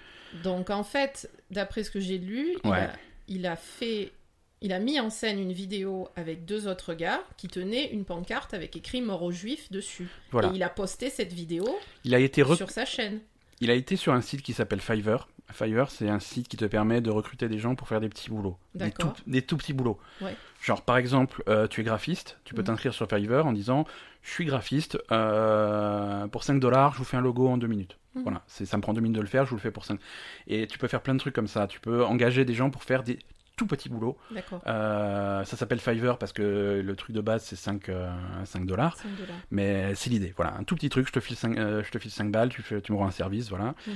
Donc 0.45 0.69
en 0.71 0.85
fait, 0.85 1.31
d'après 1.51 1.83
ce 1.85 1.91
que 1.91 2.01
j'ai 2.01 2.19
lu, 2.19 2.57
il, 2.65 2.71
a, 2.73 2.93
il 3.29 3.47
a 3.47 3.57
fait, 3.57 4.13
il 4.61 4.75
a 4.75 4.79
mis 4.81 5.01
en 5.01 5.09
scène 5.09 5.39
une 5.41 5.53
vidéo 5.55 6.09
avec 6.17 6.45
deux 6.45 6.69
autres 6.69 6.93
gars 6.93 7.23
qui 7.39 7.49
tenaient 7.49 7.87
une 7.91 8.05
pancarte 8.05 8.53
avec 8.53 8.77
écrit 8.77 9.01
mort 9.01 9.23
aux 9.23 9.33
juifs 9.33 9.73
dessus. 9.73 10.09
Voilà. 10.31 10.49
Et 10.49 10.57
il 10.57 10.63
a 10.63 10.69
posté 10.69 11.09
cette 11.09 11.33
vidéo 11.33 11.67
Il 12.05 12.15
a 12.15 12.19
été, 12.19 12.43
rec- 12.43 12.59
sur 12.59 12.71
sa 12.71 12.85
chaîne. 12.85 13.21
il 13.61 13.71
a 13.71 13.75
été 13.75 13.97
sur 13.97 14.13
un 14.13 14.21
site 14.21 14.43
qui 14.43 14.53
s'appelle 14.53 14.81
Fiverr. 14.81 15.27
Fiverr, 15.53 15.91
c'est 15.91 16.09
un 16.09 16.21
site 16.21 16.49
qui 16.49 16.57
te 16.57 16.65
permet 16.65 17.01
de 17.01 17.11
recruter 17.11 17.49
des 17.49 17.59
gens 17.59 17.75
pour 17.75 17.89
faire 17.89 18.01
des 18.01 18.09
petits 18.09 18.31
boulots. 18.31 18.57
Des 18.75 18.91
tout, 18.91 18.99
D'accord. 19.07 19.17
des 19.27 19.43
tout 19.43 19.57
petits 19.57 19.73
boulots. 19.73 19.99
Ouais. 20.21 20.37
Genre, 20.63 20.83
par 20.83 20.97
exemple, 20.99 21.43
euh, 21.49 21.67
tu 21.67 21.81
es 21.81 21.85
graphiste, 21.85 22.39
tu 22.45 22.55
peux 22.55 22.61
Mhm. 22.63 22.67
t'inscrire 22.67 22.95
sur 22.95 23.09
Fiverr 23.09 23.47
en 23.47 23.53
disant 23.53 23.85
Je 24.23 24.31
suis 24.31 24.45
graphiste, 24.45 24.99
euh, 25.13 26.27
pour 26.27 26.43
5 26.43 26.61
dollars, 26.61 26.93
je 26.93 26.99
vous 26.99 27.05
fais 27.05 27.17
un 27.17 27.21
logo 27.21 27.49
en 27.49 27.57
2 27.57 27.67
minutes. 27.69 27.97
Mhm. 28.15 28.23
Voilà, 28.25 28.43
ça 28.47 28.77
me 28.77 28.83
prend 28.83 28.93
2 28.93 29.01
minutes 29.01 29.17
de 29.17 29.21
le 29.23 29.27
faire, 29.29 29.45
je 29.45 29.51
vous 29.51 29.57
le 29.57 29.61
fais 29.63 29.71
pour 29.71 29.85
5. 29.85 30.01
Et 30.49 30.67
tu 30.67 30.77
peux 30.79 30.89
faire 30.89 31.01
plein 31.03 31.15
de 31.15 31.21
trucs 31.21 31.35
comme 31.35 31.47
ça. 31.49 31.67
Tu 31.67 31.81
peux 31.81 32.05
engager 32.05 32.45
des 32.45 32.55
gens 32.55 32.69
pour 32.71 32.83
faire 32.83 33.03
des 33.05 33.19
tout 33.59 33.67
petits 33.67 33.91
boulots. 33.91 34.17
D'accord. 34.31 34.63
Euh, 34.67 35.45
ça 35.45 35.57
s'appelle 35.59 35.81
Fiverr 35.81 36.17
parce 36.17 36.33
que 36.33 36.81
le 36.83 36.97
truc 36.97 37.15
de 37.15 37.21
base 37.21 37.43
c'est 37.45 37.57
5, 37.57 37.91
euh, 37.91 38.09
5 38.47 38.65
dollars. 38.65 38.97
5 38.97 39.05
dollars. 39.19 39.37
Mais 39.51 39.95
c'est 39.95 40.09
l'idée. 40.09 40.33
Voilà, 40.37 40.55
un 40.59 40.65
tout 40.65 40.75
petit 40.77 40.89
truc, 40.89 41.07
je 41.09 41.13
te 41.13 41.21
file 41.21 41.37
5, 41.37 41.57
je 41.57 41.91
te 41.91 41.99
file 41.99 42.11
5 42.11 42.31
balles, 42.31 42.49
tu, 42.49 42.63
fais, 42.63 42.81
tu 42.81 42.93
me 42.93 42.97
rends 42.97 43.07
un 43.07 43.11
service, 43.11 43.51
voilà. 43.51 43.75
Mhm. 43.87 43.95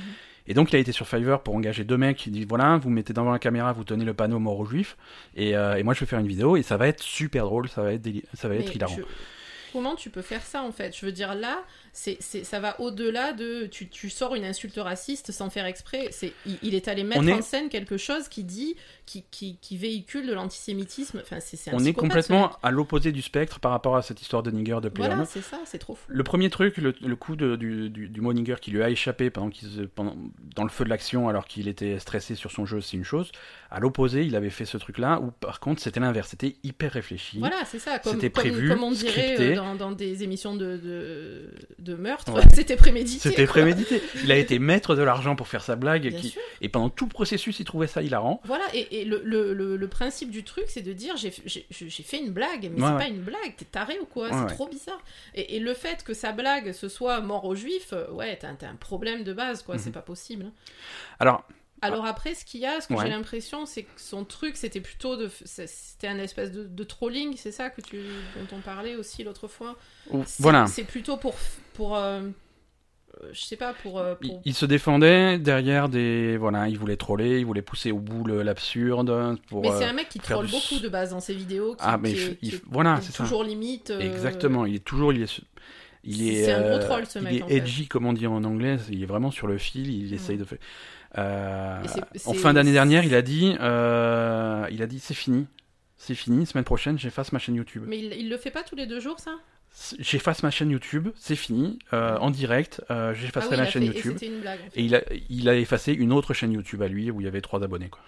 Et 0.49 0.55
donc 0.55 0.73
il 0.73 0.77
a 0.77 0.81
été 0.81 0.91
sur 0.93 1.07
Fiverr 1.07 1.41
pour 1.43 1.55
engager 1.55 1.85
deux 1.85 1.97
mecs 1.97 2.17
qui 2.17 2.31
disent 2.31 2.47
voilà, 2.49 2.77
vous 2.77 2.91
mettez 2.91 3.13
devant 3.13 3.31
la 3.31 3.39
caméra, 3.39 3.73
vous 3.73 3.85
tenez 3.85 4.05
le 4.05 4.13
panneau 4.13 4.41
mort 4.41 4.59
aux 4.59 4.65
juifs, 4.67 4.97
et, 5.37 5.57
euh, 5.57 5.77
et 5.77 5.85
moi 5.85 5.95
je 5.95 6.01
vais 6.01 6.07
faire 6.07 6.19
une 6.19 6.27
vidéo 6.27 6.57
et 6.57 6.63
ça 6.63 6.77
va 6.77 6.89
être 6.89 7.01
super 7.03 7.45
drôle, 7.45 7.69
ça 7.69 7.83
va 7.83 7.93
être, 7.93 8.07
ça 8.35 8.49
va 8.49 8.57
être 8.57 8.67
Mais 8.69 8.75
hilarant. 8.75 8.97
je- 8.97 9.03
Comment 9.73 9.95
tu 9.95 10.11
peux 10.11 10.21
faire 10.21 10.43
ça 10.43 10.63
en 10.65 10.71
fait? 10.71 10.95
Je 10.95 11.07
veux 11.07 11.13
dire 11.13 11.35
là, 11.35 11.63
c'est, 11.95 12.19
c'est- 12.21 12.45
ça 12.45 12.61
va 12.61 12.79
au-delà 12.79 13.33
de 13.33 13.65
tu, 13.67 13.89
tu 13.89 14.11
sors 14.11 14.35
une 14.35 14.45
insulte 14.45 14.77
raciste 14.77 15.33
sans 15.33 15.49
faire 15.49 15.65
exprès. 15.65 16.09
C'est, 16.11 16.35
il, 16.45 16.59
il 16.63 16.75
est 16.75 16.89
allé 16.89 17.05
mettre 17.05 17.27
est- 17.27 17.33
en 17.33 17.41
scène 17.41 17.71
quelque 17.71 17.97
chose 17.97 18.29
qui 18.29 18.45
dit, 18.45 18.77
qui, 19.05 19.25
qui, 19.31 19.59
qui 19.61 19.77
véhicule 19.77 20.27
de 20.27 20.33
l'antisémitisme. 20.33 21.21
Enfin, 21.23 21.39
c'est, 21.41 21.73
On 21.75 21.85
est 21.85 21.93
complètement 21.93 22.53
à 22.63 22.71
l'opposé 22.71 23.13
du 23.13 23.21
spectre 23.23 23.59
par 23.61 23.73
rapport 23.73 23.97
à 23.97 24.03
cette 24.03 24.23
histoire 24.23 24.43
de 24.43 24.51
nigger 24.51 24.79
de 24.83 24.91
Voilà, 24.97 25.19
One. 25.19 25.27
c'est 25.27 25.43
ça, 25.43 25.59
c'est 25.65 25.79
trop 25.79 25.95
fou. 25.95 26.05
Le 26.09 26.23
premier 26.23 26.51
truc, 26.51 26.77
le, 26.79 26.95
le 27.01 27.17
coup 27.17 27.37
de- 27.37 27.57
du, 27.57 27.91
du, 27.91 28.09
du 28.09 28.21
mot 28.21 28.33
nigger 28.33 28.57
qui 28.61 28.71
lui 28.71 28.83
a 28.83 28.91
échappé 28.91 29.31
pendant 29.31 29.51
dans 30.55 30.63
le 30.65 30.71
feu 30.71 30.85
de 30.85 30.91
l'action 30.91 31.29
alors 31.29 31.47
qu'il 31.47 31.69
était 31.69 31.99
stressé 31.99 32.35
sur 32.35 32.51
son 32.51 32.65
jeu, 32.67 32.81
c'est 32.81 32.97
une 32.97 33.05
chose. 33.05 33.33
À 33.71 33.81
l'opposé, 33.81 34.25
il 34.25 34.37
avait 34.37 34.51
fait 34.51 34.65
ce 34.67 34.77
truc-là 34.77 35.21
où 35.21 35.31
par 35.31 35.59
contre 35.61 35.83
c'était 35.83 36.01
l'inverse, 36.01 36.29
c'était 36.31 36.57
hyper 36.63 36.93
réfléchi. 36.93 37.39
Voilà, 37.39 37.65
c'est 37.67 37.79
ça. 37.79 37.99
Comme, 37.99 38.15
C'était 38.15 38.31
comme- 38.31 38.43
prévu, 38.43 38.69
comme, 38.69 38.83
on 38.85 38.93
dirait 38.93 39.37
euh, 39.41 39.57
dans, 39.57 39.75
dans 39.75 39.93
des 39.93 40.23
émissions 40.23 40.55
de, 40.55 40.77
de, 40.77 41.51
de 41.79 41.95
meurtre, 41.95 42.33
Ouais. 42.33 42.43
c'était 42.55 42.77
prémédité. 42.77 43.29
C'était 43.31 43.47
prémédité. 43.47 44.01
Il 44.25 44.31
a 44.31 44.37
été 44.37 44.59
maître 44.59 44.95
de 44.95 45.03
l'argent 45.03 45.37
pour 45.37 45.49
faire 45.49 45.63
sa 45.63 45.77
blague 45.77 46.15
qui- 46.17 46.35
et 46.61 46.69
pendant 46.69 46.89
tout 46.91 47.07
le 47.07 47.11
processus, 47.11 47.59
il 47.61 47.65
trouvait 47.65 47.87
ça 47.87 48.03
hilarant. 48.03 48.41
Voilà, 48.45 48.65
et, 48.75 48.92
et 49.01 49.05
le, 49.05 49.21
le, 49.25 49.53
le, 49.55 49.77
le 49.77 49.89
principe 49.89 50.31
du 50.31 50.45
truc, 50.45 50.65
c'est 50.69 50.83
de 50.83 50.93
dire 50.93 51.17
j'ai 51.17 51.31
fait 51.31 52.19
une 52.19 52.31
blague, 52.31 52.71
mais 52.73 52.81
Ouais, 52.81 52.87
c'est 52.89 52.93
ouais. 52.93 52.99
pas 52.99 53.09
une 53.09 53.23
blague, 53.23 53.57
t'es 53.57 53.65
taré 53.65 53.99
ou 54.01 54.05
quoi? 54.07 54.29
Ouais, 54.31 54.49
C'est 54.49 54.55
trop 54.55 54.69
bizarre. 54.69 55.03
Et, 55.35 55.57
et 55.57 55.61
le 55.61 55.75
fait 55.75 56.05
que 56.05 56.15
sa 56.15 56.33
blague 56.33 56.73
ce 56.73 56.89
soit 56.89 57.21
mort 57.21 57.45
aux 57.45 57.55
juifs, 57.55 57.93
euh, 57.93 58.11
ouais, 58.11 58.37
t'as 58.39 58.49
un 58.69 58.77
problème 58.77 59.25
de 59.25 59.33
base, 59.33 59.63
quoi, 59.63 59.77
Mhm. 59.77 59.81
c'est 59.81 59.93
pas 59.93 60.03
possible. 60.03 60.45
hein. 60.47 60.53
Alors, 61.19 61.45
Alors 61.81 62.07
après, 62.07 62.35
ce 62.35 62.45
qu'il 62.45 62.61
y 62.61 62.67
a, 62.67 62.81
ce 62.81 62.87
que 62.89 62.95
j'ai 63.01 63.09
l'impression, 63.09 63.67
c'est 63.67 63.83
que 63.83 64.01
son 64.01 64.25
truc, 64.25 64.57
c'était 64.57 64.81
plutôt 64.81 65.17
de. 65.17 65.29
C'était 65.45 66.07
un 66.09 66.19
espèce 66.19 66.53
de, 66.53 66.65
de 66.65 66.85
trolling, 66.85 67.37
c'est 67.37 67.51
ça 67.53 67.71
que 67.71 67.81
tu, 67.81 67.97
dont 67.97 68.57
on 68.57 68.61
parlait 68.61 68.95
aussi 68.95 69.25
l'autre 69.25 69.49
fois? 69.49 69.77
Voilà. 70.39 70.67
C'est 70.69 70.85
plutôt 70.85 71.17
pour. 71.17 71.35
pour 71.75 71.97
euh, 71.97 72.29
je 73.33 73.41
sais 73.41 73.57
pas, 73.57 73.73
pour. 73.83 73.99
euh, 74.01 74.15
Il, 74.23 74.29
pour- 74.29 74.43
il 74.45 74.55
se 74.55 74.67
défendait 74.67 75.39
derrière 75.39 75.89
des. 75.89 76.37
Voilà, 76.37 76.69
il 76.69 76.79
voulait 76.79 76.97
troller, 76.97 77.39
il 77.39 77.47
voulait 77.47 77.63
pousser 77.63 77.93
au 77.93 77.99
bout 77.99 78.27
l'absurde. 78.27 79.39
Mais 79.53 79.69
euh, 79.71 79.79
c'est 79.79 79.85
un 79.85 79.93
mec 79.93 80.09
qui 80.09 80.19
troll 80.19 80.47
du- 80.47 80.53
beaucoup 80.53 80.79
de 80.83 80.89
base 80.89 81.11
dans 81.11 81.21
ses 81.21 81.35
vidéos. 81.35 81.75
Qui, 81.75 81.81
Ah, 81.85 81.99
mais 81.99 82.13
qui 82.13 82.17
il 82.17 82.23
est- 82.23 82.39
il 82.43 82.49
qui 82.51 82.57
est- 82.57 82.63
voilà, 82.71 82.97
est 82.99 83.03
c'est 83.03 83.13
ça. 83.13 83.23
toujours 83.25 83.45
limite. 83.45 83.91
euh, 83.91 84.01
Exactement, 84.01 84.67
il 84.67 84.75
est 84.77 84.85
toujours. 84.85 85.13
Il 85.13 85.23
est, 85.23 85.41
il 86.05 86.17
C'est- 86.17 86.35
est, 86.51 86.53
un 86.53 86.61
gros 86.63 86.71
euh, 86.71 86.85
troll, 86.85 87.07
ce 87.07 87.19
il 87.21 87.25
mec, 87.25 87.35
est 87.35 87.43
en 87.43 87.49
fait. 87.49 87.57
edgy, 87.59 87.87
comme 87.89 88.07
on 88.07 88.13
dit 88.13 88.27
en 88.27 88.43
anglais. 88.45 88.77
Il 88.91 89.03
est 89.03 89.07
vraiment 89.07 89.31
sur 89.31 89.47
le 89.47 89.57
fil. 89.59 89.89
Il 89.93 90.09
Ouais. 90.09 90.17
essaye 90.17 90.37
de 90.39 90.45
faire. 90.45 90.59
Euh, 91.19 91.83
en 92.25 92.33
fin 92.33 92.55
d'année 92.55 92.73
dernière, 92.73 93.05
il 93.05 93.15
a 93.15 93.21
dit, 93.23 93.55
euh, 93.61 94.67
il 94.71 94.83
a 94.83 94.87
dit, 94.87 94.99
c'est 94.99 95.13
fini, 95.15 95.47
c'est 95.99 96.15
fini. 96.15 96.47
Semaine 96.47 96.65
prochaine, 96.65 96.99
j'efface 96.99 97.33
ma 97.33 97.39
chaîne 97.39 97.55
YouTube. 97.55 97.85
Mais 97.87 97.99
il, 97.99 98.13
il 98.15 98.31
le 98.31 98.37
fait 98.39 98.51
pas 98.51 98.63
tous 98.63 98.77
les 98.77 98.87
deux 98.87 98.99
jours, 98.99 99.21
ça? 99.21 99.33
J'efface 99.99 100.43
ma 100.43 100.51
chaîne 100.51 100.71
YouTube, 100.71 101.09
c'est 101.17 101.35
fini. 101.37 101.79
Euh, 101.93 102.17
en 102.19 102.31
direct, 102.31 102.83
euh, 102.91 103.11
Ah 103.11 103.15
j'effacerai 103.15 103.51
oui, 103.51 103.55
il 103.57 103.63
la 103.63 103.63
a 103.63 103.71
chaîne 103.71 103.83
fait- 103.83 103.89
et 103.89 103.95
YouTube. 103.97 104.13
c'était 104.19 104.27
une 104.35 104.41
blague. 104.41 104.61
en 104.61 104.71
fait. 104.71 104.81
Et 104.81 104.85
il 104.85 104.95
a, 104.95 105.03
il 105.31 105.49
a 105.49 105.57
effacé 105.57 105.93
une 105.93 106.13
autre 106.13 106.35
chaîne 106.35 106.53
YouTube 106.53 106.83
à 106.83 106.89
lui 106.89 107.11
où 107.11 107.21
il 107.21 107.25
y 107.25 107.27
avait 107.27 107.41
trois 107.41 107.63
abonnés. 107.65 107.89
Quoi. 107.89 108.01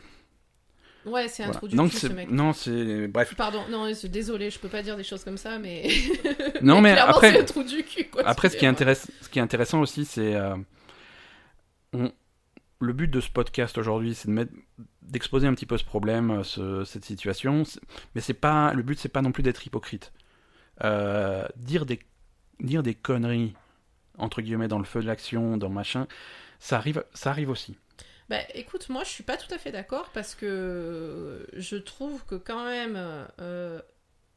Ouais, 1.06 1.28
c'est 1.28 1.42
un 1.42 1.46
Voilà. 1.46 1.58
trou 1.58 1.68
du 1.68 1.76
cul, 1.76 1.96
ce 1.96 2.06
mec. 2.08 2.30
non, 2.30 2.52
c'est 2.52 3.08
bref. 3.08 3.34
Pardon, 3.34 3.62
non, 3.70 3.90
désolé, 4.04 4.50
je 4.50 4.58
peux 4.58 4.68
pas 4.68 4.82
dire 4.82 4.96
des 4.96 5.04
choses 5.04 5.24
comme 5.24 5.36
ça, 5.38 5.58
mais. 5.58 5.88
Non, 6.62 6.80
mais 6.82 6.92
après- 6.98 7.32
c'est 7.32 7.40
un 7.40 7.44
trou 7.44 7.62
du 7.62 7.82
cul, 7.82 8.04
quoi. 8.10 8.22
Après, 8.26 8.48
ce 8.48 8.56
qui 8.56 8.66
ce 8.66 9.28
qui 9.30 9.38
est 9.38 9.42
intéressant 9.42 9.80
aussi, 9.80 10.04
c'est 10.04 10.34
euh, 10.34 10.56
on- 11.92 12.12
le 12.80 12.92
but 12.92 13.10
de 13.10 13.20
ce 13.20 13.30
podcast 13.30 13.78
aujourd'hui, 13.78 14.14
c'est 14.14 14.28
de 14.28 14.32
mettre, 14.32 14.52
d'exposer 15.02 15.46
un 15.46 15.54
petit 15.54 15.66
peu 15.66 15.78
ce 15.78 15.84
problème, 15.84 16.42
ce- 16.44 16.84
cette 16.84 17.04
situation. 17.04 17.62
Mais 18.14 18.20
c'est 18.20 18.34
pas 18.34 18.72
le 18.74 18.82
but, 18.82 18.98
c'est 18.98 19.08
pas 19.08 19.22
non 19.22 19.32
plus 19.32 19.42
d'être 19.42 19.66
hypocrite. 19.66 20.12
Euh, 20.82 21.46
dire 21.56 21.86
des 21.86 22.00
dire 22.60 22.82
des 22.82 22.94
conneries 22.94 23.54
entre 24.18 24.42
guillemets 24.42 24.68
dans 24.68 24.78
le 24.78 24.84
feu 24.84 25.00
de 25.02 25.06
l'action, 25.06 25.56
dans 25.56 25.68
machin, 25.68 26.06
ça 26.58 26.76
arrive, 26.76 27.04
ça 27.14 27.30
arrive 27.30 27.50
aussi. 27.50 27.76
Bah 28.28 28.38
écoute, 28.54 28.88
moi 28.88 29.04
je 29.04 29.10
suis 29.10 29.22
pas 29.24 29.36
tout 29.36 29.52
à 29.54 29.58
fait 29.58 29.70
d'accord 29.72 30.10
parce 30.14 30.34
que 30.34 31.46
je 31.52 31.76
trouve 31.76 32.24
que 32.24 32.34
quand 32.36 32.64
même. 32.64 32.94
euh, 33.40 33.80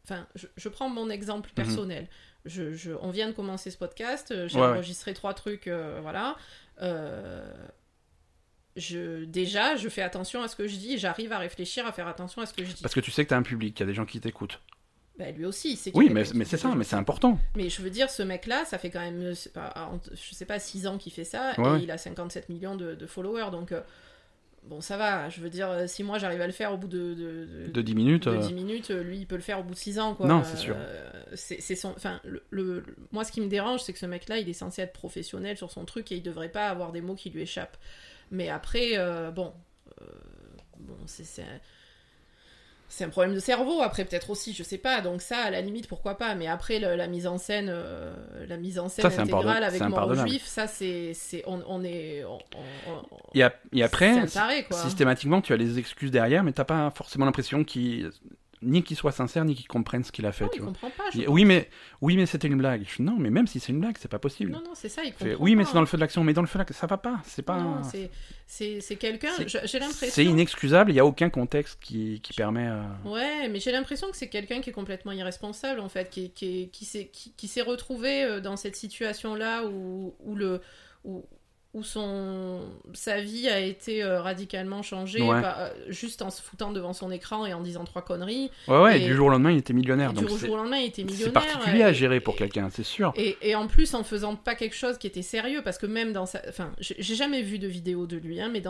Enfin, 0.03 0.25
je, 0.35 0.47
je 0.55 0.69
prends 0.69 0.87
mon 0.87 1.09
exemple 1.09 1.49
personnel. 1.53 2.07
Je, 2.45 2.71
je- 2.73 2.93
on 3.01 3.09
vient 3.11 3.27
de 3.27 3.33
commencer 3.33 3.69
ce 3.71 3.77
podcast, 3.77 4.31
euh, 4.31 4.47
j'ai 4.47 4.57
Mhm. 4.57 4.63
Ouais. 4.63 4.69
enregistré 4.69 5.13
trois 5.13 5.33
trucs, 5.33 5.67
euh, 5.67 5.99
voilà. 6.01 6.37
Euh, 6.81 7.51
je, 8.77 9.25
déjà, 9.25 9.75
je 9.75 9.89
fais 9.89 10.01
attention 10.01 10.41
à 10.41 10.47
ce 10.47 10.55
que 10.55 10.67
je 10.67 10.75
dis, 10.77 10.97
j'arrive 10.97 11.33
à 11.33 11.39
réfléchir, 11.39 11.85
à 11.87 11.91
faire 11.91 12.07
attention 12.07 12.41
à 12.41 12.45
ce 12.45 12.53
que 12.53 12.63
je 12.63 12.71
dis. 12.71 12.81
Parce 12.81 12.93
que 12.93 12.99
tu 12.99 13.11
sais 13.11 13.23
que 13.23 13.29
tu 13.29 13.33
as 13.33 13.37
un 13.37 13.41
public, 13.43 13.73
qu'il 13.75 13.85
y 13.85 13.89
a 13.89 13.91
des 13.91 13.95
gens 13.95 14.05
qui 14.05 14.19
t'écoutent. 14.21 14.61
Bah, 15.17 15.31
lui 15.31 15.45
aussi, 15.45 15.75
c'est 15.77 15.91
Oui, 15.95 16.09
mais, 16.11 16.21
est- 16.21 16.33
mais 16.35 16.45
c'est 16.45 16.57
ça, 16.57 16.73
mais 16.75 16.83
c'est 16.83 16.95
important. 16.95 17.39
Mais 17.55 17.69
je 17.69 17.81
veux 17.81 17.89
dire, 17.89 18.09
ce 18.09 18.21
mec-là, 18.21 18.65
ça 18.65 18.77
fait 18.77 18.89
quand 18.91 18.99
même, 18.99 19.21
euh, 19.21 19.33
je 19.33 20.33
sais 20.35 20.45
pas, 20.45 20.59
6 20.59 20.85
ans 20.87 20.97
qu'il 20.97 21.11
fait 21.11 21.23
ça, 21.23 21.53
Ouais, 21.57 21.79
et 21.79 21.83
il 21.83 21.91
a 21.91 21.97
57 21.97 22.49
millions 22.49 22.75
de, 22.75 22.93
de 22.93 23.05
followers, 23.07 23.49
donc 23.51 23.71
euh, 23.71 23.81
bon, 24.63 24.79
ça 24.79 24.95
va. 24.95 25.27
Je 25.29 25.41
veux 25.41 25.49
dire, 25.49 25.69
euh, 25.71 25.87
si 25.87 26.03
moi 26.03 26.19
j'arrive 26.19 26.41
à 26.41 26.45
le 26.45 26.53
faire 26.53 26.71
au 26.71 26.77
bout 26.77 26.87
de, 26.87 27.15
de, 27.15 27.45
de- 27.65 27.71
De 27.71 27.81
10 27.81 27.95
minutes. 27.95 28.27
de 28.27 28.35
euh, 28.35 28.37
10 28.37 28.53
minutes, 28.53 28.89
lui 28.89 29.17
il 29.17 29.25
peut 29.25 29.35
le 29.37 29.41
faire 29.41 29.59
au 29.59 29.63
bout 29.63 29.73
de 29.73 29.79
6 29.79 29.97
ans, 29.97 30.13
quoi. 30.13 30.27
Non, 30.27 30.43
c'est 30.43 30.57
sûr. 30.57 30.75
Euh, 30.77 31.09
c'est 31.33 31.61
c'est 31.61 31.75
son, 31.75 31.89
enfin, 31.89 32.19
le, 32.23 32.43
le- 32.51 32.83
moi 33.11 33.23
ce 33.23 33.31
qui 33.31 33.41
me 33.41 33.47
dérange, 33.47 33.81
c'est 33.81 33.93
que 33.93 33.99
ce 33.99 34.05
mec-là, 34.05 34.37
il 34.37 34.47
est 34.47 34.53
censé 34.53 34.83
être 34.83 34.93
professionnel 34.93 35.57
sur 35.57 35.71
son 35.71 35.83
truc 35.85 36.11
et 36.11 36.15
il 36.17 36.21
devrait 36.23 36.49
pas 36.49 36.67
avoir 36.69 36.91
des 36.91 37.01
mots 37.01 37.15
qui 37.15 37.31
lui 37.31 37.41
échappent. 37.41 37.77
Mais 38.29 38.49
après, 38.49 38.97
euh, 38.97 39.31
bon, 39.31 39.51
euh, 40.01 40.05
bon, 40.79 40.95
c'est 41.07 41.45
c'est 42.89 43.03
un- 43.03 43.09
problème 43.09 43.33
de 43.35 43.39
cerveau 43.39 43.81
après 43.81 44.05
peut-être 44.05 44.29
aussi 44.29 44.53
je 44.53 44.63
sais 44.63 44.77
pas 44.77 45.01
donc 45.01 45.21
ça 45.21 45.37
à 45.39 45.49
la 45.51 45.61
limite 45.61 45.87
pourquoi 45.87 46.15
pas 46.17 46.35
mais 46.35 46.47
après 46.47 46.79
le- 46.79 46.95
la 46.95 47.07
mise 47.07 47.27
en 47.27 47.37
scène 47.37 47.67
euh, 47.69 48.13
la 48.47 48.57
mise 48.57 48.79
en 48.79 48.87
scène 48.89 49.03
Ça, 49.03 49.09
intégrale 49.21 49.63
avec 49.63 49.79
mort 49.89 49.99
juifs 50.27 50.45
ça 50.45 50.67
c'est 50.67 51.11
c'est 51.13 51.43
on, 51.47 51.61
on 51.67 51.83
est 51.83 52.23
on- 52.25 52.37
on- 52.57 52.91
on- 52.91 53.01
Et, 53.33 53.43
et 53.73 53.83
après, 53.83 54.25
taré 54.27 54.65
systématiquement, 54.71 55.41
tu 55.41 55.53
as 55.53 55.57
les 55.57 55.79
excuses 55.79 56.11
derrière, 56.11 56.43
mais 56.43 56.53
t'as 56.53 56.63
pas 56.65 56.89
forcément 56.91 57.25
l'impression 57.25 57.63
qu'il 57.63 58.09
ni 58.63 58.81
qu'il 58.83 58.97
soit 58.97 59.11
sincère, 59.11 59.45
ni 59.45 59.53
qu'il 59.55 59.67
comprenne 59.67 60.03
ce 60.03 60.11
qu'il 60.11 60.25
a 60.25 60.31
fait. 60.31 60.45
non, 60.45 60.49
tu 60.49 60.57
il 60.57 60.61
vois. 60.63 60.71
comprend 60.71 60.89
pas 60.89 61.03
je 61.13 61.19
Il- 61.19 61.25
pense. 61.25 61.33
oui, 61.35 61.45
mais 61.45 61.69
oui, 62.01 62.17
mais 62.17 62.25
c'était 62.25 62.47
une 62.47 62.57
blague. 62.57 62.83
Je 62.87 63.03
non, 63.03 63.15
mais 63.19 63.29
même 63.29 63.45
si 63.47 63.59
c'est 63.59 63.71
une 63.71 63.79
blague, 63.79 63.97
c'est 63.99 64.07
pas 64.09 64.17
possible. 64.19 64.51
non 64.51 64.59
non 64.63 64.71
c'est 64.73 64.89
ça 64.89 65.03
il 65.03 65.13
comprend 65.13 65.35
oui, 65.39 65.55
mais 65.55 65.63
c'est 65.65 65.73
dans 65.73 65.79
le 65.81 65.85
feu 65.85 65.97
de 65.97 66.01
l'action. 66.01 66.23
Mais 66.23 66.33
dans 66.33 66.41
le 66.41 66.47
feu 66.47 66.53
de 66.57 66.59
l'action, 66.59 66.79
ça 66.79 66.87
va 66.87 66.97
pas. 66.97 67.19
C'est 67.23 67.43
pas. 67.43 67.57
Non, 67.61 67.81
c'est- 67.83 68.09
quelqu'un 68.97 69.29
j'ai 69.45 69.79
l'impression 69.79 70.09
C'est 70.11 70.25
inexcusable. 70.25 70.91
Il 70.91 70.95
y 70.95 70.99
a 70.99 71.05
aucun 71.05 71.29
contexte 71.29 71.79
qui, 71.81 72.19
qui 72.21 72.33
permet. 72.33 72.67
euh, 72.67 72.81
Ouais, 73.05 73.47
mais 73.49 73.59
j'ai 73.59 73.71
l'impression 73.71 74.09
que 74.09 74.17
c'est 74.17 74.29
quelqu'un 74.29 74.61
qui 74.61 74.69
est 74.71 74.73
complètement 74.73 75.11
irresponsable 75.11 75.79
en 75.79 75.89
fait, 75.89 76.09
qui, 76.09 76.31
qui, 76.31 76.69
qui 76.71 76.85
s'est 76.85 77.07
qui, 77.13 77.33
qui 77.33 77.47
s'est 77.47 77.61
retrouvé 77.61 78.23
euh, 78.23 78.39
dans 78.41 78.55
cette 78.57 78.75
situation-là 78.75 79.65
où, 79.67 80.15
où 80.19 80.35
le 80.35 80.61
où, 81.05 81.23
où 81.77 81.83
son 81.83 82.61
sa 82.93 83.21
vie 83.21 83.47
a 83.47 83.59
été 83.59 84.03
euh, 84.03 84.21
radicalement 84.21 84.81
changée 84.81 85.21
Ouais. 85.21 85.41
euh, 85.43 85.69
juste 85.89 86.21
en 86.21 86.29
se 86.29 86.41
foutant 86.41 86.71
devant 86.71 86.93
son 86.93 87.11
écran 87.11 87.45
et 87.45 87.53
en 87.53 87.61
disant 87.61 87.83
trois 87.85 88.01
conneries. 88.01 88.49
Ouais, 88.67 88.79
ouais, 88.81 89.01
Et- 89.01 89.05
du 89.07 89.13
jour 89.15 89.27
au 89.27 89.29
lendemain, 89.29 89.51
il 89.51 89.57
était 89.59 89.73
millionnaire. 89.73 90.13
Du 90.13 90.27
jour 90.27 90.37
c'est- 90.37 90.49
au 90.49 90.55
lendemain, 90.55 90.77
il 90.77 90.87
était 90.87 91.03
c'est 91.03 91.11
millionnaire. 91.11 91.33
particulier 91.33 91.83
à 91.83 91.93
gérer 91.93 92.19
pour 92.19 92.35
quelqu'un, 92.35 92.69
c'est 92.71 92.83
sûr. 92.83 93.13
Et, 93.15 93.55
en 93.55 93.67
plus, 93.67 93.93
en 93.93 94.03
faisant 94.03 94.35
pas 94.35 94.55
quelque 94.55 94.75
chose 94.75 94.97
qui 94.97 95.07
était 95.07 95.21
sérieux, 95.21 95.61
parce 95.63 95.77
que 95.77 95.85
même 95.85 96.13
dans 96.13 96.25
sa. 96.25 96.41
Enfin, 96.49 96.71
j'ai 96.79 97.15
jamais 97.15 97.41
vu 97.41 97.59
de 97.59 97.67
vidéo 97.67 98.05
de 98.07 98.17
lui, 98.17 98.39
hein, 98.41 98.49
mais 98.51 98.61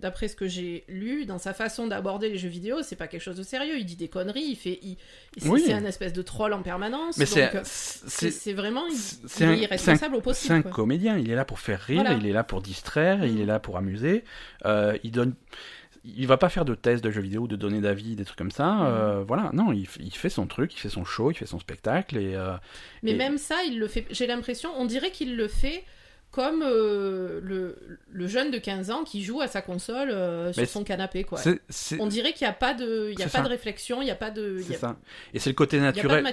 d'après 0.00 0.28
ce 0.28 0.36
que 0.36 0.46
j'ai 0.48 0.84
lu, 0.88 1.24
dans 1.26 1.38
sa 1.38 1.54
façon 1.54 1.86
d'aborder 1.86 2.28
les 2.28 2.38
jeux 2.38 2.48
vidéo, 2.48 2.78
c'est 2.82 2.96
pas 2.96 3.06
quelque 3.06 3.22
chose 3.22 3.36
de 3.36 3.42
sérieux. 3.42 3.76
Il 3.78 3.84
dit 3.86 3.96
des 3.96 4.08
conneries, 4.08 4.44
il 4.44 4.56
fait. 4.56 4.78
il- 4.82 4.96
c'est 5.38 5.48
Oui. 5.48 5.62
c'est 5.64 5.72
un 5.72 5.84
espèce 5.84 6.12
de 6.12 6.22
troll 6.22 6.52
en 6.52 6.62
permanence. 6.62 7.16
Mais 7.18 7.26
c'est. 7.26 7.54
euh, 7.54 7.60
c'est 7.64 8.08
C'est 8.10 8.30
c'est 8.30 8.52
vraiment. 8.52 8.86
Il, 8.90 8.96
c'est 8.96 9.44
il 9.44 9.46
un- 9.46 9.52
est 9.52 9.58
irresponsable 9.60 10.16
au 10.16 10.32
c'est 10.32 10.52
un 10.52 10.62
quoi. 10.62 10.70
comédien, 10.70 11.16
il 11.18 11.30
est 11.30 11.34
là 11.34 11.44
pour 11.44 11.58
faire 11.60 11.80
rire, 11.80 12.02
Voilà. 12.02 12.16
Il 12.24 12.30
est 12.30 12.32
là 12.32 12.44
pour 12.44 12.62
distraire, 12.62 13.24
il 13.24 13.40
est 13.40 13.46
là 13.46 13.60
pour 13.60 13.76
amuser. 13.76 14.24
Euh, 14.64 14.96
il 15.04 15.12
donne. 15.12 15.34
Il 16.04 16.26
va 16.26 16.36
pas 16.36 16.50
faire 16.50 16.66
de 16.66 16.74
tests 16.74 17.02
de 17.02 17.10
jeux 17.10 17.22
vidéo, 17.22 17.46
de 17.46 17.56
donner 17.56 17.80
d'avis, 17.80 18.14
des 18.14 18.24
trucs 18.26 18.36
comme 18.36 18.50
ça. 18.50 18.66
Mhm. 18.72 18.86
euh, 18.86 19.24
voilà, 19.26 19.50
non, 19.54 19.72
il, 19.72 19.86
fait 19.86 20.28
son 20.28 20.46
truc, 20.46 20.74
il 20.74 20.78
fait 20.78 20.90
son 20.90 21.04
show, 21.04 21.30
il 21.30 21.34
fait 21.34 21.46
son 21.46 21.58
spectacle 21.58 22.18
et. 22.18 22.34
euh, 22.34 22.54
Mais 23.02 23.12
Et- 23.12 23.16
même 23.16 23.38
ça, 23.38 23.56
il 23.66 23.78
le 23.78 23.88
fait. 23.88 24.06
J'ai 24.10 24.26
l'impression, 24.26 24.70
on 24.78 24.84
dirait 24.84 25.10
qu'il 25.10 25.36
le 25.36 25.48
fait 25.48 25.84
comme 26.34 26.62
euh, 26.66 27.38
le, 27.44 27.76
le 28.10 28.26
jeune 28.26 28.50
de 28.50 28.58
15 28.58 28.90
ans 28.90 29.04
qui 29.04 29.22
joue 29.22 29.40
à 29.40 29.46
sa 29.46 29.62
console 29.62 30.10
euh, 30.10 30.52
sur 30.52 30.66
son 30.66 30.82
canapé, 30.82 31.22
quoi. 31.22 31.40
On 32.00 32.06
dirait 32.08 32.32
qu'il 32.32 32.44
n'y 32.44 32.50
a 32.50 32.54
pas 32.54 32.74
de, 32.74 33.10
il 33.12 33.18
y 33.20 33.22
a 33.22 33.26
pas 33.26 33.30
ça. 33.38 33.42
de 33.42 33.48
réflexion, 33.48 34.02
il 34.02 34.06
n'y 34.06 34.10
a 34.10 34.16
pas 34.16 34.32
de, 34.32 34.58
c'est 34.60 34.74
a, 34.74 34.78
ça. 34.78 34.96
Et 35.32 35.38
c'est 35.38 35.50
le 35.50 35.54
côté 35.54 35.78
naturel. 35.78 36.26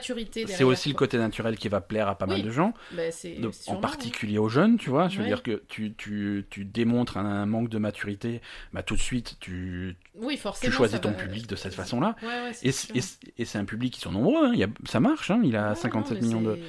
C'est 0.48 0.64
aussi 0.64 0.90
le 0.90 0.96
côté 0.96 1.20
naturel 1.20 1.56
qui 1.56 1.70
va 1.70 1.82
plaire 1.82 2.08
à 2.08 2.18
pas 2.18 2.26
mal 2.26 2.42
de 2.42 2.50
gens. 2.50 2.74
Ben, 2.94 3.12
c'est 3.12 3.36
de- 3.36 3.52
sûrement, 3.52 3.78
en 3.78 3.82
particulier 3.82 4.40
aux 4.40 4.50
jeunes, 4.50 4.78
tu 4.78 4.90
vois. 4.90 5.08
Je 5.08 5.18
veux 5.18 5.22
Ouais. 5.22 5.28
dire 5.28 5.44
que 5.44 5.62
tu, 5.68 5.94
tu, 5.94 6.46
tu 6.50 6.66
démontres 6.66 7.18
un, 7.18 7.26
un 7.26 7.46
manque 7.46 7.70
de 7.70 7.78
maturité, 7.78 8.42
bah, 8.74 8.82
tout 8.82 8.96
de 8.96 9.02
suite, 9.02 9.38
tu, 9.40 9.96
Oui, 10.16 10.36
forcément. 10.38 10.72
tu 10.72 10.76
choisis 10.76 11.00
ton 11.00 11.12
va- 11.12 11.16
public 11.18 11.46
de 11.46 11.56
cette 11.56 11.76
façon-là. 11.76 12.16
Ouais, 12.24 12.28
ouais, 12.28 12.54
c'est 12.54 12.96
Et, 13.38 13.46
c'est 13.46 13.58
un 13.60 13.66
public 13.66 13.94
qui 13.94 14.00
sont 14.02 14.12
nombreux, 14.12 14.48
hein. 14.48 14.52
Il 14.54 14.60
y 14.60 14.64
a, 14.64 14.68
ça 14.86 15.00
marche, 15.00 15.30
hein. 15.30 15.42
il 15.44 15.56
a 15.56 15.70
Ouais, 15.70 15.76
57 15.76 16.14
non, 16.14 16.22
mais 16.22 16.28
millions 16.28 16.42
de... 16.42 16.60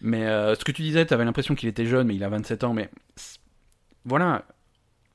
Mais 0.00 0.26
euh, 0.26 0.54
ce 0.54 0.64
que 0.64 0.72
tu 0.72 0.82
disais, 0.82 1.06
tu 1.06 1.14
avais 1.14 1.24
l'impression 1.24 1.54
qu'il 1.54 1.68
était 1.68 1.86
jeune, 1.86 2.06
mais 2.08 2.14
il 2.16 2.22
a 2.24 2.28
27 2.28 2.64
ans, 2.64 2.74
mais 2.74 2.90
voilà, 4.04 4.44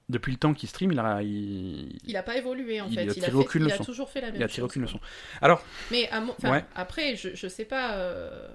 depuis 0.10 0.32
le 0.32 0.38
temps 0.38 0.54
qu'il 0.54 0.68
stream, 0.68 0.92
il 0.92 1.00
a, 1.00 1.22
il, 1.22 1.98
Il 2.06 2.18
a 2.18 2.24
pas 2.24 2.36
évolué 2.38 2.82
en 2.82 2.88
Il 2.88 2.96
fait. 2.96 3.00
a 3.02 3.04
il 3.04 3.14
tiré 3.14 3.28
fait- 3.28 3.34
aucune 3.34 3.64
il 3.64 3.72
a 3.72 3.76
leçon. 3.76 3.84
toujours 3.86 4.10
fait 4.10 4.22
la 4.22 4.28
même 4.28 4.36
il 4.38 4.44
a 4.44 4.48
chose. 4.48 4.54
tiré 4.56 4.66
aucune 4.66 4.82
leçon. 4.82 5.00
Alors, 5.42 5.64
Mais 5.92 6.10
à 6.10 6.20
mon- 6.22 6.34
enfin, 6.34 6.52
Ouais. 6.52 6.66
après, 6.76 7.16
je, 7.16 7.30
je 7.36 7.48
sais 7.48 7.66
pas. 7.66 7.94
euh, 7.96 8.48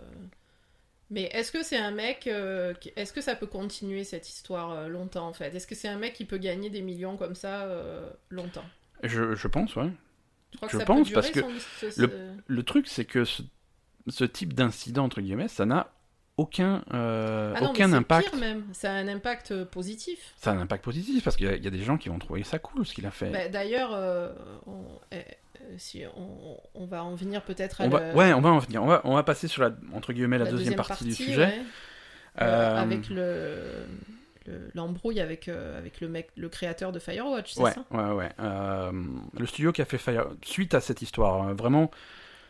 Mais 1.11 1.25
est-ce 1.33 1.53
que 1.53 1.63
c'est 1.63 1.77
un 1.79 1.93
mec. 1.93 2.27
euh, 2.27 2.75
Est-ce 2.97 3.13
que 3.13 3.21
ça 3.21 3.37
peut 3.37 3.47
continuer 3.47 4.03
cette 4.03 4.29
histoire 4.29 4.73
euh, 4.73 4.89
longtemps 4.89 5.29
en 5.29 5.33
fait? 5.33 5.55
Est-ce 5.55 5.69
que 5.69 5.77
c'est 5.77 5.87
un 5.89 5.99
mec 5.99 6.15
qui 6.15 6.25
peut 6.25 6.39
gagner 6.39 6.69
des 6.69 6.83
millions 6.83 7.17
comme 7.17 7.37
ça 7.37 7.63
euh, 7.63 8.11
longtemps? 8.29 8.65
Je, 9.05 9.35
je 9.37 9.47
pense, 9.49 9.77
ouais. 9.77 9.89
Tu 10.51 10.57
crois 10.59 10.69
Je 10.73 10.79
ça 10.79 10.85
pense, 10.85 11.09
peut 11.09 11.15
parce 11.15 11.31
que 11.31 11.41
son- 11.43 12.01
le- 12.03 12.11
Le 12.49 12.63
truc, 12.65 12.89
c'est 12.89 13.05
que 13.05 13.25
ce, 13.25 13.43
ce 14.09 14.25
type 14.25 14.53
d'incident, 14.53 15.05
entre 15.05 15.21
guillemets, 15.21 15.47
ça 15.49 15.65
n'a 15.65 15.93
aucun, 16.37 16.83
euh, 16.93 17.55
Ah 17.57 17.61
non, 17.63 17.71
aucun 17.71 17.93
impact. 17.93 18.31
pire 18.31 18.39
même. 18.39 18.65
Ça 18.73 18.91
a 18.93 18.95
un 18.95 19.09
impact 19.09 19.53
euh, 19.53 19.65
positif. 19.65 20.19
Ça 20.39 20.51
a 20.51 20.55
un 20.55 20.61
impact 20.61 20.85
positif, 20.85 21.25
parce 21.25 21.37
qu'il 21.37 21.47
y, 21.51 21.65
y 21.65 21.67
a 21.67 21.71
des 21.71 21.83
gens 21.83 21.97
qui 21.97 22.09
vont 22.09 22.19
trouver 22.19 22.43
ça 22.45 22.59
cool, 22.59 22.85
ce 22.87 22.95
qu'il 22.95 23.07
a 23.07 23.11
fait. 23.11 23.31
Bah, 23.31 23.49
D'ailleurs, 23.49 23.91
euh, 23.95 24.33
on, 24.67 24.83
eh, 25.13 25.17
euh, 25.17 25.21
si 25.79 26.03
on, 26.17 26.59
on 26.75 26.87
va 26.87 27.03
en 27.05 27.15
venir 27.15 27.43
peut-être 27.43 27.81
à 27.81 27.85
on 27.85 27.89
va, 27.89 28.13
ouais, 28.13 28.33
on 28.35 28.41
va 28.41 28.51
en 28.51 28.59
venir. 28.59 28.83
On 28.83 28.87
va, 28.87 29.01
on 29.05 29.15
va 29.15 29.23
passer 29.23 29.49
sur 29.49 29.63
la, 29.63 29.71
entre 29.95 30.13
guillemets, 30.13 30.39
la, 30.39 30.45
la 30.45 30.51
deuxième, 30.51 30.75
partie, 30.77 31.05
du 31.05 31.15
sujet. 31.15 31.37
ouais. 31.47 31.61
Euh, 32.43 32.45
Euh, 32.45 32.77
avec 32.83 33.09
le 33.09 33.87
le- 34.47 34.71
l'embrouille 34.75 35.19
avec, 35.21 35.49
euh, 35.49 35.77
avec 35.77 36.01
le 36.01 36.09
mec, 36.09 36.29
le 36.37 36.49
créateur 36.49 36.93
de 36.93 37.01
Firewatch, 37.01 37.55
c'est 37.55 37.63
Ouais, 37.63 37.73
ça? 37.73 37.85
ouais, 37.91 38.13
ouais. 38.15 38.29
Euh, 38.39 38.93
le 39.37 39.45
studio 39.47 39.73
qui 39.73 39.83
a 39.83 39.85
fait 39.85 39.99
Fire... 39.99 40.27
Suite 40.45 40.75
à 40.75 40.81
cette 40.81 41.03
histoire, 41.03 41.49
euh, 41.49 41.55
vraiment, 41.55 41.91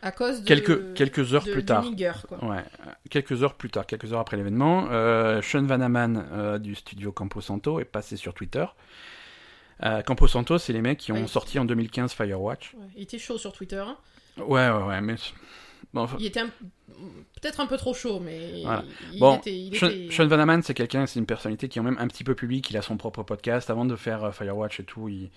À 0.07 0.11
cause 0.11 0.41
de 0.41 0.47
quelques, 0.47 0.93
quelques 0.93 1.33
heures 1.33 1.43
de- 1.43 1.51
plus 1.51 1.65
tard. 1.65 1.83
quoi. 2.27 2.43
Ouais, 2.45 2.63
quelques 3.09 3.43
heures 3.43 3.55
plus 3.55 3.69
tard, 3.69 3.85
quelques 3.85 4.13
heures 4.13 4.19
après 4.21 4.37
l'événement, 4.37 4.87
euh, 4.89 5.41
Sean 5.41 5.63
Vanaman 5.63 6.25
euh, 6.31 6.57
du 6.59 6.75
studio 6.75 7.11
Campo 7.11 7.41
Santo 7.41 7.79
est 7.81 7.85
passé 7.85 8.15
sur 8.15 8.33
Twitter. 8.33 8.65
Euh, 9.83 10.01
Campo 10.01 10.27
Santo, 10.27 10.57
c'est 10.57 10.71
les 10.73 10.81
mecs 10.81 10.97
qui 10.99 11.11
ont 11.11 11.27
sorti 11.27 11.59
en 11.59 11.65
2015 11.65 12.13
Firewatch. 12.13 12.73
Ouais, 12.73 12.85
Il 12.95 13.03
était 13.03 13.19
chaud 13.19 13.37
sur 13.37 13.51
Twitter. 13.51 13.77
hein. 13.85 13.97
Ouais, 14.37 14.69
ouais, 14.69 14.83
ouais, 14.83 15.01
mais. 15.01 15.15
Bon, 15.93 16.01
enfin, 16.01 16.17
Il 16.19 16.25
était 16.25 16.39
un- 16.41 16.49
peut-être 17.41 17.59
un 17.59 17.65
peu 17.67 17.77
trop 17.77 17.93
chaud, 17.93 18.19
mais 18.19 18.61
Voilà. 18.63 18.83
il, 19.13 19.19
Bon, 19.19 19.37
était, 19.37 19.57
il 19.57 19.75
Sean, 19.77 19.87
était- 19.87 20.11
Sean 20.11 20.27
Vanaman, 20.27 20.61
c'est 20.63 20.73
quelqu'un, 20.73 21.05
c'est 21.05 21.19
une 21.19 21.25
personnalité 21.25 21.67
qui 21.69 21.79
est 21.79 21.81
même 21.81 21.97
un 21.99 22.07
petit 22.07 22.23
peu 22.23 22.35
publique. 22.35 22.69
Il 22.69 22.77
a 22.77 22.81
son 22.81 22.97
propre 22.97 23.23
podcast. 23.23 23.69
Avant 23.69 23.85
de 23.85 23.95
faire 23.95 24.23
euh, 24.25 24.31
Firewatch 24.31 24.79
et 24.79 24.83
tout, 24.83 25.07
il, 25.09 25.29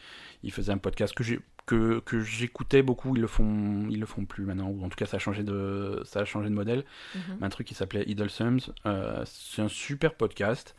il 0.43 0.53
faisait 0.53 0.73
un 0.73 0.79
podcast 0.79 1.15
que 1.15 1.23
j'ai 1.25 1.41
que, 1.67 2.01
que 2.01 2.21
j'écoutais 2.21 2.83
beaucoup. 2.83 3.15
Ils 3.15 3.21
le 3.23 3.29
font, 3.29 3.87
ils 3.91 4.01
le 4.01 4.07
font 4.07 4.25
plus 4.25 4.45
maintenant. 4.45 4.69
Ou 4.71 4.85
en 4.85 4.89
tout 4.89 4.97
cas, 4.97 5.07
ça 5.07 5.17
a 5.19 5.21
changé 5.21 5.45
de, 5.45 6.03
ça 6.05 6.21
a 6.21 6.25
changé 6.25 6.49
de 6.49 6.55
modèle. 6.55 6.85
Mhm. 7.15 7.39
un 7.43 7.49
truc 7.49 7.67
qui 7.67 7.75
s'appelait 7.75 8.05
Idle 8.09 8.29
Sums. 8.31 8.73
Euh, 8.87 9.23
c'est 9.27 9.63
un 9.63 9.69
super 9.69 10.15
podcast. 10.15 10.75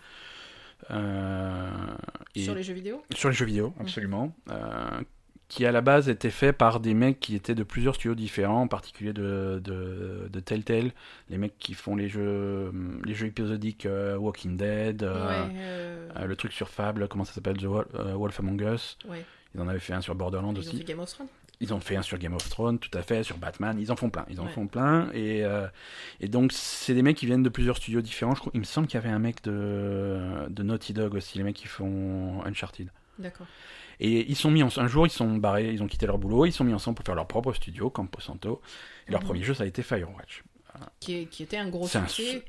Euh, 0.89 1.69
et- 2.35 2.43
sur 2.43 2.55
les 2.55 2.63
jeux 2.63 2.73
vidéo? 2.73 3.03
sur 3.15 3.29
les 3.29 3.35
jeux 3.35 3.45
vidéo, 3.45 3.73
absolument. 3.79 4.35
Euh, 4.49 5.01
qui 5.51 5.65
à 5.65 5.73
la 5.73 5.81
base 5.81 6.07
était 6.07 6.29
fait 6.29 6.53
par 6.53 6.79
des 6.79 6.93
mecs 6.93 7.19
qui 7.19 7.35
étaient 7.35 7.55
de 7.55 7.63
plusieurs 7.63 7.95
studios 7.95 8.15
différents, 8.15 8.61
en 8.61 8.67
particulier 8.69 9.11
de, 9.11 9.61
de, 9.61 10.29
de 10.31 10.39
Telltale, 10.39 10.91
les 11.29 11.37
mecs 11.37 11.59
qui 11.59 11.73
font 11.73 11.97
les 11.97 12.07
jeux, 12.07 12.71
les 13.03 13.13
jeux 13.13 13.27
épisodiques 13.27 13.85
euh, 13.85 14.15
Walking 14.15 14.55
Dead, 14.55 15.03
euh, 15.03 15.27
ouais, 15.47 15.53
euh, 15.57 16.25
le 16.25 16.35
truc 16.37 16.53
sur 16.53 16.69
Fable, 16.69 17.09
comment 17.09 17.25
ça 17.25 17.33
s'appelle, 17.33 17.57
The 17.57 17.65
Wolf, 17.65 17.87
Wolf 17.93 18.39
Among 18.39 18.61
Us. 18.61 18.97
ouais. 19.09 19.25
Ils 19.53 19.59
en 19.59 19.67
avaient 19.67 19.79
fait 19.79 19.91
un 19.91 19.99
sur 19.99 20.15
Borderlands 20.15 20.53
Ils 20.53 20.57
ont 20.57 20.59
aussi. 20.61 20.77
fait 20.77 20.83
Game 20.85 20.99
of 21.01 21.09
Thrones. 21.11 21.27
Ils 21.59 21.73
ont 21.73 21.81
fait 21.81 21.97
un 21.97 22.01
sur 22.01 22.17
Game 22.17 22.33
of 22.33 22.49
Thrones, 22.49 22.79
tout 22.79 22.97
à 22.97 23.01
fait, 23.01 23.21
sur 23.23 23.35
Batman. 23.37 23.77
Ils 23.77 23.91
en 23.91 23.97
font 23.97 24.09
plein. 24.09 24.25
Ils 24.29 24.39
en 24.39 24.45
Ouais. 24.45 24.51
font 24.51 24.67
plein. 24.67 25.09
Et, 25.13 25.43
et 26.21 26.27
donc, 26.29 26.53
c'est 26.53 26.93
des 26.93 27.01
mecs 27.01 27.17
qui 27.17 27.25
viennent 27.25 27.43
de 27.43 27.49
plusieurs 27.49 27.75
studios 27.75 27.99
différents. 27.99 28.33
Je 28.35 28.39
crois, 28.39 28.51
il 28.55 28.61
me 28.61 28.65
semble 28.65 28.87
qu'il 28.87 28.95
y 28.97 29.03
avait 29.03 29.13
un 29.13 29.19
mec 29.19 29.43
de, 29.43 30.47
de 30.49 30.63
Naughty 30.63 30.93
Dog 30.93 31.13
aussi, 31.15 31.37
les 31.37 31.43
mecs 31.43 31.57
qui 31.57 31.67
font 31.67 32.41
Uncharted. 32.45 32.87
D'accord. 33.19 33.45
Et 34.01 34.29
ils 34.29 34.35
sont 34.35 34.51
mis 34.51 34.63
en... 34.63 34.69
un 34.77 34.87
jour, 34.87 35.05
ils 35.07 35.11
sont 35.11 35.37
barrés, 35.37 35.71
ils 35.71 35.81
ont 35.83 35.87
quitté 35.87 36.05
leur 36.07 36.17
boulot, 36.17 36.45
ils 36.45 36.51
sont 36.51 36.63
mis 36.63 36.73
ensemble 36.73 36.95
pour 36.95 37.05
faire 37.05 37.15
leur 37.15 37.27
propre 37.27 37.53
studio, 37.53 37.89
Campo 37.89 38.19
Santo. 38.19 38.61
Et 39.07 39.11
leur 39.11 39.21
Mhm. 39.21 39.27
premier 39.27 39.43
jeu, 39.43 39.53
ça 39.53 39.63
a 39.63 39.67
été 39.67 39.83
Firewatch. 39.83 40.43
Qui, 40.99 41.15
est- 41.17 41.25
qui 41.25 41.43
était 41.43 41.57
un 41.57 41.69
gros 41.69 41.87
succès. 41.87 42.23
su- 42.23 42.41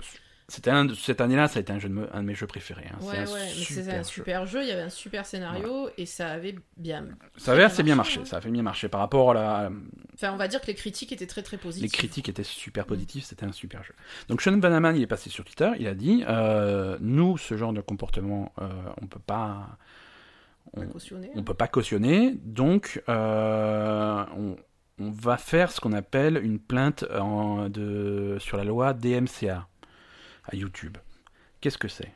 C'était 0.48 0.70
un 0.70 0.86
cette 0.94 1.20
année-là, 1.22 1.48
ça 1.48 1.58
a 1.58 1.62
été 1.62 1.72
un, 1.72 1.78
jeu 1.78 1.88
de 1.88 1.94
me- 1.94 2.14
un 2.14 2.20
de 2.22 2.26
mes 2.26 2.34
jeux 2.34 2.46
préférés. 2.46 2.86
hein. 2.92 2.98
Ouais, 3.00 3.18
ouais, 3.20 3.24
mais 3.56 3.64
c'était 3.64 3.94
un 3.94 4.02
super 4.02 4.44
jeu. 4.44 4.62
Il 4.62 4.68
y 4.68 4.72
avait 4.72 4.82
un 4.82 4.90
super 4.90 5.24
scénario 5.24 5.88
et 5.96 6.04
ça 6.04 6.28
avait 6.30 6.56
bien. 6.76 7.06
Ça 7.38 7.52
avait 7.52 7.62
assez 7.64 7.82
bien 7.82 7.94
marché, 7.94 8.18
marché. 8.18 8.28
hein. 8.28 8.30
Ça 8.30 8.36
a 8.36 8.40
fait 8.42 8.50
bien 8.50 8.62
marcher 8.62 8.88
par 8.88 9.00
rapport 9.00 9.30
à 9.30 9.34
la, 9.34 9.70
Enfin, 10.14 10.32
on 10.32 10.36
va 10.36 10.48
dire 10.48 10.60
que 10.60 10.66
les 10.66 10.74
critiques 10.74 11.10
étaient 11.12 11.26
très 11.26 11.42
très 11.42 11.56
positives. 11.56 11.84
Les 11.84 11.88
critiques 11.96 12.28
étaient 12.28 12.42
super 12.44 12.84
positives, 12.86 13.24
c'était 13.24 13.46
un 13.46 13.52
super 13.52 13.82
jeu. 13.82 13.94
Donc 14.28 14.42
Sean 14.42 14.58
Vanaman, 14.58 14.94
il 14.94 15.02
est 15.02 15.06
passé 15.06 15.30
sur 15.30 15.44
Twitter, 15.44 15.70
il 15.78 15.86
a 15.86 15.94
dit 15.94 16.22
euh, 16.28 16.98
nous, 17.00 17.38
ce 17.38 17.56
genre 17.56 17.72
de 17.72 17.80
comportement, 17.80 18.52
euh, 18.60 18.68
on 19.00 19.06
peut 19.06 19.20
pas, 19.20 19.78
On 20.74 20.86
cautionné. 20.86 21.30
on 21.34 21.42
peut 21.42 21.54
pas 21.54 21.68
cautionner, 21.68 22.32
donc 22.42 23.02
euh, 23.08 24.24
on, 24.36 24.56
on 24.98 25.10
va 25.10 25.36
faire 25.36 25.70
ce 25.70 25.80
qu'on 25.80 25.92
appelle 25.92 26.38
une 26.42 26.58
plainte 26.58 27.04
en- 27.14 27.68
de, 27.68 28.36
sur 28.40 28.56
la 28.56 28.64
loi 28.64 28.94
DMCA 28.94 29.68
à 30.44 30.56
YouTube. 30.56 30.96
Qu'est-ce 31.60 31.78
que 31.78 31.88
c'est? 31.88 32.10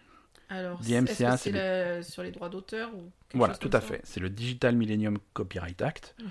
Alors, 0.49 0.79
DMCA, 0.81 1.37
c'est 1.37 2.03
sur 2.03 2.23
les 2.23 2.31
droits 2.31 2.49
d'auteur 2.49 2.95
ou 2.95 3.11
Voilà, 3.35 3.55
tout 3.57 3.71
à 3.73 3.81
fait. 3.81 4.01
C'est 4.05 4.21
le 4.21 4.31
Digital 4.31 4.77
Millennium 4.77 5.19
Copyright 5.33 5.83
Act. 5.83 6.15
Mhm. 6.23 6.29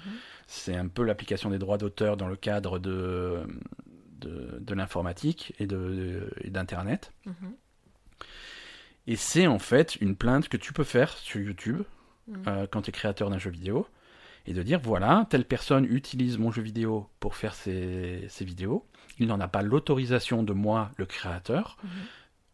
C'est 0.47 0.75
un 0.75 0.88
peu 0.88 1.04
l'application 1.04 1.49
des 1.49 1.58
droits 1.60 1.78
d'auteur 1.78 2.15
dans 2.15 2.28
le 2.28 2.38
cadre 2.38 2.80
de, 2.80 3.41
de, 4.19 4.58
de 4.62 4.73
l'informatique 4.73 5.54
et 5.60 5.67
de- 5.67 6.32
et 6.41 6.49
d'Internet. 6.49 7.12
Mhm. 7.25 7.34
Et 9.08 9.15
c'est 9.17 9.47
en 9.47 9.60
fait 9.60 9.95
une 9.97 10.15
plainte 10.15 10.49
que 10.49 10.58
tu 10.58 10.73
peux 10.73 10.84
faire 10.86 11.12
sur 11.17 11.39
YouTube 11.41 11.84
Euh, 12.47 12.65
quand 12.71 12.81
tu 12.83 12.89
es 12.89 12.91
créateur 12.91 13.29
d'un 13.29 13.38
jeu 13.38 13.51
vidéo 13.51 13.88
et 14.47 14.53
de 14.53 14.63
dire 14.63 14.79
voilà, 14.79 15.27
telle 15.29 15.45
personne 15.45 15.85
utilise 15.85 16.38
mon 16.39 16.51
jeu 16.51 16.61
vidéo 16.63 17.07
pour 17.19 17.35
faire 17.35 17.53
ses, 17.53 18.25
ses 18.29 18.45
vidéos, 18.45 18.85
il 19.19 19.27
n'en 19.27 19.39
a 19.39 19.47
pas 19.47 19.61
l'autorisation 19.61 20.41
de 20.43 20.53
moi, 20.53 20.89
le 20.97 21.05
créateur, 21.05 21.77
Mhm. 21.83 21.89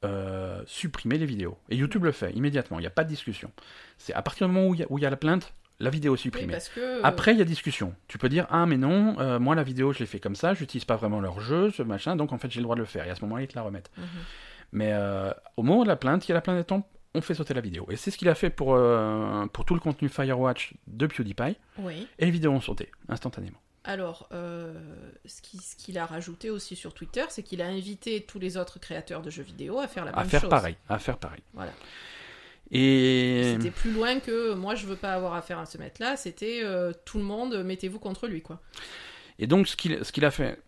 euh, 0.05 0.61
supprimer 0.65 1.17
les 1.17 1.25
vidéos. 1.25 1.57
Et 1.69 1.75
YouTube 1.75 2.03
le 2.03 2.11
fait 2.11 2.31
immédiatement, 2.33 2.79
il 2.79 2.81
n'y 2.81 2.87
a 2.87 2.91
pas 2.91 3.03
de 3.03 3.09
discussion. 3.09 3.51
C'est 3.97 4.13
à 4.13 4.21
partir 4.21 4.47
du 4.47 4.53
moment 4.53 4.67
où 4.67 4.73
il 4.73 4.79
y 4.79 4.83
a- 4.83 4.87
y, 5.07 5.09
la 5.09 5.15
plainte, 5.17 5.53
la 5.79 5.89
vidéo 5.89 6.15
est 6.15 6.17
supprimée. 6.17 6.53
que. 6.73 6.79
euh, 6.79 7.01
Après, 7.03 7.31
il 7.33 7.39
y 7.39 7.41
a 7.41 7.45
discussion. 7.45 7.93
Tu 8.07 8.17
peux 8.17 8.29
dire 8.29 8.47
ah 8.49 8.65
mais 8.65 8.77
non, 8.77 9.19
euh, 9.19 9.39
moi 9.39 9.55
la 9.55 9.63
vidéo 9.63 9.93
je 9.93 9.99
l'ai 9.99 10.05
fait 10.05 10.19
comme 10.19 10.35
ça, 10.35 10.53
j'utilise 10.53 10.85
pas 10.85 10.95
vraiment 10.95 11.21
leur 11.21 11.39
jeu, 11.39 11.71
ce 11.71 11.81
machin, 11.83 12.15
donc 12.15 12.33
en 12.33 12.37
fait 12.37 12.51
j'ai 12.51 12.59
le 12.59 12.63
droit 12.63 12.75
de 12.75 12.81
le 12.81 12.85
faire. 12.85 13.05
Et 13.07 13.09
à 13.09 13.15
ce 13.15 13.21
moment-là 13.21 13.43
ils 13.43 13.47
te 13.47 13.55
la 13.55 13.61
remettent. 13.63 13.91
Mhm. 13.97 14.03
Mais 14.73 14.91
euh, 14.93 15.31
au 15.57 15.63
moment 15.63 15.83
de 15.83 15.87
la 15.87 15.95
plainte, 15.97 16.25
il 16.27 16.29
y 16.29 16.31
a 16.31 16.35
la 16.35 16.41
plainte 16.41 16.57
on 17.13 17.21
fait 17.21 17.33
sauter 17.35 17.53
la 17.53 17.61
vidéo. 17.61 17.85
Et 17.89 17.95
c'est 17.95 18.09
ce 18.11 18.17
qu'il 18.17 18.29
a 18.29 18.35
fait 18.35 18.49
pour 18.49 18.75
euh, 18.75 19.45
pour 19.47 19.65
tout 19.65 19.73
le 19.73 19.79
contenu 19.79 20.07
Firewatch 20.09 20.73
de 20.87 21.07
PewDiePie. 21.07 21.57
Oui. 21.79 22.07
Et 22.19 22.25
les 22.25 22.31
vidéos 22.31 22.51
ont 22.51 22.61
sauté 22.61 22.89
instantanément. 23.09 23.57
Alors, 23.83 24.29
euh, 24.31 24.73
ce 25.25 25.41
qui- 25.41 25.57
ce 25.57 25.75
qu'il 25.75 25.97
a 25.97 26.05
rajouté 26.05 26.51
aussi 26.51 26.75
sur 26.75 26.93
Twitter, 26.93 27.23
c'est 27.29 27.41
qu'il 27.41 27.61
a 27.63 27.65
invité 27.65 28.21
tous 28.21 28.37
les 28.37 28.55
autres 28.55 28.79
créateurs 28.79 29.23
de 29.23 29.31
jeux 29.31 29.41
vidéo 29.41 29.79
à 29.79 29.87
faire 29.87 30.05
la 30.05 30.11
À 30.11 30.21
même 30.21 30.29
faire 30.29 30.41
chose. 30.41 30.49
pareil, 30.51 30.75
à 30.87 30.99
faire 30.99 31.17
pareil. 31.17 31.41
Voilà. 31.53 31.73
Et 32.73 33.53
C'était 33.57 33.71
plus 33.71 33.91
loin 33.91 34.19
que 34.19 34.53
moi 34.53 34.75
je 34.75 34.85
veux 34.85 34.95
pas 34.95 35.13
avoir 35.13 35.33
affaire 35.33 35.59
à 35.59 35.65
ce 35.65 35.77
mec-là, 35.77 36.15
c'était 36.15 36.61
euh, 36.63 36.93
tout 37.05 37.17
le 37.17 37.23
monde, 37.23 37.63
mettez-vous 37.63 37.99
contre 37.99 38.27
lui 38.27 38.41
quoi. 38.41 38.61
Et 39.39 39.47
donc, 39.47 39.67
ce 39.67 39.75
qu'il 39.75 40.05
ce 40.05 40.11
qu'il 40.11 40.23
a 40.23 40.31
fait, 40.31 40.61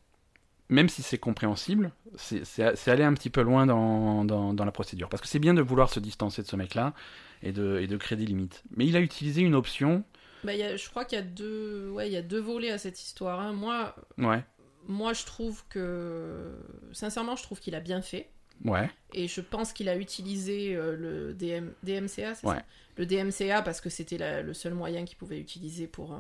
même 0.70 0.90
si 0.90 1.02
c'est 1.04 1.18
compréhensible, 1.18 1.92
c'est- 2.16 2.88
aller 2.88 3.04
un 3.04 3.14
petit 3.14 3.30
peu 3.30 3.42
loin 3.42 3.66
dans, 3.66 4.26
dans, 4.26 4.54
dans 4.54 4.66
la 4.66 4.72
procédure. 4.72 5.10
Parce 5.10 5.22
que 5.22 5.28
c'est 5.28 5.40
bien 5.40 5.54
de 5.54 5.62
vouloir 5.62 5.90
se 5.90 6.00
distancer 6.00 6.42
de 6.42 6.48
ce 6.48 6.56
mec-là 6.56 6.94
et 7.42 7.52
de, 7.52 7.80
et 7.80 7.88
de 7.88 7.98
créer 7.98 8.18
des 8.18 8.26
limites. 8.26 8.64
Mais 8.76 8.86
il 8.86 8.96
a 8.96 9.00
utilisé 9.00 9.42
une 9.42 9.56
option. 9.56 10.04
Bah, 10.44 10.54
y 10.54 10.64
a- 10.64 10.76
je 10.76 10.90
crois 10.90 11.06
qu'il 11.06 11.18
y 11.18 11.22
a 11.22 11.26
deux, 11.26 11.90
ouais, 11.90 12.10
y 12.10 12.18
a 12.18 12.22
deux 12.22 12.40
volets 12.40 12.72
à 12.72 12.78
cette 12.78 13.02
histoire. 13.02 13.40
hein. 13.40 13.54
Moi, 13.54 13.96
Ouais, 14.18 14.44
moi 14.88 15.14
je 15.14 15.26
trouve 15.26 15.64
que, 15.70 16.52
sincèrement, 16.92 17.36
je 17.36 17.44
trouve 17.44 17.60
qu'il 17.60 17.76
a 17.76 17.80
bien 17.80 18.02
fait. 18.02 18.30
ouais, 18.66 18.90
Et 19.14 19.28
je 19.28 19.42
pense 19.42 19.74
qu'il 19.74 19.90
a 19.90 19.96
utilisé 19.98 20.76
euh, 20.76 20.96
le 20.96 21.34
DM, 21.34 21.70
DMCA, 21.84 22.36
c'est 22.36 22.48
Ouais. 22.48 22.56
ça 22.56 22.66
Le 22.98 23.06
DMCA 23.06 23.62
parce 23.64 23.82
que 23.82 23.90
c'était 23.90 24.42
le 24.44 24.54
seul 24.54 24.74
moyen 24.74 25.04
qu'il 25.06 25.18
pouvait 25.18 25.40
utiliser 25.40 25.88
pour, 25.88 26.14
euh, 26.14 26.18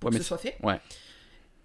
pour 0.00 0.10
Ouais, 0.10 0.16
que 0.16 0.22
ce 0.22 0.28
soit 0.28 0.38
fait. 0.38 0.56
ouais. 0.62 0.80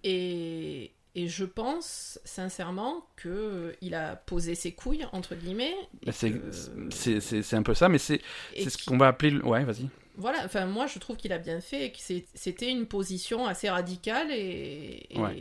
Et, 0.03 0.91
et 1.16 1.28
je 1.28 1.43
pense 1.45 2.20
sincèrement 2.24 3.05
que 3.16 3.30
euh, 3.30 3.76
il 3.82 3.95
a 3.95 4.16
posé 4.16 4.55
ses 4.55 4.72
couilles 4.74 5.05
entre 5.12 5.36
guillemets. 5.36 5.74
et 6.01 6.05
Bah, 6.07 6.12
c'est 6.12 6.32
que- 6.32 7.55
un 7.55 7.64
peu 7.64 7.74
ça, 7.74 7.89
mais 7.89 7.97
c'est 7.97 8.22
ce 8.55 8.86
qu'on 8.86 8.97
va 8.97 9.07
appeler. 9.07 9.32
le- 9.32 9.45
Ouais, 9.45 9.64
vas-y. 9.64 9.89
Voilà, 10.18 10.39
enfin 10.43 10.66
moi 10.66 10.86
je 10.86 10.99
trouve 10.99 11.16
qu'il 11.16 11.32
a 11.32 11.38
bien 11.38 11.62
fait 11.62 11.86
et 11.86 11.91
que 11.93 11.97
c'était 12.34 12.70
une 12.70 12.86
position 12.88 13.47
assez 13.47 13.70
radicale 13.70 14.30
et, 14.32 15.07
et, 15.10 15.18
Ouais. 15.18 15.36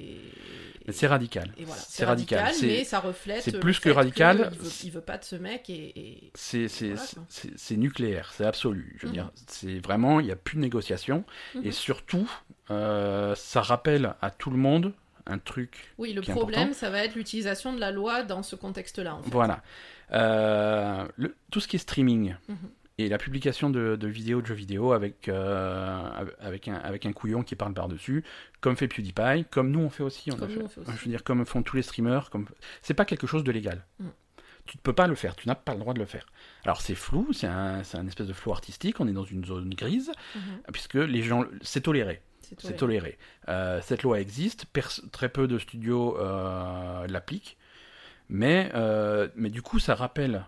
C'est 0.91 1.07
radical. 1.09 1.53
voilà, 1.67 1.83
c'est 1.87 2.05
radical. 2.07 2.51
Mais 2.63 2.83
ça 2.85 3.01
reflète. 3.01 3.43
c'est 3.43 3.59
plus 3.61 3.79
que 3.79 3.91
radical. 3.91 4.51
il, 4.55 4.59
veut, 4.59 4.71
il 4.85 4.91
veut 4.93 5.01
pas 5.03 5.19
de 5.19 5.25
ce 5.25 5.37
mec 5.37 5.69
et, 5.69 6.31
Voilà, 6.35 6.97
c'est 7.57 7.77
nucléaire, 7.77 8.33
c'est 8.35 8.47
absolu. 8.47 8.97
Je 8.99 9.03
veux 9.03 9.09
Mhm. 9.09 9.13
dire, 9.15 9.31
c'est 9.49 9.81
vraiment, 9.81 10.21
il 10.21 10.27
n'y 10.27 10.33
a 10.33 10.37
plus 10.37 10.57
de 10.57 10.63
négociation. 10.63 11.25
Mhm. 11.57 11.67
Et 11.67 11.73
surtout, 11.73 12.31
euh, 12.71 13.35
ça 13.35 13.61
rappelle 13.61 14.15
à 14.23 14.31
tout 14.31 14.51
le 14.51 14.57
monde 14.57 14.95
un 15.29 15.39
truc. 15.39 15.93
Oui, 15.99 16.13
le 16.13 16.21
qui 16.23 16.31
problème, 16.33 16.73
ça 16.73 16.91
va 16.91 17.05
être 17.05 17.15
l'utilisation 17.15 17.73
de 17.73 17.79
la 17.81 17.91
loi 17.93 18.23
dans 18.23 18.43
ce 18.43 18.57
contexte-là. 18.57 19.15
En 19.17 19.23
fait. 19.23 19.31
Voilà. 19.31 19.63
Euh, 20.13 21.07
le- 21.17 21.35
tout 21.51 21.61
ce 21.61 21.69
qui 21.69 21.77
est 21.77 21.81
streaming 21.81 22.35
Mhm. 22.49 22.57
et 22.99 23.09
la 23.09 23.19
publication 23.19 23.71
de, 23.71 23.97
de 23.97 24.09
vidéos, 24.09 24.41
de 24.41 24.47
jeux 24.47 24.55
vidéo 24.55 24.93
avec, 24.93 25.29
euh, 25.29 26.03
avec, 26.41 26.67
un, 26.69 26.75
avec 26.77 27.07
un 27.07 27.13
couillon 27.13 27.43
qui 27.43 27.55
parle 27.57 27.75
par-dessus, 27.75 28.25
comme 28.61 28.77
fait 28.77 28.89
PewDiePie, 28.89 29.45
comme 29.51 29.71
nous 29.71 29.81
on 29.81 29.91
fait 29.91 30.03
aussi. 30.03 30.31
On 30.33 30.37
Comme 30.37 30.45
a 30.51 30.55
nous, 30.55 30.55
fait. 30.61 30.65
on 30.65 30.69
fait 30.69 30.81
aussi. 30.81 30.91
Je 30.99 31.05
veux 31.05 31.11
dire, 31.11 31.25
comme 31.25 31.45
font 31.45 31.63
tous 31.63 31.77
les 31.77 31.83
streamers. 31.83 32.31
Comme... 32.31 32.47
C'est 32.83 32.95
pas 32.95 33.05
quelque 33.05 33.27
chose 33.27 33.45
de 33.45 33.53
légal. 33.53 33.85
Mhm. 34.01 34.11
Tu 34.67 34.77
ne 34.77 34.83
peux 34.83 34.93
pas 34.93 35.07
le 35.07 35.15
faire, 35.15 35.35
tu 35.35 35.49
n'as 35.49 35.55
pas 35.55 35.73
le 35.73 35.79
droit 35.81 35.95
de 35.95 35.99
le 35.99 36.05
faire. 36.05 36.27
Alors 36.65 36.83
c'est 36.83 36.95
flou, 36.95 37.33
c'est 37.33 37.47
un, 37.47 37.81
espèce 37.81 38.27
de 38.27 38.35
flou 38.35 38.53
artistique, 38.53 39.01
on 39.01 39.09
est 39.09 39.13
dans 39.13 39.25
une 39.25 39.43
zone 39.47 39.71
grise, 39.71 40.11
Mhm. 40.35 40.41
puisque 40.75 40.95
les 40.95 41.23
gens, 41.23 41.45
c'est 41.63 41.81
toléré. 41.81 42.21
C'est 42.59 42.77
toléré. 42.77 43.19
Euh, 43.49 43.81
cette 43.83 44.03
loi 44.03 44.21
existe, 44.21 44.67
très 45.13 45.29
peu 45.29 45.47
de 45.49 45.59
studios 45.59 46.17
euh, 46.19 47.07
l'appliquent, 47.07 47.57
mais, 48.29 48.71
euh, 48.75 49.29
mais 49.37 49.51
du 49.51 49.63
coup 49.63 49.79
ça 49.79 49.95
rappelle 49.95 50.45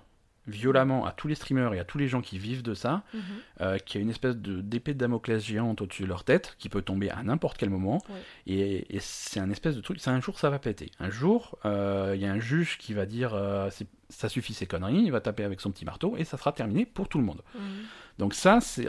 violemment 0.46 1.04
à 1.06 1.12
tous 1.12 1.28
les 1.28 1.34
streamers 1.34 1.74
et 1.74 1.78
à 1.78 1.84
tous 1.84 1.98
les 1.98 2.08
gens 2.08 2.22
qui 2.22 2.38
vivent 2.38 2.62
de 2.62 2.74
ça 2.74 3.02
Mhm. 3.14 3.78
qu'il 3.84 3.96
y 3.96 3.98
a 3.98 4.02
une 4.02 4.10
espèce 4.10 4.36
de 4.36 4.60
d'épée 4.62 4.94
de 4.94 4.98
Damoclès 4.98 5.44
géante 5.44 5.80
au-dessus 5.82 6.02
de 6.04 6.08
leur 6.08 6.24
tête 6.24 6.56
qui 6.58 6.68
peut 6.68 6.82
tomber 6.82 7.10
à 7.10 7.22
n'importe 7.22 7.56
quel 7.58 7.70
moment 7.70 7.98
et, 8.46 8.96
et 8.96 9.00
c'est 9.00 9.38
un 9.38 9.50
espèce 9.50 9.76
de 9.76 9.80
truc, 9.80 10.00
un 10.08 10.20
jour 10.20 10.38
ça 10.40 10.50
va 10.50 10.58
péter. 10.58 10.90
Un 10.98 11.10
jour 11.10 11.58
il 11.64 12.20
y 12.20 12.24
a 12.26 12.32
un 12.32 12.40
juge 12.40 12.78
qui 12.78 12.94
va 12.94 13.06
dire 13.06 13.32
ça 14.08 14.28
suffit 14.28 14.54
ces 14.54 14.66
conneries, 14.66 15.02
il 15.04 15.12
va 15.12 15.20
taper 15.20 15.44
avec 15.44 15.60
son 15.60 15.70
petit 15.70 15.84
marteau 15.84 16.16
et 16.16 16.24
ça 16.24 16.36
sera 16.36 16.52
terminé 16.52 16.84
pour 16.84 17.08
tout 17.08 17.18
le 17.18 17.24
monde. 17.24 17.42
Mhm. 17.54 17.62
Donc 18.18 18.34
ça, 18.34 18.60
c'est 18.60 18.88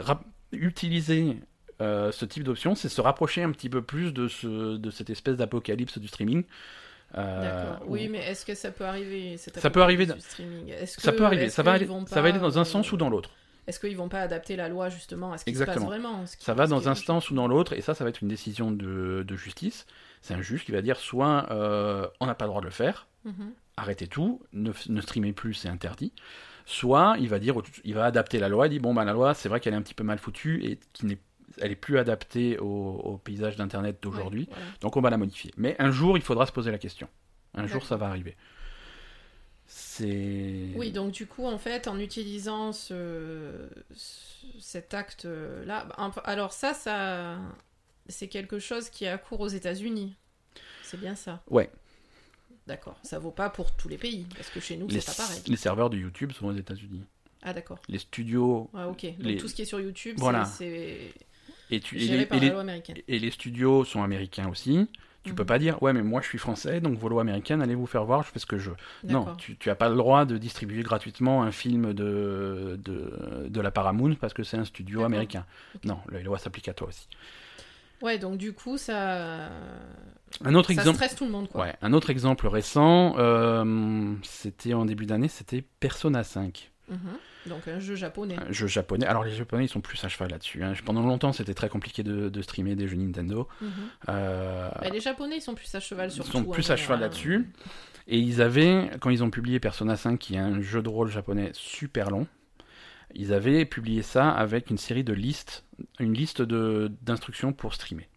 utiliser 0.52 1.36
euh, 1.82 2.12
ce 2.12 2.24
type 2.24 2.44
d'option, 2.44 2.74
c'est 2.74 2.88
se 2.88 3.00
rapprocher 3.00 3.42
un 3.42 3.50
petit 3.52 3.68
peu 3.68 3.82
plus 3.82 4.12
de, 4.12 4.28
ce, 4.28 4.76
de 4.76 4.90
cette 4.90 5.10
espèce 5.10 5.36
d'apocalypse 5.36 5.98
du 5.98 6.08
streaming. 6.08 6.44
Euh, 7.18 7.74
où- 7.86 7.92
Oui, 7.94 8.08
mais 8.08 8.18
est-ce 8.30 8.46
que 8.46 8.54
ça 8.54 8.70
peut 8.70 8.84
arriver 8.86 9.36
Ça 9.36 9.70
peut 9.70 9.82
arriver 9.82 10.06
du 10.06 10.12
streaming? 10.20 10.68
Est-ce 10.70 11.00
Ça 11.00 11.12
peut 11.12 11.24
arriver, 11.24 11.50
ça 11.50 11.62
va, 11.62 11.72
aller, 11.72 11.86
ça 12.06 12.22
va 12.22 12.28
aller 12.28 12.38
dans 12.38 12.58
un 12.58 12.62
euh, 12.62 12.64
sens 12.64 12.90
ou 12.92 12.96
dans 12.96 13.10
l'autre. 13.10 13.30
Est-ce 13.66 13.78
qu'ils 13.78 13.96
vont 13.96 14.08
pas 14.08 14.20
adapter 14.20 14.56
la 14.56 14.68
loi 14.68 14.88
justement? 14.88 15.32
À 15.32 15.38
ce 15.38 15.44
qui 15.44 15.54
se 15.54 15.62
passe 15.64 15.76
vraiment 15.86 16.24
qui- 16.24 16.44
Ça 16.44 16.54
va 16.54 16.66
dans 16.66 16.88
un 16.88 16.94
sens 16.94 17.30
ou 17.30 17.34
dans 17.34 17.46
l'autre, 17.46 17.74
et 17.74 17.80
ça, 17.80 17.94
ça 17.94 18.02
va 18.04 18.10
être 18.10 18.20
une 18.22 18.28
décision 18.28 18.70
de, 18.70 19.24
de 19.26 19.36
justice. 19.36 19.86
C'est 20.20 20.34
un 20.34 20.42
juge 20.42 20.64
qui 20.64 20.72
va 20.72 20.82
dire 20.82 20.96
soit 20.96 21.46
euh, 21.50 22.06
on 22.20 22.26
n'a 22.26 22.34
pas 22.34 22.46
le 22.46 22.48
droit 22.50 22.60
de 22.60 22.66
le 22.66 22.72
faire, 22.72 23.06
Mhm. 23.24 23.52
arrêtez 23.76 24.06
tout, 24.08 24.40
ne, 24.52 24.72
ne 24.88 25.00
streamez 25.00 25.32
plus, 25.32 25.54
c'est 25.54 25.68
interdit. 25.68 26.12
Soit 26.64 27.16
il 27.20 27.28
va 27.28 27.38
dire, 27.38 27.54
il 27.84 27.94
va 27.94 28.04
adapter 28.04 28.38
la 28.38 28.48
loi, 28.48 28.66
il 28.68 28.70
dit 28.70 28.78
bon 28.80 28.94
bah 28.94 29.04
la 29.04 29.12
loi, 29.12 29.34
c'est 29.34 29.48
vrai 29.48 29.60
qu'elle 29.60 29.74
est 29.74 29.76
un 29.76 29.82
petit 29.82 29.94
peu 29.94 30.04
mal 30.04 30.18
foutue 30.18 30.64
et 30.64 30.78
qui 30.92 31.06
n'est, 31.06 31.18
elle 31.58 31.72
est 31.72 31.76
plus 31.76 31.98
adaptée 31.98 32.58
au, 32.58 32.66
au 32.66 33.18
paysage 33.18 33.56
d'internet 33.56 33.98
d'aujourd'hui. 34.02 34.48
Ouais. 34.50 34.56
Donc 34.80 34.96
on 34.96 35.00
va 35.00 35.10
la 35.10 35.16
modifier. 35.18 35.52
Mais 35.56 35.76
un 35.78 35.90
jour, 35.90 36.16
il 36.16 36.22
faudra 36.22 36.46
se 36.46 36.52
poser 36.52 36.70
la 36.70 36.78
question. 36.78 37.08
Un 37.54 37.66
jour, 37.66 37.84
ça 37.84 37.96
va 37.96 38.06
arriver. 38.06 38.36
C'est. 39.66 40.68
Oui, 40.76 40.90
donc 40.92 41.12
du 41.12 41.26
coup, 41.26 41.46
en 41.46 41.58
fait, 41.58 41.88
en 41.88 41.98
utilisant 41.98 42.72
ce, 42.72 43.68
ce- 43.94 44.46
cet 44.60 44.92
acte-là, 44.94 45.88
alors 46.24 46.52
ça, 46.52 46.74
ça, 46.74 47.38
c'est 48.08 48.28
quelque 48.28 48.58
chose 48.58 48.90
qui 48.90 49.04
est 49.04 49.08
à 49.08 49.18
court 49.18 49.40
aux 49.40 49.48
États-Unis. 49.48 50.14
C'est 50.82 51.00
bien 51.00 51.14
ça. 51.14 51.42
Ouais. 51.48 51.70
D'accord. 52.66 52.96
Ça 53.02 53.18
vaut 53.18 53.30
pas 53.30 53.48
pour 53.50 53.74
tous 53.74 53.88
les 53.88 53.98
pays, 53.98 54.26
parce 54.36 54.50
que 54.50 54.60
chez 54.60 54.76
nous, 54.76 54.88
les, 54.88 55.00
c'est 55.00 55.16
pas 55.16 55.26
pareil. 55.26 55.42
les 55.46 55.56
serveurs 55.56 55.90
de 55.90 55.96
YouTube 55.96 56.32
sont 56.32 56.46
aux 56.46 56.52
États-Unis. 56.56 57.02
Ah 57.42 57.52
d'accord. 57.52 57.78
Les 57.88 57.98
studios 57.98 58.68
Ouais, 58.72 58.84
ok. 58.84 59.04
Donc 59.06 59.16
Les- 59.18 59.36
tout 59.36 59.48
ce 59.48 59.54
qui 59.54 59.62
est 59.62 59.66
sur 59.66 59.80
YouTube, 59.80 60.16
Voilà. 60.18 60.44
c'est 60.44 61.12
et, 61.72 61.80
tu- 61.80 61.96
les, 61.96 62.26
par 62.26 62.36
et 62.38 62.40
la 62.40 62.46
les- 62.46 62.52
loi 62.52 62.60
américaine. 62.60 62.96
et 63.08 63.18
les 63.18 63.30
studios 63.30 63.84
sont 63.84 64.02
américains 64.02 64.48
aussi. 64.48 64.88
Tu 65.24 65.30
Mhm. 65.30 65.36
peux 65.36 65.44
pas 65.44 65.58
dire 65.60 65.80
ouais 65.82 65.92
mais 65.92 66.02
moi 66.02 66.20
je 66.20 66.26
suis 66.26 66.38
français 66.38 66.80
donc 66.80 66.98
vos 66.98 67.08
lois 67.08 67.22
américaines 67.22 67.62
allez 67.62 67.76
vous 67.76 67.86
faire 67.86 68.04
voir 68.04 68.24
je 68.24 68.30
fais 68.32 68.40
ce 68.40 68.46
que 68.46 68.58
je 68.58 68.70
veux. 68.70 68.76
Non, 69.04 69.36
tu, 69.36 69.56
tu 69.56 69.70
as 69.70 69.76
pas 69.76 69.88
le 69.88 69.94
droit 69.94 70.24
de 70.24 70.36
distribuer 70.36 70.82
gratuitement 70.82 71.44
un 71.44 71.52
film 71.52 71.92
de 71.92 72.76
de, 72.84 73.46
de 73.48 73.60
la 73.60 73.70
Paramount 73.70 74.14
parce 74.16 74.32
que 74.34 74.42
c'est 74.42 74.56
un 74.56 74.64
studio 74.64 75.04
américain. 75.04 75.44
Non, 75.84 75.98
les 76.10 76.22
lois 76.24 76.38
s'appliquent 76.38 76.68
à 76.68 76.74
toi 76.74 76.88
aussi. 76.88 77.06
Ouais, 78.00 78.18
donc 78.18 78.36
du 78.36 78.52
coup, 78.52 78.78
ça, 78.78 79.48
Un 80.44 80.54
autre 80.56 80.68
ça 80.72 80.72
exemple. 80.72 80.96
stresse 80.96 81.14
tout 81.14 81.24
le 81.24 81.30
monde, 81.30 81.48
quoi. 81.48 81.60
Ouais, 81.66 81.74
un 81.82 81.92
autre 81.92 82.10
exemple 82.10 82.48
récent, 82.48 83.14
euh, 83.16 84.12
c'était 84.24 84.74
en 84.74 84.84
début 84.86 85.06
d'année, 85.06 85.28
c'était 85.28 85.62
Persona 85.78 86.24
5, 86.24 86.72
Mhm. 86.88 86.98
Donc 87.46 87.66
un 87.68 87.78
jeu 87.80 87.94
japonais. 87.96 88.36
un 88.38 88.52
jeu 88.52 88.66
japonais. 88.66 89.06
Alors 89.06 89.24
les 89.24 89.32
japonais 89.32 89.64
ils 89.64 89.68
sont 89.68 89.80
plus 89.80 90.02
à 90.04 90.08
cheval 90.08 90.30
là-dessus. 90.30 90.62
hein. 90.62 90.72
Pendant 90.84 91.02
longtemps 91.02 91.32
c'était 91.32 91.54
très 91.54 91.68
compliqué 91.68 92.02
de, 92.02 92.28
de 92.28 92.42
streamer 92.42 92.74
des 92.76 92.86
jeux 92.88 92.96
Nintendo. 92.96 93.48
Euh, 94.08 94.68
Bah, 94.80 94.88
les 94.92 95.00
japonais, 95.00 95.36
ils 95.38 95.40
sont 95.42 95.54
plus 95.54 95.74
à 95.74 95.80
cheval 95.80 96.08
ils 96.08 96.12
sur 96.12 96.24
sont 96.26 96.44
tout, 96.44 96.50
plus 96.50 96.70
hein, 96.70 96.74
à 96.74 96.76
cheval 96.76 96.98
euh, 96.98 97.02
là-dessus. 97.02 97.50
Et 98.08 98.18
ils 98.18 98.42
avaient, 98.42 98.90
quand 99.00 99.10
ils 99.10 99.22
ont 99.22 99.30
publié 99.30 99.60
Persona 99.60 99.96
5, 99.96 100.18
qui 100.18 100.34
est 100.34 100.38
un 100.38 100.60
jeu 100.60 100.82
de 100.82 100.88
rôle 100.88 101.08
japonais 101.08 101.50
super 101.54 102.10
long, 102.10 102.26
ils 103.14 103.32
avaient 103.32 103.64
publié 103.64 104.02
ça 104.02 104.30
avec 104.30 104.70
une 104.70 104.78
série 104.78 105.04
de 105.04 105.12
listes, 105.12 105.64
une 106.00 106.14
liste 106.14 106.42
d'instructions 106.42 107.52
pour 107.52 107.74
streamer. 107.74 108.08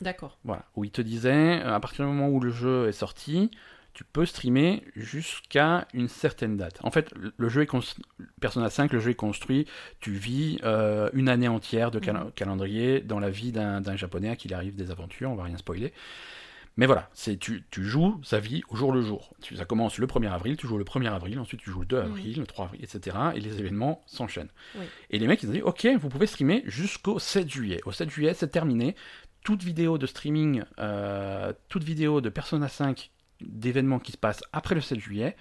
D'accord. 0.00 0.36
Voilà, 0.44 0.64
où 0.74 0.84
ils 0.84 0.90
te 0.90 1.00
disaient, 1.00 1.62
euh, 1.62 1.74
à 1.74 1.80
partir 1.80 2.04
du 2.04 2.10
moment 2.12 2.28
où 2.28 2.40
le 2.40 2.50
jeu 2.50 2.88
est 2.88 2.92
sorti, 2.92 3.50
tu 3.94 4.04
peux 4.04 4.24
streamer 4.26 4.82
jusqu'à 4.96 5.86
une 5.92 6.08
certaine 6.08 6.56
date. 6.56 6.78
En 6.82 6.90
fait, 6.90 7.12
le- 7.36 7.48
jeu 7.48 7.62
est 7.62 7.66
construit, 7.66 8.04
Persona 8.40 8.70
5, 8.70 8.92
le 8.92 9.00
jeu 9.00 9.10
est 9.10 9.14
construit, 9.14 9.66
tu 10.00 10.12
vis 10.12 10.58
euh, 10.64 11.10
une 11.12 11.28
année 11.28 11.48
entière 11.48 11.90
de 11.90 11.98
cal- 11.98 12.16
Mhm. 12.24 12.32
calendrier 12.32 13.00
dans 13.00 13.20
la 13.20 13.30
vie 13.30 13.52
d'un 13.52 13.96
japonais 13.96 14.30
à 14.30 14.36
qui 14.36 14.48
il 14.48 14.54
arrive 14.54 14.76
des 14.76 14.90
aventures, 14.90 15.30
on 15.30 15.34
va 15.34 15.44
rien 15.44 15.56
spoiler. 15.58 15.92
Mais 16.78 16.86
voilà, 16.86 17.10
c'est 17.12 17.36
tu, 17.38 17.64
tu 17.70 17.84
joues 17.84 18.18
sa 18.24 18.40
vie 18.40 18.62
au 18.70 18.76
jour 18.76 18.92
le 18.92 19.02
jour. 19.02 19.34
Tu, 19.42 19.56
ça 19.56 19.66
commence 19.66 19.98
le 19.98 20.06
1er 20.06 20.32
avril, 20.32 20.56
tu 20.56 20.66
joues 20.66 20.78
le 20.78 20.84
1er 20.84 21.08
avril, 21.12 21.38
ensuite 21.38 21.60
tu 21.60 21.70
joues 21.70 21.80
le 21.80 21.86
2 21.86 21.98
avril, 21.98 22.38
le 22.38 22.46
3 22.46 22.64
avril, 22.64 22.80
etc. 22.82 23.14
Et 23.34 23.40
les 23.40 23.58
événements 23.58 24.02
s'enchaînent. 24.06 24.48
Oui. 24.76 24.86
Et 25.10 25.18
les 25.18 25.26
mecs, 25.26 25.42
ils 25.42 25.50
ont 25.50 25.52
dit, 25.52 25.60
ok, 25.60 25.86
vous 26.00 26.08
pouvez 26.08 26.26
streamer 26.26 26.62
jusqu'au 26.64 27.18
7 27.18 27.50
juillet. 27.50 27.80
Au 27.84 27.92
7 27.92 28.08
juillet, 28.08 28.32
c'est 28.32 28.48
terminé. 28.48 28.96
Toute 29.44 29.62
vidéo 29.62 29.98
de 29.98 30.06
streaming, 30.06 30.62
euh, 30.78 31.52
toute 31.68 31.84
vidéo 31.84 32.22
de 32.22 32.30
Persona 32.30 32.68
5 32.68 33.10
d'événements 33.46 33.98
qui 33.98 34.12
se 34.12 34.16
passent 34.16 34.42
après 34.52 34.74
le 34.74 34.80
7 34.80 34.98
juillet, 34.98 35.36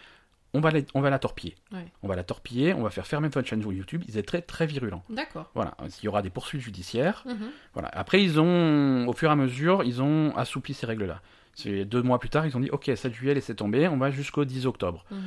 on 0.53 0.59
va, 0.59 0.69
la, 0.71 0.81
on 0.93 0.99
va 1.01 1.09
la 1.09 1.17
torpiller. 1.19 1.55
Ouais. 1.71 1.85
On 2.03 2.07
va 2.09 2.15
la 2.17 2.23
torpiller, 2.25 2.73
on 2.73 2.81
va 2.83 2.89
faire 2.89 3.07
fermer 3.07 3.29
votre 3.29 3.47
chaîne 3.47 3.61
YouTube. 3.61 4.03
Ils 4.07 4.17
étaient 4.17 4.23
très, 4.23 4.41
très 4.41 4.65
virulents. 4.65 5.03
D'accord. 5.09 5.49
Voilà, 5.55 5.77
il 5.79 6.05
y 6.05 6.07
aura 6.09 6.21
des 6.21 6.29
poursuites 6.29 6.59
judiciaires. 6.61 7.23
Mhm. 7.25 7.49
Voilà. 7.73 7.87
Après, 7.93 8.21
ils 8.21 8.37
ont, 8.39 9.07
au 9.07 9.13
fur 9.13 9.29
et 9.29 9.31
à 9.31 9.35
mesure, 9.37 9.83
ils 9.83 10.01
ont 10.01 10.35
assoupli 10.35 10.73
ces 10.73 10.85
règles-là. 10.85 11.21
Deux 11.85 12.01
mois 12.01 12.19
plus 12.19 12.29
tard, 12.29 12.45
ils 12.45 12.57
ont 12.57 12.59
dit, 12.59 12.69
ok, 12.69 12.91
7 12.95 13.13
juillet, 13.13 13.33
laissez 13.33 13.55
tomber, 13.55 13.87
on 13.87 13.97
va 13.97 14.11
jusqu'au 14.11 14.43
10 14.43 14.65
octobre. 14.65 15.05
Mhm. 15.11 15.19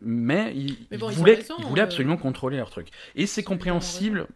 Mais 0.00 0.52
ils, 0.54 0.78
Mais 0.92 0.96
bon, 0.98 1.08
ils 1.10 1.14
ils 1.14 1.16
ont 1.16 1.18
voulaient, 1.18 1.34
raison, 1.34 1.54
ils 1.58 1.64
voulaient 1.66 1.80
euh, 1.80 1.84
absolument 1.84 2.16
contrôler 2.16 2.56
leur 2.56 2.70
truc. 2.70 2.88
Et 3.16 3.26
c'est 3.26 3.42
compréhensible 3.42 4.28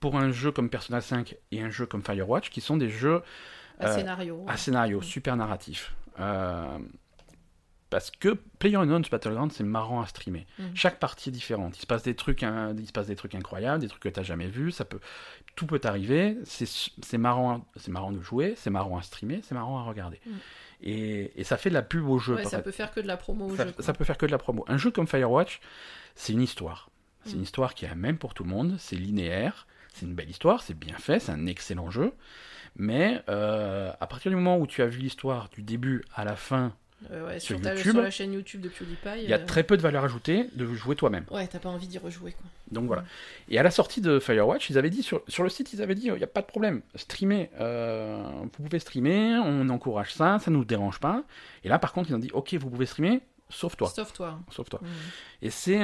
pour 0.00 0.16
un 0.16 0.30
jeu 0.32 0.50
comme 0.50 0.70
Persona 0.70 1.02
5 1.02 1.36
et 1.52 1.60
un 1.62 1.68
jeu 1.70 1.84
comme 1.84 2.02
Firewatch, 2.02 2.48
qui 2.50 2.62
sont 2.62 2.78
des 2.78 2.88
jeux 2.88 3.22
Un 3.80 3.86
Euh, 3.88 3.94
scénario. 3.94 4.44
à 4.48 4.56
scénario 4.56 5.00
Mm. 5.00 5.02
super 5.02 5.36
narratif. 5.36 5.94
Euh, 6.20 6.78
parce 7.94 8.10
que 8.10 8.30
PlayerUnknown's 8.58 9.08
Battleground 9.08 9.52
c'est 9.52 9.62
marrant 9.62 10.02
à 10.02 10.06
streamer. 10.06 10.48
Mhm. 10.58 10.72
Chaque 10.74 10.98
partie 10.98 11.28
est 11.28 11.32
différente. 11.32 11.78
Il 11.78 11.80
se 11.82 11.86
passe 11.86 12.02
des 12.02 12.16
trucs, 12.16 12.42
hein, 12.42 12.74
il 12.76 12.88
se 12.88 12.92
passe 12.92 13.06
des 13.06 13.14
trucs 13.14 13.36
incroyables, 13.36 13.80
des 13.80 13.86
trucs 13.86 14.02
que 14.02 14.08
t'as 14.08 14.24
jamais 14.24 14.48
vus. 14.48 14.72
Ça 14.72 14.84
peut, 14.84 14.98
tout 15.54 15.64
peut 15.64 15.80
arriver. 15.84 16.36
C'est 16.42 17.18
marrant, 17.18 17.64
c'est 17.76 17.92
marrant 17.92 18.10
de 18.10 18.20
jouer, 18.20 18.54
c'est 18.56 18.70
marrant 18.70 18.98
à 18.98 19.02
streamer, 19.02 19.42
c'est 19.44 19.54
marrant 19.54 19.78
à 19.78 19.84
regarder. 19.84 20.20
Mhm. 20.26 20.32
Et, 20.82 21.40
et 21.40 21.44
ça 21.44 21.56
fait 21.56 21.68
de 21.68 21.74
la 21.74 21.82
pub 21.82 22.08
au 22.08 22.18
jeu. 22.18 22.34
Ouais, 22.34 22.42
ça 22.42 22.56
fait. 22.56 22.64
peut 22.64 22.72
faire 22.72 22.90
que 22.90 22.98
de 22.98 23.06
la 23.06 23.16
promo 23.16 23.46
au 23.46 23.54
ça, 23.56 23.64
jeu. 23.64 23.70
quoi. 23.70 23.84
ça 23.84 23.92
peut 23.92 24.02
faire 24.02 24.18
que 24.18 24.26
de 24.26 24.32
la 24.32 24.38
promo. 24.38 24.64
Un 24.66 24.76
jeu 24.76 24.90
comme 24.90 25.06
Firewatch, 25.06 25.60
c'est 26.16 26.32
une 26.32 26.42
histoire. 26.42 26.90
C'est 27.24 27.34
une 27.34 27.42
histoire 27.42 27.74
qui 27.74 27.84
est 27.84 27.88
la 27.88 27.94
même 27.94 28.18
pour 28.18 28.34
tout 28.34 28.42
le 28.42 28.50
monde. 28.50 28.74
C'est 28.80 28.96
linéaire. 28.96 29.68
C'est 29.92 30.04
une 30.04 30.16
belle 30.16 30.30
histoire. 30.30 30.64
C'est 30.64 30.76
bien 30.76 30.96
fait. 30.98 31.20
C'est 31.20 31.30
un 31.30 31.46
excellent 31.46 31.92
jeu. 31.92 32.12
Mais 32.74 33.22
euh, 33.28 33.92
à 34.00 34.06
partir 34.08 34.30
du 34.32 34.36
moment 34.36 34.58
où 34.58 34.66
tu 34.66 34.82
as 34.82 34.86
vu 34.86 34.98
l'histoire 34.98 35.48
du 35.50 35.62
début 35.62 36.04
à 36.12 36.24
la 36.24 36.34
fin, 36.34 36.74
Euh, 37.10 37.26
ouais, 37.26 37.40
sur 37.40 37.56
sur, 37.56 37.62
ta- 37.62 37.74
YouTube, 37.74 37.92
sur 37.92 38.02
la 38.02 38.10
chaîne 38.10 38.32
YouTube 38.32 38.60
de 38.60 38.68
PewDiePie. 38.68 39.22
il 39.24 39.28
y 39.28 39.32
a 39.34 39.38
euh, 39.38 39.44
très 39.46 39.62
peu 39.62 39.76
de 39.76 39.82
valeur 39.82 40.04
ajoutée 40.04 40.48
de 40.54 40.66
jouer 40.74 40.96
toi-même. 40.96 41.24
Ouais, 41.30 41.46
t'as 41.46 41.58
pas 41.58 41.68
envie 41.68 41.86
d'y 41.88 41.98
rejouer 41.98 42.32
quoi. 42.32 42.46
Donc 42.70 42.86
voilà. 42.86 43.04
Et 43.48 43.58
à 43.58 43.62
la 43.62 43.70
sortie 43.70 44.00
de 44.00 44.18
Firewatch, 44.18 44.70
ils 44.70 44.78
avaient 44.78 44.90
dit 44.90 45.02
sur, 45.02 45.22
sur 45.28 45.42
le 45.42 45.48
site, 45.50 45.72
ils 45.72 45.82
avaient 45.82 45.94
dit 45.94 46.06
il 46.06 46.14
n'y 46.14 46.22
a 46.22 46.26
pas 46.26 46.40
de 46.40 46.46
problème, 46.46 46.82
streamer, 46.94 47.50
euh, 47.60 48.22
vous 48.42 48.48
pouvez 48.48 48.78
streamer, 48.78 49.38
on 49.44 49.68
encourage 49.68 50.14
ça, 50.14 50.38
ça 50.38 50.50
ne 50.50 50.56
nous 50.56 50.64
dérange 50.64 50.98
pas. 51.00 51.24
Et 51.62 51.68
là, 51.68 51.78
par 51.78 51.92
contre, 51.92 52.10
ils 52.10 52.14
ont 52.14 52.18
dit 52.18 52.30
ok, 52.32 52.54
vous 52.54 52.70
pouvez 52.70 52.86
streamer, 52.86 53.20
sauf 53.50 53.76
toi, 53.76 53.88
Sauf 53.94 54.12
toi. 54.12 54.38
sauf 54.50 54.68
toi. 54.70 54.80
Mm. 54.82 54.86
Et 55.42 55.50
c'est. 55.50 55.80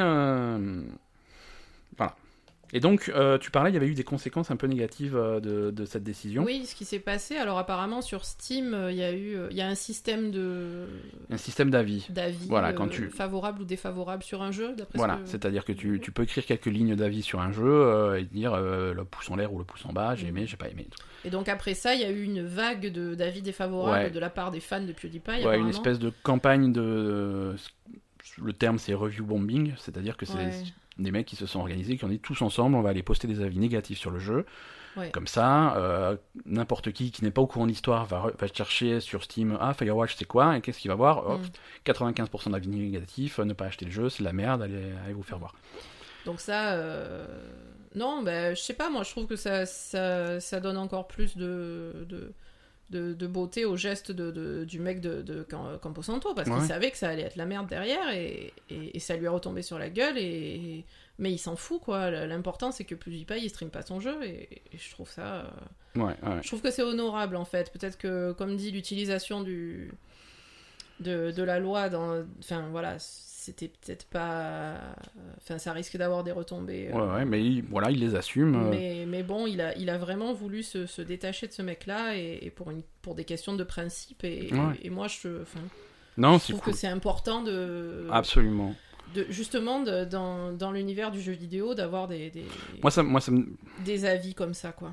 Et 2.72 2.80
donc, 2.80 3.10
euh, 3.14 3.36
tu 3.38 3.50
parlais, 3.50 3.70
il 3.70 3.74
y 3.74 3.76
avait 3.76 3.88
eu 3.88 3.94
des 3.94 4.04
conséquences 4.04 4.50
un 4.50 4.56
peu 4.56 4.66
négatives 4.66 5.16
euh, 5.16 5.40
de, 5.40 5.70
de 5.70 5.84
cette 5.84 6.04
décision. 6.04 6.44
Oui, 6.44 6.66
ce 6.66 6.74
qui 6.74 6.84
s'est 6.84 6.98
passé. 7.00 7.36
Alors 7.36 7.58
apparemment 7.58 8.00
sur 8.02 8.24
Steam, 8.24 8.74
euh, 8.74 8.92
il 8.92 8.98
y 8.98 9.02
a 9.02 9.12
eu, 9.12 9.36
il 9.50 9.56
y 9.56 9.60
a 9.60 9.66
un 9.68 9.74
système 9.74 10.30
de 10.30 10.86
Un 11.30 11.36
système 11.36 11.70
d'avis. 11.70 12.06
d'avis 12.10 12.46
Voilà, 12.48 12.72
quand 12.72 12.86
euh, 12.86 12.90
tu- 12.90 13.10
favorable 13.10 13.62
ou 13.62 13.64
défavorable 13.64 14.22
sur 14.22 14.42
un 14.42 14.52
jeu, 14.52 14.74
d'après 14.76 14.98
Voilà, 14.98 15.14
ce 15.18 15.20
que- 15.22 15.28
c'est-à-dire 15.30 15.64
que 15.64 15.72
tu, 15.72 15.98
tu 16.00 16.12
peux 16.12 16.22
écrire 16.22 16.46
quelques 16.46 16.66
lignes 16.66 16.94
d'avis 16.94 17.22
sur 17.22 17.40
un 17.40 17.50
jeu 17.52 17.64
euh, 17.66 18.20
et 18.20 18.24
dire 18.24 18.56
le 18.56 19.04
pouce 19.04 19.30
en 19.30 19.36
l'air 19.36 19.52
ou 19.52 19.58
le 19.58 19.64
pouce 19.64 19.84
en 19.86 19.92
bas, 19.92 20.14
j'ai 20.14 20.24
Mhm. 20.30 20.36
aimé, 20.36 20.46
j'ai 20.46 20.56
pas 20.56 20.68
aimé. 20.68 20.86
Et 21.24 21.30
donc 21.30 21.48
après 21.48 21.74
ça, 21.74 21.94
il 21.94 22.00
y 22.00 22.04
a 22.04 22.10
eu 22.10 22.22
une 22.22 22.42
vague 22.46 22.90
de 22.92 23.14
d'avis 23.14 23.42
défavorables 23.42 24.04
Ouais. 24.04 24.10
de 24.10 24.18
la 24.20 24.30
part 24.30 24.50
des 24.50 24.60
fans 24.60 24.80
de 24.80 24.92
PewDiePie. 24.92 25.44
Ouais, 25.44 25.58
une 25.58 25.68
espèce 25.68 25.98
de 25.98 26.12
campagne 26.22 26.72
de. 26.72 27.54
Le 28.40 28.52
terme 28.52 28.78
c'est 28.78 28.94
review 28.94 29.24
bombing, 29.24 29.72
c'est-à-dire 29.76 30.16
que 30.16 30.24
c'est 30.24 30.34
Ouais. 30.36 30.52
Des 31.02 31.10
mecs 31.10 31.26
qui 31.26 31.36
se 31.36 31.46
sont 31.46 31.60
organisés, 31.60 31.96
qui 31.96 32.04
ont 32.04 32.08
dit 32.08 32.18
tous 32.20 32.40
ensemble, 32.42 32.76
on 32.76 32.82
va 32.82 32.90
aller 32.90 33.02
poster 33.02 33.26
des 33.26 33.40
avis 33.42 33.58
négatifs 33.58 33.98
sur 33.98 34.10
le 34.10 34.18
jeu. 34.18 34.46
Ouais. 34.96 35.10
Comme 35.10 35.28
ça, 35.28 35.76
euh, 35.76 36.16
n'importe 36.46 36.90
qui 36.92 37.12
qui 37.12 37.22
n'est 37.22 37.30
pas 37.30 37.40
au 37.40 37.46
courant 37.46 37.64
de 37.66 37.70
l'histoire 37.70 38.06
va, 38.06 38.32
va 38.38 38.46
chercher 38.52 38.98
sur 39.00 39.22
Steam 39.22 39.56
Ah, 39.60 39.72
Firewatch 39.72 40.16
c'est 40.16 40.24
quoi? 40.24 40.56
Et 40.56 40.60
qu'est-ce 40.60 40.80
qu'il 40.80 40.90
va 40.90 40.96
voir? 40.96 41.26
Hop, 41.28 41.40
Mm. 41.42 41.90
95% 41.90 42.50
d'avis 42.50 42.68
négatifs, 42.68 43.38
euh, 43.38 43.44
ne 43.44 43.52
pas 43.52 43.66
acheter 43.66 43.84
le 43.84 43.92
jeu, 43.92 44.08
c'est 44.08 44.20
de 44.22 44.28
la 44.28 44.32
merde, 44.32 44.62
allez, 44.62 44.92
allez 45.04 45.14
vous 45.14 45.22
faire 45.22 45.38
voir. 45.38 45.54
Donc 46.26 46.40
ça, 46.40 46.72
euh, 46.72 47.24
non, 47.94 48.22
ben 48.22 48.54
je 48.54 48.60
sais 48.60 48.74
pas, 48.74 48.90
moi 48.90 49.04
je 49.04 49.10
trouve 49.10 49.26
que 49.26 49.36
ça, 49.36 49.64
ça, 49.64 50.38
ça 50.40 50.60
donne 50.60 50.76
encore 50.76 51.06
plus 51.06 51.36
de, 51.36 52.04
de, 52.08 52.32
de, 52.90 53.14
de 53.14 53.26
beauté 53.26 53.64
au 53.64 53.76
geste 53.76 54.12
de, 54.12 54.30
de- 54.30 54.64
du 54.64 54.78
mec 54.80 55.00
de, 55.00 55.22
de 55.22 55.42
Cam- 55.42 55.78
Camposanto, 55.80 56.34
parce 56.34 56.48
Ouais. 56.48 56.56
qu'il 56.58 56.66
savait 56.66 56.90
que 56.90 56.96
ça 56.98 57.08
allait 57.08 57.22
être 57.22 57.36
la 57.36 57.46
merde 57.46 57.68
derrière, 57.68 58.10
et, 58.12 58.52
et, 58.68 58.96
et 58.96 58.98
ça 58.98 59.16
lui 59.16 59.24
est 59.26 59.28
retombé 59.28 59.62
sur 59.62 59.78
la 59.78 59.88
gueule, 59.90 60.18
et, 60.18 60.84
mais 61.18 61.30
il 61.32 61.38
s'en 61.38 61.54
fout, 61.56 61.80
quoi. 61.80 62.10
L'important 62.10 62.72
c'est 62.72 62.84
que 62.84 62.94
PewDiePie 62.94 63.40
il 63.42 63.48
stream 63.50 63.70
pas 63.70 63.82
son 63.82 64.00
jeu, 64.00 64.16
et, 64.24 64.62
et 64.72 64.78
je 64.78 64.90
trouve 64.90 65.10
ça... 65.10 65.52
Ouais, 65.96 66.04
ouais. 66.04 66.40
je 66.42 66.46
trouve 66.46 66.62
que 66.62 66.70
c'est 66.70 66.82
honorable 66.82 67.36
en 67.36 67.44
fait. 67.44 67.72
Peut-être 67.72 67.98
que, 67.98 68.32
comme 68.32 68.56
dit, 68.56 68.70
l'utilisation 68.70 69.42
du 69.42 69.92
de, 71.00 71.30
de 71.30 71.42
la 71.42 71.58
loi 71.58 71.88
dans, 71.88 72.22
enfin 72.40 72.68
voilà, 72.70 72.96
c'était 73.50 73.68
peut-être 73.68 74.04
pas, 74.06 74.74
enfin 75.38 75.58
ça 75.58 75.72
risque 75.72 75.96
d'avoir 75.96 76.22
des 76.22 76.30
retombées. 76.32 76.88
euh, 76.92 76.96
Ouais, 76.96 77.14
ouais, 77.14 77.24
mais 77.24 77.44
il- 77.44 77.62
voilà, 77.64 77.90
il 77.90 77.98
les 77.98 78.14
assume. 78.14 78.54
euh, 78.54 78.70
Mais, 78.70 79.04
mais 79.08 79.22
bon, 79.24 79.46
il 79.48 79.60
a, 79.60 79.76
il 79.76 79.90
a 79.90 79.98
vraiment 79.98 80.32
voulu 80.32 80.62
se, 80.62 80.86
se 80.86 81.02
détacher 81.02 81.48
de 81.48 81.52
ce 81.52 81.62
mec-là 81.62 82.16
et, 82.16 82.38
et 82.42 82.50
pour, 82.50 82.70
une, 82.70 82.82
pour 83.02 83.14
des 83.16 83.24
questions 83.24 83.54
de 83.56 83.64
principe. 83.64 84.22
Et, 84.24 84.50
Ouais. 84.52 84.78
et, 84.82 84.90
moi, 84.90 85.08
je, 85.08 85.42
enfin, 85.42 85.60
Non, 86.16 86.34
je 86.34 86.38
c'est 86.44 86.52
trouve 86.52 86.62
cool. 86.62 86.72
que 86.74 86.78
c'est 86.78 86.86
important 86.86 87.42
de, 87.42 88.06
Absolument. 88.12 88.74
de 89.14 89.26
justement 89.30 89.80
de- 89.82 90.04
dans, 90.04 90.52
dans 90.52 90.70
l'univers 90.70 91.10
du 91.10 91.20
jeu 91.20 91.32
vidéo 91.32 91.74
d'avoir 91.74 92.06
des, 92.06 92.30
des, 92.30 92.44
Moi, 92.82 92.90
ça, 92.92 93.02
moi 93.02 93.20
ça, 93.20 93.32
me, 93.32 93.48
des 93.84 94.04
avis 94.04 94.34
comme 94.34 94.54
ça, 94.54 94.70
quoi. 94.70 94.92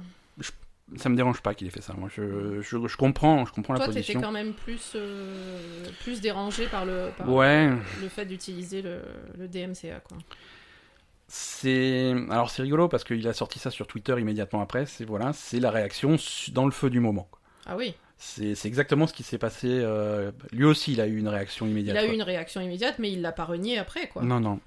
Ça 0.95 1.09
me 1.09 1.15
dérange 1.15 1.41
pas 1.41 1.53
qu'il 1.53 1.67
ait 1.67 1.71
fait 1.71 1.81
ça. 1.81 1.93
Moi, 1.97 2.09
je, 2.15 2.61
je, 2.61 2.87
je 2.87 2.97
comprends, 2.97 3.45
je 3.45 3.51
comprends 3.51 3.73
la 3.73 3.79
Toi, 3.79 3.87
t'étais 3.87 3.99
position. 3.99 4.21
quand 4.21 4.31
même 4.31 4.53
plus, 4.53 4.93
euh, 4.95 5.85
plus 6.01 6.21
dérangé 6.21 6.67
par 6.67 6.85
le, 6.85 7.09
par 7.17 7.27
Ouais. 7.29 7.69
le 8.01 8.07
fait 8.09 8.25
d'utiliser 8.25 8.81
le, 8.81 9.01
le 9.37 9.47
DMCA, 9.47 9.99
quoi. 9.99 10.17
C'est 11.29 12.13
alors 12.29 12.49
c'est 12.49 12.61
rigolo 12.61 12.87
parce 12.87 13.03
qu'il 13.03 13.27
a 13.27 13.33
sorti 13.33 13.59
ça 13.59 13.69
sur 13.69 13.85
Twitter 13.85 14.15
immédiatement 14.17 14.61
après. 14.61 14.85
C'est 14.85 15.03
voilà, 15.03 15.33
c'est 15.33 15.59
la 15.59 15.71
réaction 15.71 16.15
dans 16.53 16.63
le 16.65 16.71
feu 16.71 16.89
du 16.89 17.01
moment. 17.01 17.27
Ah 17.65 17.75
oui, 17.75 17.95
C'est 18.19 18.65
exactement 18.65 19.05
ce 19.05 19.13
qui 19.13 19.21
s'est 19.21 19.37
passé. 19.37 19.67
euh, 19.69 20.31
Lui 20.51 20.65
aussi, 20.65 20.93
il 20.93 21.01
a 21.01 21.05
eu 21.07 21.17
une 21.17 21.27
réaction 21.27 21.67
immédiate. 21.67 21.95
il 21.95 21.99
a 21.99 22.11
eu 22.11 22.15
une 22.15 22.23
réaction 22.23 22.61
immédiate, 22.61 22.95
mais 22.97 23.11
il 23.11 23.21
l'a 23.21 23.31
pas 23.31 23.45
renié 23.45 23.77
après, 23.77 24.07
quoi. 24.07 24.23
Non, 24.23 24.39
non. 24.39 24.59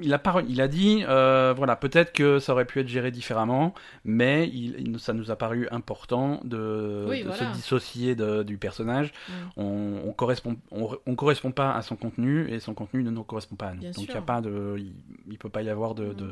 Il 0.00 0.14
a, 0.14 0.18
pas, 0.20 0.42
il 0.48 0.60
a 0.60 0.68
dit, 0.68 1.02
euh, 1.08 1.52
voilà, 1.56 1.74
peut-être 1.74 2.12
que 2.12 2.38
ça 2.38 2.52
aurait 2.52 2.66
pu 2.66 2.78
être 2.78 2.86
géré 2.86 3.10
différemment, 3.10 3.74
mais 4.04 4.48
il, 4.48 4.96
ça 5.00 5.12
nous 5.12 5.32
a 5.32 5.36
paru 5.36 5.66
important 5.72 6.40
de, 6.44 7.04
Oui, 7.08 7.22
de 7.22 7.26
voilà. 7.28 7.50
se 7.50 7.56
dissocier 7.56 8.14
de- 8.14 8.44
du 8.44 8.58
personnage. 8.58 9.12
Mm. 9.28 9.32
On, 9.56 10.00
on 10.06 10.12
correspond, 10.12 10.56
on, 10.70 10.96
on 11.04 11.16
correspond 11.16 11.50
pas 11.50 11.74
à 11.74 11.82
son 11.82 11.96
contenu 11.96 12.48
et 12.48 12.60
son 12.60 12.74
contenu 12.74 13.02
ne 13.02 13.10
nous 13.10 13.24
correspond 13.24 13.56
pas 13.56 13.68
à 13.70 13.74
nous. 13.74 13.80
Bien 13.80 13.90
Donc 13.90 14.04
il 14.08 14.14
y 14.14 14.16
a 14.16 14.22
pas 14.22 14.40
de, 14.40 14.76
il, 14.78 14.92
il 15.28 15.38
peut 15.38 15.48
pas 15.48 15.62
y 15.62 15.68
avoir 15.68 15.96
de, 15.96 16.04
Mm. 16.04 16.14
de, 16.14 16.24
de 16.26 16.30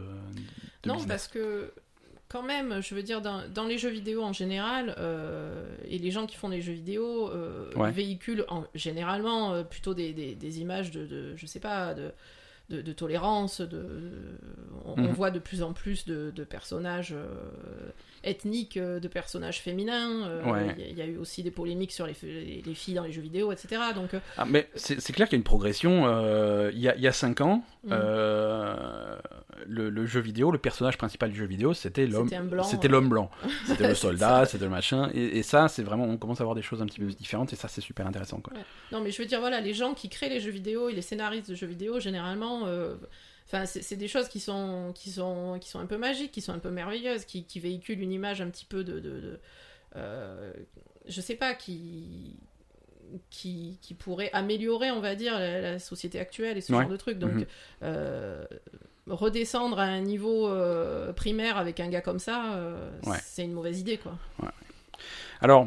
Non, 0.86 0.94
business. 0.94 1.08
parce 1.08 1.28
que 1.28 1.72
quand 2.32 2.42
même, 2.42 2.80
je 2.82 2.94
veux 2.94 3.02
dire, 3.02 3.20
dans, 3.20 3.42
dans 3.54 3.64
les 3.66 3.76
jeux 3.76 3.90
vidéo 3.90 4.22
en 4.22 4.32
général, 4.32 4.94
euh, 4.98 5.66
et 5.86 5.98
les 5.98 6.10
gens 6.10 6.26
qui 6.26 6.36
font 6.36 6.48
des 6.48 6.62
jeux 6.62 6.72
vidéo 6.72 7.28
euh, 7.30 7.70
Ouais. 7.76 7.90
véhiculent 7.90 8.46
en- 8.48 8.64
généralement 8.74 9.52
euh, 9.52 9.62
plutôt 9.64 9.92
des, 9.92 10.14
des- 10.14 10.34
des 10.34 10.60
images 10.60 10.90
de, 10.90 11.04
de, 11.06 11.36
je 11.36 11.44
sais 11.46 11.60
pas, 11.60 11.92
de, 11.94 12.10
de, 12.70 12.80
de 12.80 12.92
tolérance. 12.94 13.60
De, 13.60 13.84
on, 14.86 14.94
on 14.94 15.02
Mhm. 15.02 15.12
voit 15.12 15.30
de 15.30 15.38
plus 15.38 15.62
en 15.62 15.72
plus 15.74 16.06
de, 16.06 16.30
personnages 16.44 17.12
euh, 17.12 17.90
ethniques, 18.24 18.78
de 18.78 19.08
personnages 19.08 19.60
féminins. 19.60 20.40
Il 20.46 20.50
Ouais. 20.52 20.66
y, 20.78 20.82
a- 20.82 20.88
il 20.88 20.98
y 20.98 21.02
a 21.02 21.06
eu 21.06 21.18
aussi 21.18 21.42
des 21.42 21.50
polémiques 21.50 21.92
sur 21.92 22.06
les, 22.06 22.14
les, 22.22 22.62
les 22.64 22.74
filles 22.74 22.94
dans 22.94 23.04
les 23.04 23.12
jeux 23.12 23.20
vidéo, 23.22 23.52
etc. 23.52 23.82
Donc, 23.94 24.10
Ah, 24.38 24.44
mais 24.46 24.68
c'est 24.74 24.96
clair 25.12 25.28
qu'il 25.28 25.36
y 25.36 25.38
a 25.38 25.42
une 25.42 25.44
progression. 25.44 26.06
il, 26.70 26.78
y 26.80 26.88
a, 26.88 26.96
il 26.96 27.02
y 27.02 27.08
a 27.08 27.12
5 27.12 27.40
ans, 27.42 27.62
Mm. 27.84 27.90
euh, 27.92 29.16
le, 29.66 29.90
le 29.90 30.06
jeu 30.06 30.20
vidéo, 30.20 30.50
le 30.50 30.58
personnage 30.58 30.96
principal 30.98 31.30
du 31.30 31.36
jeu 31.36 31.44
vidéo, 31.46 31.74
c'était 31.74 32.06
l'homme. 32.06 32.28
C'était 32.64 32.88
l'homme 32.88 33.08
blanc. 33.08 33.30
C'était 33.66 33.86
le 33.88 33.94
soldat, 34.06 34.44
c'était 34.46 34.64
le 34.64 34.70
machin. 34.70 35.10
Et, 35.14 35.38
et 35.38 35.42
ça, 35.42 35.68
c'est 35.68 35.82
vraiment, 35.82 36.04
on 36.04 36.16
commence 36.16 36.40
à 36.40 36.44
voir 36.44 36.54
des 36.56 36.62
choses 36.62 36.80
un 36.82 36.86
petit 36.86 37.00
peu 37.00 37.06
différentes 37.06 37.52
et 37.52 37.56
ça, 37.56 37.68
c'est 37.68 37.80
super 37.80 38.06
intéressant. 38.06 38.40
Quoi. 38.40 38.52
Non, 38.90 39.00
mais 39.00 39.10
je 39.10 39.20
veux 39.20 39.26
dire, 39.28 39.40
voilà, 39.40 39.60
les 39.60 39.74
gens 39.74 39.94
qui 39.94 40.08
créent 40.08 40.28
les 40.30 40.40
jeux 40.40 40.50
vidéo 40.50 40.88
et 40.88 40.92
les 40.94 41.02
scénaristes 41.02 41.50
de 41.50 41.54
jeux 41.54 41.66
vidéo, 41.66 42.00
généralement, 42.00 42.66
euh, 42.66 42.94
enfin, 43.46 43.66
c'est 43.66 43.96
des 43.96 44.08
choses 44.08 44.28
qui 44.28 44.40
sont, 44.40 44.92
qui, 44.94 45.10
sont, 45.10 45.58
qui 45.60 45.68
sont 45.68 45.78
un 45.80 45.86
peu 45.86 45.98
magiques, 45.98 46.32
qui 46.32 46.40
sont 46.40 46.52
un 46.52 46.58
peu 46.58 46.70
merveilleuses, 46.70 47.24
qui, 47.24 47.44
qui 47.44 47.60
véhiculent 47.60 48.00
une 48.00 48.12
image 48.12 48.40
un 48.40 48.48
petit 48.50 48.64
peu 48.66 48.84
de. 48.84 48.94
de, 49.00 49.20
de- 49.20 49.40
euh, 49.96 50.52
je 51.06 51.20
sais 51.20 51.34
pas, 51.36 51.54
qui. 51.54 52.36
Qui, 53.28 53.78
qui 53.82 53.92
pourrait 53.92 54.30
améliorer, 54.32 54.90
on 54.90 55.00
va 55.00 55.14
dire, 55.14 55.34
la, 55.38 55.60
la 55.60 55.78
société 55.78 56.18
actuelle 56.18 56.56
et 56.56 56.62
ce 56.62 56.72
Ouais. 56.72 56.80
genre 56.80 56.88
de 56.90 56.96
trucs. 56.96 57.18
Donc, 57.18 57.32
Mhm. 57.32 57.46
euh, 57.82 58.46
redescendre 59.08 59.78
à 59.78 59.84
un 59.84 60.00
niveau 60.00 60.48
euh, 60.48 61.12
primaire 61.12 61.56
avec 61.58 61.80
un 61.80 61.88
gars 61.88 62.00
comme 62.00 62.18
ça, 62.18 62.54
euh, 62.54 62.90
Ouais. 63.06 63.18
c'est 63.24 63.44
une 63.44 63.52
mauvaise 63.52 63.80
idée, 63.80 63.98
quoi. 63.98 64.12
Alors, 65.40 65.66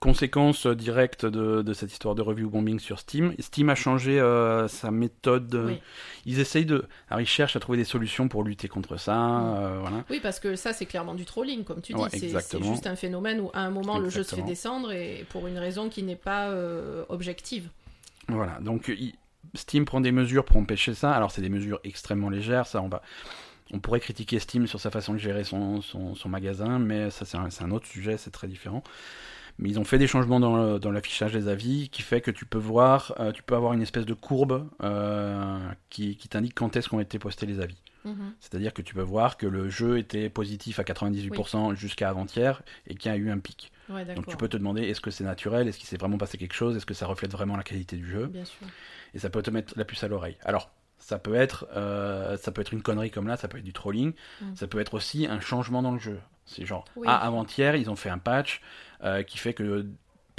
conséquence 0.00 0.66
directe 0.66 1.26
de, 1.26 1.62
de 1.62 1.72
cette 1.74 1.92
histoire 1.92 2.14
de 2.14 2.22
review 2.22 2.48
bombing 2.48 2.78
sur 2.80 2.98
Steam, 2.98 3.34
Steam 3.38 3.68
a 3.68 3.74
changé 3.74 4.18
euh, 4.18 4.66
sa 4.66 4.90
méthode. 4.90 5.54
Oui. 5.68 5.78
Ils 6.26 6.40
essayent 6.40 6.64
de. 6.66 6.86
Alors, 7.08 7.20
ils 7.20 7.26
cherchent 7.26 7.54
à 7.54 7.60
trouver 7.60 7.78
des 7.78 7.84
solutions 7.84 8.26
pour 8.28 8.42
lutter 8.42 8.66
contre 8.66 8.96
ça. 8.96 9.14
Mm. 9.16 9.78
voilà. 9.80 10.04
Oui, 10.10 10.20
parce 10.22 10.40
que 10.40 10.56
ça, 10.56 10.72
c'est 10.72 10.86
clairement 10.86 11.14
du 11.14 11.24
trolling, 11.26 11.64
comme 11.64 11.80
tu 11.82 11.92
dis. 11.92 12.00
Ouais, 12.00 12.08
C'est- 12.10 12.62
juste 12.62 12.86
un 12.86 12.96
phénomène 12.96 13.40
où, 13.40 13.50
à 13.52 13.60
un 13.60 13.70
moment, 13.70 13.98
le 13.98 14.08
jeu 14.10 14.22
se 14.22 14.34
fait 14.34 14.42
descendre 14.42 14.90
et 14.92 15.24
pour 15.30 15.46
une 15.46 15.58
raison 15.58 15.88
qui 15.88 16.02
n'est 16.02 16.16
pas 16.16 16.52
objective. 17.08 17.68
Voilà, 18.28 18.58
donc 18.60 18.88
il- 18.88 19.14
Steam 19.54 19.84
prend 19.84 20.00
des 20.00 20.12
mesures 20.12 20.44
pour 20.44 20.56
empêcher 20.56 20.94
ça. 20.94 21.12
Alors 21.12 21.30
c'est 21.30 21.42
des 21.42 21.48
mesures 21.48 21.80
extrêmement 21.84 22.30
légères, 22.30 22.66
ça 22.66 22.82
on 22.82 22.88
va... 22.88 23.02
On 23.72 23.78
pourrait 23.78 24.00
critiquer 24.00 24.40
Steam 24.40 24.66
sur 24.66 24.80
sa 24.80 24.90
façon 24.90 25.12
de 25.12 25.18
gérer 25.18 25.44
son, 25.44 25.80
magasin, 26.26 26.80
mais 26.80 27.10
ça 27.10 27.24
c'est 27.24 27.62
un, 27.62 27.70
autre 27.70 27.86
sujet, 27.86 28.16
c'est 28.16 28.32
très 28.32 28.48
différent. 28.48 28.82
Mais 29.58 29.68
ils 29.68 29.78
ont 29.78 29.84
fait 29.84 29.98
des 29.98 30.08
changements 30.08 30.40
dans, 30.40 30.90
l'affichage 30.90 31.34
des 31.34 31.46
avis 31.46 31.88
qui 31.88 32.02
fait 32.02 32.20
que 32.20 32.32
tu 32.32 32.46
peux 32.46 32.58
voir, 32.58 33.14
euh, 33.20 33.30
tu 33.30 33.44
peux 33.44 33.54
avoir 33.54 33.72
une 33.72 33.82
espèce 33.82 34.06
de 34.06 34.14
courbe 34.14 34.66
euh, 34.82 35.58
qui, 35.88 36.16
qui 36.16 36.28
t'indique 36.28 36.54
quand 36.54 36.74
est-ce 36.76 36.88
qu'ont 36.88 36.98
été 36.98 37.20
postés 37.20 37.46
les 37.46 37.60
avis. 37.60 37.76
Mhm. 38.04 38.32
C'est-à-dire 38.40 38.72
que 38.72 38.82
tu 38.82 38.94
peux 38.94 39.02
voir 39.02 39.36
que 39.36 39.46
le 39.46 39.68
jeu 39.68 39.98
était 39.98 40.28
positif 40.30 40.78
à 40.78 40.84
98% 40.84 41.74
jusqu'à 41.74 42.08
avant-hier 42.08 42.62
et 42.86 42.94
qu'il 42.94 43.10
y 43.10 43.14
a 43.14 43.16
eu 43.18 43.30
un 43.30 43.38
pic. 43.38 43.72
Ouais, 43.88 44.04
Donc 44.14 44.26
tu 44.26 44.36
peux 44.36 44.48
te 44.48 44.56
demander 44.56 44.82
est-ce 44.82 45.00
que 45.00 45.10
c'est 45.10 45.24
naturel, 45.24 45.68
est-ce 45.68 45.78
qu'il 45.78 45.88
s'est 45.88 45.96
vraiment 45.96 46.18
passé 46.18 46.38
quelque 46.38 46.54
chose, 46.54 46.76
est-ce 46.76 46.86
que 46.86 46.94
ça 46.94 47.06
reflète 47.06 47.32
vraiment 47.32 47.56
la 47.56 47.62
qualité 47.62 47.96
du 47.96 48.08
jeu, 48.08 48.26
Bien 48.26 48.44
sûr. 48.44 48.66
et 49.14 49.18
ça 49.18 49.28
peut 49.30 49.42
te 49.42 49.50
mettre 49.50 49.74
la 49.76 49.84
puce 49.84 50.02
à 50.04 50.08
l'oreille. 50.08 50.36
Alors 50.44 50.70
ça 50.98 51.18
peut 51.18 51.34
être, 51.34 51.66
euh, 51.76 52.36
ça 52.36 52.52
peut 52.52 52.60
être 52.60 52.72
une 52.72 52.82
connerie 52.82 53.10
comme 53.10 53.26
là, 53.26 53.36
ça 53.36 53.48
peut 53.48 53.58
être 53.58 53.64
du 53.64 53.72
trolling, 53.72 54.12
Mm. 54.40 54.54
ça 54.54 54.66
peut 54.66 54.78
être 54.80 54.94
aussi 54.94 55.26
un 55.26 55.40
changement 55.40 55.82
dans 55.82 55.92
le 55.92 55.98
jeu. 55.98 56.20
C'est 56.46 56.64
genre 56.66 56.84
Oui. 56.96 57.06
ah 57.08 57.16
avant-hier 57.18 57.74
ils 57.76 57.90
ont 57.90 57.96
fait 57.96 58.10
un 58.10 58.18
patch 58.18 58.60
euh, 59.02 59.22
qui 59.22 59.38
fait 59.38 59.54
que 59.54 59.86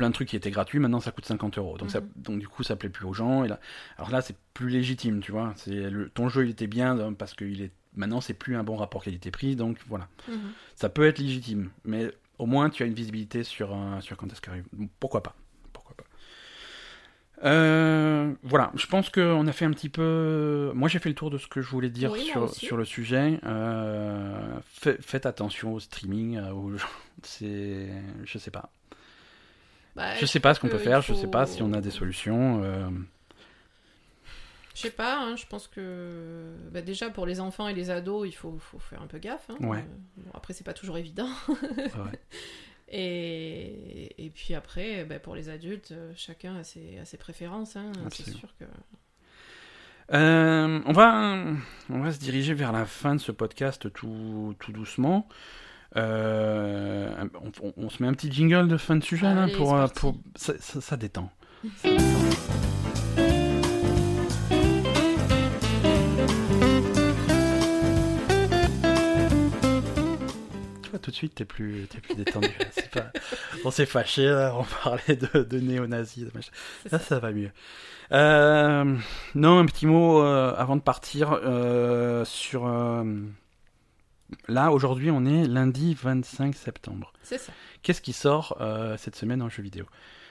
plein 0.01 0.09
de 0.09 0.13
trucs 0.15 0.29
qui 0.29 0.35
étaient 0.35 0.51
gratuits 0.51 0.79
maintenant 0.79 0.99
ça 0.99 1.11
coûte 1.11 1.25
50 1.25 1.57
euros. 1.59 1.77
Donc 1.77 1.91
ça, 1.91 2.01
Mhm. 2.01 2.07
donc 2.17 2.39
du 2.39 2.47
coup 2.47 2.63
ça 2.63 2.75
plaît 2.75 2.89
plus 2.89 3.05
aux 3.05 3.13
gens. 3.13 3.43
Et 3.43 3.47
là, 3.47 3.59
alors 3.97 4.09
là 4.11 4.21
c'est 4.21 4.35
plus 4.53 4.69
légitime, 4.69 5.21
tu 5.21 5.31
vois. 5.31 5.53
C'est 5.55 5.89
le- 5.89 6.09
ton 6.09 6.27
jeu 6.27 6.45
il 6.45 6.49
était 6.51 6.67
bien 6.67 7.13
parce 7.13 7.33
que 7.35 7.45
il 7.45 7.61
est 7.61 7.71
maintenant 7.95 8.19
c'est 8.21 8.33
plus 8.33 8.55
un 8.55 8.63
bon 8.63 8.75
rapport 8.77 9.03
qualité-prix, 9.03 9.55
donc 9.55 9.77
voilà. 9.87 10.07
Mhm. 10.27 10.35
Ça 10.75 10.89
peut 10.89 11.05
être 11.05 11.19
légitime, 11.19 11.69
mais 11.85 12.11
au 12.39 12.45
moins 12.47 12.69
tu 12.71 12.81
as 12.83 12.87
une 12.87 12.93
visibilité 12.95 13.43
sur, 13.43 13.73
un- 13.75 14.01
sur 14.01 14.17
quand 14.17 14.31
est-ce 14.31 14.41
qu'arrive. 14.41 14.65
Pourquoi 14.99 15.21
pas? 15.23 15.35
Pourquoi 15.73 15.95
pas? 15.95 16.03
Euh, 17.43 18.33
Voilà, 18.43 18.71
je 18.75 18.85
pense 18.87 19.09
qu'on 19.09 19.47
a 19.47 19.51
fait 19.51 19.65
un 19.65 19.71
petit 19.71 19.89
peu. 19.89 20.71
Moi 20.75 20.87
j'ai 20.89 20.99
fait 20.99 21.09
le 21.09 21.15
tour 21.15 21.29
de 21.29 21.37
ce 21.37 21.47
que 21.47 21.61
je 21.61 21.69
voulais 21.69 21.89
dire 21.89 22.11
Oui, 22.11 22.31
sur, 22.53 22.77
le 22.77 22.85
sujet. 22.85 23.39
Euh, 23.45 24.59
fait- 24.65 25.01
faites 25.01 25.25
attention 25.25 25.73
au 25.73 25.79
streaming, 25.79 26.37
euh, 26.37 26.51
aux 26.53 26.77
gens. 26.77 26.87
C'est. 27.23 27.89
Je 28.25 28.37
sais 28.37 28.51
pas. 28.51 28.71
Bah, 29.95 30.15
Je 30.15 30.25
sais 30.25 30.39
pas 30.39 30.53
ce 30.53 30.59
qu'on 30.59 30.67
que 30.67 30.73
peut 30.73 30.77
faire, 30.79 31.01
je 31.01 31.13
faut- 31.13 31.19
sais 31.19 31.27
pas 31.27 31.45
si 31.45 31.61
on 31.61 31.73
a 31.73 31.81
des 31.81 31.91
solutions. 31.91 32.61
euh, 32.63 32.89
Je 34.73 34.81
sais 34.81 34.91
pas, 34.91 35.19
hein, 35.19 35.35
je 35.35 35.45
pense 35.45 35.67
que 35.67 36.53
bah, 36.71 36.81
déjà 36.81 37.09
pour 37.09 37.25
les 37.25 37.39
enfants 37.41 37.67
et 37.67 37.73
les 37.73 37.89
ados, 37.89 38.27
il 38.27 38.31
faut, 38.31 38.57
faut 38.57 38.79
faire 38.79 39.01
un 39.01 39.07
peu 39.07 39.17
gaffe. 39.19 39.49
hein. 39.49 39.57
Ouais. 39.59 39.79
Euh, 39.79 39.81
bon, 40.17 40.31
après, 40.33 40.53
c'est 40.53 40.63
pas 40.63 40.73
toujours 40.73 40.97
évident. 40.97 41.29
ouais. 41.49 42.19
Et, 42.93 44.25
et 44.25 44.29
puis 44.31 44.53
après, 44.53 45.05
bah, 45.05 45.17
pour 45.17 45.33
les 45.33 45.47
adultes, 45.47 45.91
euh, 45.93 46.11
chacun 46.17 46.57
a 46.57 46.65
ses, 46.65 46.99
a 46.99 47.05
ses 47.05 47.15
préférences. 47.15 47.77
hein. 47.77 47.89
C'est 47.95 48.05
Absolument. 48.05 48.37
sûr 48.39 48.49
que. 48.59 48.65
Euh, 50.13 50.81
on, 50.85 50.91
va, 50.91 51.37
on 51.89 52.01
va 52.01 52.11
se 52.11 52.19
diriger 52.19 52.53
vers 52.53 52.73
la 52.73 52.85
fin 52.85 53.15
de 53.15 53.21
ce 53.21 53.31
podcast 53.31 53.89
tout, 53.93 54.55
tout 54.59 54.73
doucement. 54.73 55.29
Euh, 55.97 57.13
on, 57.61 57.67
on- 57.67 57.73
on 57.77 57.89
se 57.89 58.01
met 58.01 58.07
un 58.09 58.13
petit 58.13 58.31
jingle 58.31 58.67
de 58.67 58.77
fin 58.77 58.95
de 58.95 59.03
sujet 59.03 59.33
là, 59.33 59.47
pour, 59.57 59.75
euh, 59.75 59.87
pour 59.87 60.15
ça, 60.35 60.53
ça- 60.59 60.81
ça 60.81 60.97
détend. 60.97 61.29
Ça 61.83 61.89
détend. 61.89 63.21
Tu 70.83 70.89
vois, 70.89 70.99
tout 70.99 71.11
de 71.11 71.15
suite, 71.15 71.35
t'es 71.35 71.45
plus, 71.45 71.87
t'es 71.89 71.99
plus 71.99 72.15
détendu. 72.15 72.49
pas... 72.93 73.11
On 73.63 73.71
s'est 73.71 73.85
fâché, 73.85 74.25
là, 74.25 74.53
on 74.57 74.63
parlait 74.83 75.15
de, 75.15 75.43
de 75.43 75.59
néo-nazis. 75.59 76.25
Là, 76.33 76.41
ça. 76.89 76.99
ça 76.99 77.19
va 77.19 77.31
mieux. 77.31 77.51
Euh, 78.11 78.95
non, 79.35 79.59
un 79.59 79.65
petit 79.65 79.85
mot 79.85 80.19
avant 80.21 80.75
de 80.75 80.81
partir 80.81 81.39
sur. 82.25 82.65
Euh, 84.31 84.35
Là, 84.53 84.71
aujourd'hui, 84.71 85.11
on 85.11 85.25
est 85.25 85.45
lundi 85.47 85.93
25 85.93 86.55
septembre. 86.55 87.11
C'est 87.23 87.37
ça. 87.37 87.51
Qu'est-ce 87.83 88.01
qui 88.01 88.13
sort 88.13 88.57
euh, 88.61 88.97
cette 88.97 89.15
semaine 89.15 89.41
en 89.41 89.49
jeu 89.49 89.63
vidéo? 89.63 89.85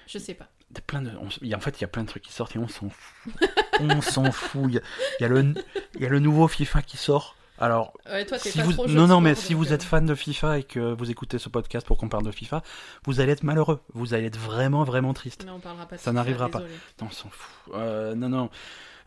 Je 0.07 0.19
sais 0.19 0.35
pas. 0.35 0.49
Plein 0.87 1.03
de, 1.03 1.11
on 1.21 1.29
y 1.45 1.53
a- 1.53 1.57
En 1.57 1.61
fait, 1.61 1.79
il 1.79 1.81
y 1.81 1.85
a 1.85 1.89
plein 1.89 2.03
de 2.05 2.09
trucs 2.09 2.23
qui 2.23 2.33
sortent 2.33 2.55
et 2.55 2.59
on 2.59 2.69
s'en 2.69 2.89
fout. 2.91 3.33
on 3.81 4.01
s'en 4.01 4.31
fout. 4.31 4.65
Il 4.69 4.75
y, 4.75 4.79
a, 4.79 4.83
il 5.19 5.23
y 5.23 6.07
a 6.07 6.09
le, 6.09 6.19
nouveau 6.21 6.47
FIFA 6.49 6.83
qui 6.83 6.97
sort. 6.97 7.35
Alors, 7.59 7.93
Ouais, 8.07 8.25
toi, 8.25 8.39
t'es 8.39 8.51
si 8.51 8.59
pas 8.59 8.65
vous... 8.65 8.73
trop 8.73 8.87
non, 8.87 9.07
non, 9.07 9.21
mais 9.21 9.35
si 9.35 9.53
vous 9.53 9.71
euh, 9.71 9.75
êtes 9.75 9.83
fan 9.83 10.07
de 10.07 10.15
FIFA 10.15 10.61
et 10.61 10.63
que 10.63 10.95
vous 10.95 11.11
écoutez 11.11 11.39
ce 11.39 11.49
podcast 11.49 11.87
pour 11.87 11.99
qu'on 11.99 12.09
parle 12.09 12.25
de 12.25 12.31
FIFA, 12.31 12.63
vous 13.05 13.21
allez 13.21 13.33
être 13.33 13.43
malheureux. 13.43 13.81
Vous 13.95 14.15
allez 14.15 14.27
être 14.27 14.39
vraiment, 14.39 14.85
vraiment 14.85 15.13
triste. 15.13 15.45
Non, 15.45 15.55
on 15.55 15.59
parlera 15.61 15.87
pas 15.87 15.97
de 15.97 16.01
Ça 16.01 16.13
n'arrivera 16.13 16.49
pas. 16.49 16.61
Non, 16.61 17.09
on 17.09 17.11
s'en 17.11 17.29
fout. 17.31 17.75
Euh, 17.75 18.15
non, 18.15 18.29
non. 18.29 18.49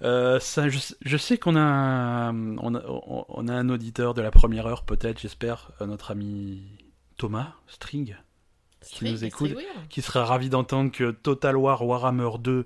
Euh, 0.01 0.39
ça, 0.39 0.67
je, 0.69 0.79
je 1.01 1.17
sais 1.17 1.37
qu'on 1.37 1.55
a, 1.55 2.31
on 2.33 2.75
a, 2.75 2.81
on 3.29 3.47
a 3.47 3.53
un 3.53 3.69
auditeur 3.69 4.13
de 4.13 4.21
la 4.21 4.31
première 4.31 4.65
heure, 4.67 4.83
peut-être, 4.83 5.19
j'espère, 5.19 5.71
euh, 5.81 5.85
notre 5.85 6.11
ami 6.11 6.63
Thomas 7.17 7.53
String, 7.67 8.15
Qui 8.81 9.11
nous 9.11 9.23
écoute. 9.23 9.55
qui 9.89 10.01
sera 10.01 10.25
ravi 10.25 10.49
d'entendre 10.49 10.91
que 10.91 11.11
Total 11.11 11.55
War 11.55 11.85
Warhammer 11.85 12.31
2. 12.39 12.65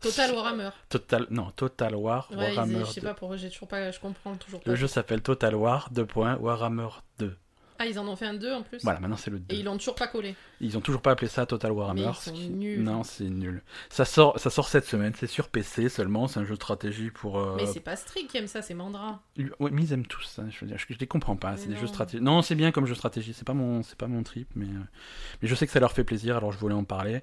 Total 0.00 0.32
Warhammer. 0.32 0.70
Total, 0.88 1.26
non, 1.30 1.50
Total 1.56 1.94
War 1.96 2.28
Ouais, 2.30 2.36
Warhammer 2.54 2.80
je 2.80 2.84
sais 2.92 3.00
2. 3.00 3.06
pas 3.08 3.14
pourquoi 3.14 3.36
j'ai 3.36 3.48
toujours 3.50 3.66
pas, 3.66 3.90
je 3.90 3.98
comprends 3.98 4.36
toujours 4.36 4.60
pas. 4.60 4.70
Le 4.70 4.76
jeu 4.76 4.86
s'appelle 4.86 5.22
Total 5.22 5.54
War 5.56 5.88
2. 5.90 6.06
Warhammer 6.14 6.88
2. 7.18 7.36
Ah, 7.78 7.86
ils 7.86 7.98
en 7.98 8.08
ont 8.08 8.16
fait 8.16 8.26
un 8.26 8.34
2 8.34 8.52
en 8.52 8.62
plus. 8.62 8.82
Voilà, 8.82 8.98
maintenant 9.00 9.16
c'est 9.16 9.30
le 9.30 9.38
2. 9.38 9.54
Et 9.54 9.58
ils 9.60 9.64
l'ont 9.64 9.78
toujours 9.78 9.94
pas 9.94 10.08
collé. 10.08 10.34
Ils 10.60 10.76
ont 10.76 10.80
toujours 10.80 11.00
pas 11.00 11.12
appelé 11.12 11.28
ça 11.28 11.46
Total 11.46 11.70
Warhammer. 11.70 12.02
Mais 12.02 12.08
ils 12.10 12.14
ce 12.16 12.24
sont 12.30 12.32
qui- 12.32 12.48
nuls. 12.48 12.82
Non, 12.82 13.04
c'est 13.04 13.24
nul. 13.30 13.62
Ça 13.88 14.04
sort, 14.04 14.38
ça 14.40 14.50
sort 14.50 14.66
cette 14.68 14.84
semaine. 14.84 15.12
C'est 15.16 15.26
sur 15.28 15.48
PC 15.48 15.88
seulement. 15.88 16.26
C'est 16.26 16.40
un 16.40 16.44
jeu 16.44 16.50
de 16.56 16.60
stratégie 16.62 17.10
pour. 17.10 17.38
euh, 17.38 17.54
Mais 17.56 17.66
c'est 17.66 17.80
pas 17.80 17.94
String 17.96 18.26
qui 18.26 18.36
aime 18.36 18.48
ça, 18.48 18.62
c'est 18.62 18.74
Mandra. 18.74 19.22
Ouais, 19.60 19.70
mais 19.70 19.82
ils 19.82 19.92
aiment 19.92 20.06
tous 20.06 20.22
ça. 20.24 20.42
Je 20.50 20.58
veux 20.60 20.66
dire, 20.66 20.76
je, 20.78 20.86
je 20.92 20.98
les 20.98 21.06
comprends 21.06 21.36
pas. 21.36 21.56
C'est 21.56 21.66
Mais 21.68 21.74
des 21.74 21.80
jeux 21.80 21.86
de 21.86 21.92
stratégie. 21.92 22.22
Non, 22.22 22.42
c'est 22.42 22.54
bien 22.56 22.72
comme 22.72 22.86
jeu 22.86 22.94
de 22.94 22.98
stratégie. 22.98 23.32
C'est 23.32 23.46
pas 23.46 23.54
mon, 23.54 23.82
c'est 23.84 23.96
pas 23.96 24.08
mon 24.08 24.22
trip, 24.24 24.48
mais 24.56 24.66
euh, 24.66 24.80
mais 25.40 25.48
je 25.48 25.54
sais 25.54 25.66
que 25.66 25.72
ça 25.72 25.78
leur 25.80 25.92
fait 25.92 26.04
plaisir. 26.04 26.36
Alors 26.36 26.50
je 26.52 26.58
voulais 26.58 26.74
en 26.74 26.84
parler. 26.84 27.22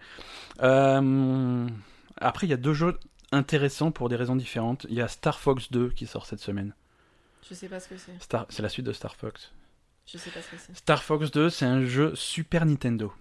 Euh, 0.64 1.68
Après, 2.18 2.47
il 2.47 2.49
y 2.49 2.53
a 2.53 2.58
deux 2.58 2.74
jeux 2.74 2.97
intéressants 3.32 3.91
pour 3.91 4.08
des 4.10 4.16
raisons 4.16 4.36
différentes. 4.38 4.86
Il 4.89 4.95
y 4.95 5.01
a 5.01 5.08
Star 5.10 5.39
Fox 5.39 5.72
2 5.72 5.89
qui 5.89 6.06
sort 6.08 6.26
cette 6.26 6.39
semaine. 6.39 6.74
Je 7.47 7.53
sais 7.53 7.68
pas 7.68 7.80
ce 7.80 7.89
que 7.89 7.97
c'est. 7.97 8.14
Star, 8.22 8.45
c'est 8.49 8.64
la 8.64 8.70
suite 8.70 8.86
de 8.86 8.93
Star 8.93 9.16
Fox. 9.16 9.51
Je 10.06 10.18
sais 10.18 10.30
pas 10.30 10.41
ce 10.41 10.49
que 10.49 10.58
c'est. 10.58 10.78
Star 10.78 11.03
Fox 11.03 11.32
2, 11.32 11.49
c'est 11.49 11.66
un 11.66 11.84
jeu 11.86 12.14
Super 12.16 12.66
Nintendo. 12.66 13.12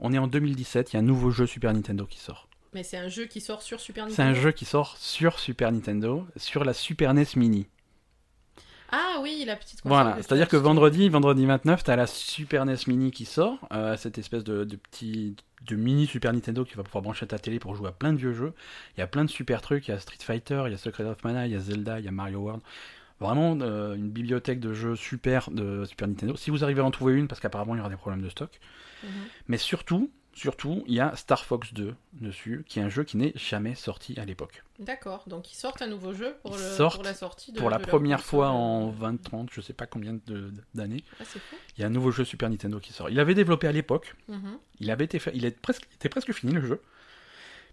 On 0.00 0.12
est 0.12 0.18
en 0.18 0.26
2017. 0.26 0.92
Il 0.92 0.94
y 0.94 0.96
a 0.96 1.00
un 1.00 1.02
nouveau 1.04 1.30
jeu 1.30 1.46
Super 1.46 1.72
Nintendo 1.72 2.04
qui 2.06 2.18
sort. 2.18 2.48
Mais 2.74 2.82
c'est 2.82 2.96
un 2.96 3.08
jeu 3.08 3.26
qui 3.26 3.40
sort 3.40 3.62
sur 3.62 3.80
Super 3.80 4.06
C'est 4.08 4.22
un 4.22 4.26
Nintendo. 4.26 4.42
jeu 4.42 4.52
qui 4.52 4.64
sort 4.64 4.96
sur 4.98 5.38
Super 5.38 5.70
Nintendo, 5.70 6.26
sur 6.36 6.64
la 6.64 6.72
Super 6.72 7.12
NES 7.14 7.26
Mini. 7.36 7.66
Ah 8.94 9.18
oui, 9.22 9.44
la 9.46 9.56
petite 9.56 9.80
console 9.80 9.88
Voilà, 10.02 10.16
c'est-à-dire 10.16 10.48
que 10.48 10.56
vendredi, 10.56 11.08
vendredi 11.08 11.46
29, 11.46 11.82
t'as 11.84 11.96
la 11.96 12.06
Super 12.06 12.66
NES 12.66 12.76
Mini 12.88 13.10
qui 13.10 13.24
sort, 13.24 13.58
euh, 13.72 13.96
cette 13.96 14.18
espèce 14.18 14.44
de, 14.44 14.64
de 14.64 14.76
petit, 14.76 15.34
de 15.66 15.76
mini 15.76 16.06
Super 16.06 16.32
Nintendo 16.32 16.64
qui 16.64 16.74
va 16.74 16.82
pouvoir 16.82 17.02
brancher 17.02 17.24
à 17.24 17.28
ta 17.28 17.38
télé 17.38 17.58
pour 17.58 17.74
jouer 17.74 17.88
à 17.88 17.92
plein 17.92 18.12
de 18.12 18.18
vieux 18.18 18.34
jeux. 18.34 18.52
Il 18.96 19.00
y 19.00 19.02
a 19.02 19.06
plein 19.06 19.24
de 19.24 19.30
super 19.30 19.62
trucs, 19.62 19.88
il 19.88 19.92
y 19.92 19.94
a 19.94 19.98
Street 19.98 20.18
Fighter, 20.20 20.64
il 20.66 20.72
y 20.72 20.74
a 20.74 20.78
Secret 20.78 21.04
of 21.04 21.22
Mana, 21.24 21.46
il 21.46 21.52
y 21.52 21.56
a 21.56 21.58
Zelda, 21.60 22.00
il 22.00 22.04
y 22.04 22.08
a 22.08 22.12
Mario 22.12 22.40
World. 22.40 22.62
Vraiment 23.22 23.56
euh, 23.60 23.94
une 23.94 24.10
bibliothèque 24.10 24.60
de 24.60 24.72
jeux 24.74 24.96
super 24.96 25.50
de 25.50 25.84
Super 25.84 26.08
Nintendo. 26.08 26.36
Si 26.36 26.50
vous 26.50 26.62
arrivez 26.64 26.80
à 26.80 26.84
en 26.84 26.90
trouver 26.90 27.14
une, 27.14 27.28
parce 27.28 27.40
qu'apparemment 27.40 27.74
il 27.74 27.78
y 27.78 27.80
aura 27.80 27.90
des 27.90 27.96
problèmes 27.96 28.22
de 28.22 28.28
stock. 28.28 28.58
Mhm. 29.02 29.10
Mais 29.48 29.58
surtout, 29.58 30.10
surtout, 30.34 30.82
il 30.86 30.94
y 30.94 31.00
a 31.00 31.14
Star 31.16 31.44
Fox 31.44 31.72
2 31.74 31.94
dessus, 32.14 32.64
qui 32.66 32.78
est 32.78 32.82
un 32.82 32.88
jeu 32.88 33.04
qui 33.04 33.16
n'est 33.16 33.32
jamais 33.36 33.74
sorti 33.74 34.18
à 34.18 34.24
l'époque. 34.24 34.62
D'accord, 34.78 35.24
donc 35.26 35.52
ils 35.52 35.56
sortent 35.56 35.82
un 35.82 35.86
nouveau 35.86 36.12
jeu 36.14 36.36
pour, 36.42 36.56
le, 36.56 37.02
la 37.04 37.14
sortie 37.14 37.52
de 37.52 37.58
Pour 37.58 37.70
la 37.70 37.78
de 37.78 37.84
première 37.84 38.20
fois 38.22 38.48
en 38.50 38.90
20-30, 38.92 39.48
je 39.52 39.60
sais 39.60 39.72
pas 39.74 39.86
combien 39.86 40.18
d'années, 40.74 41.04
Ah, 41.20 41.24
c'est 41.24 41.38
fou. 41.38 41.56
il 41.76 41.80
y 41.80 41.84
a 41.84 41.86
un 41.86 41.90
nouveau 41.90 42.10
jeu 42.10 42.24
Super 42.24 42.48
Nintendo 42.50 42.80
qui 42.80 42.92
sort. 42.92 43.10
Il 43.10 43.20
avait 43.20 43.34
développé 43.34 43.66
à 43.68 43.72
l'époque, 43.72 44.14
Mhm. 44.28 44.58
Il 44.80 44.90
avait 44.90 45.04
été 45.04 45.18
fait, 45.20 45.30
il 45.34 45.44
est 45.44 45.60
presque, 45.60 45.84
il 45.90 45.94
était 45.94 46.08
presque 46.08 46.32
fini 46.32 46.52
le 46.52 46.64
jeu. 46.64 46.80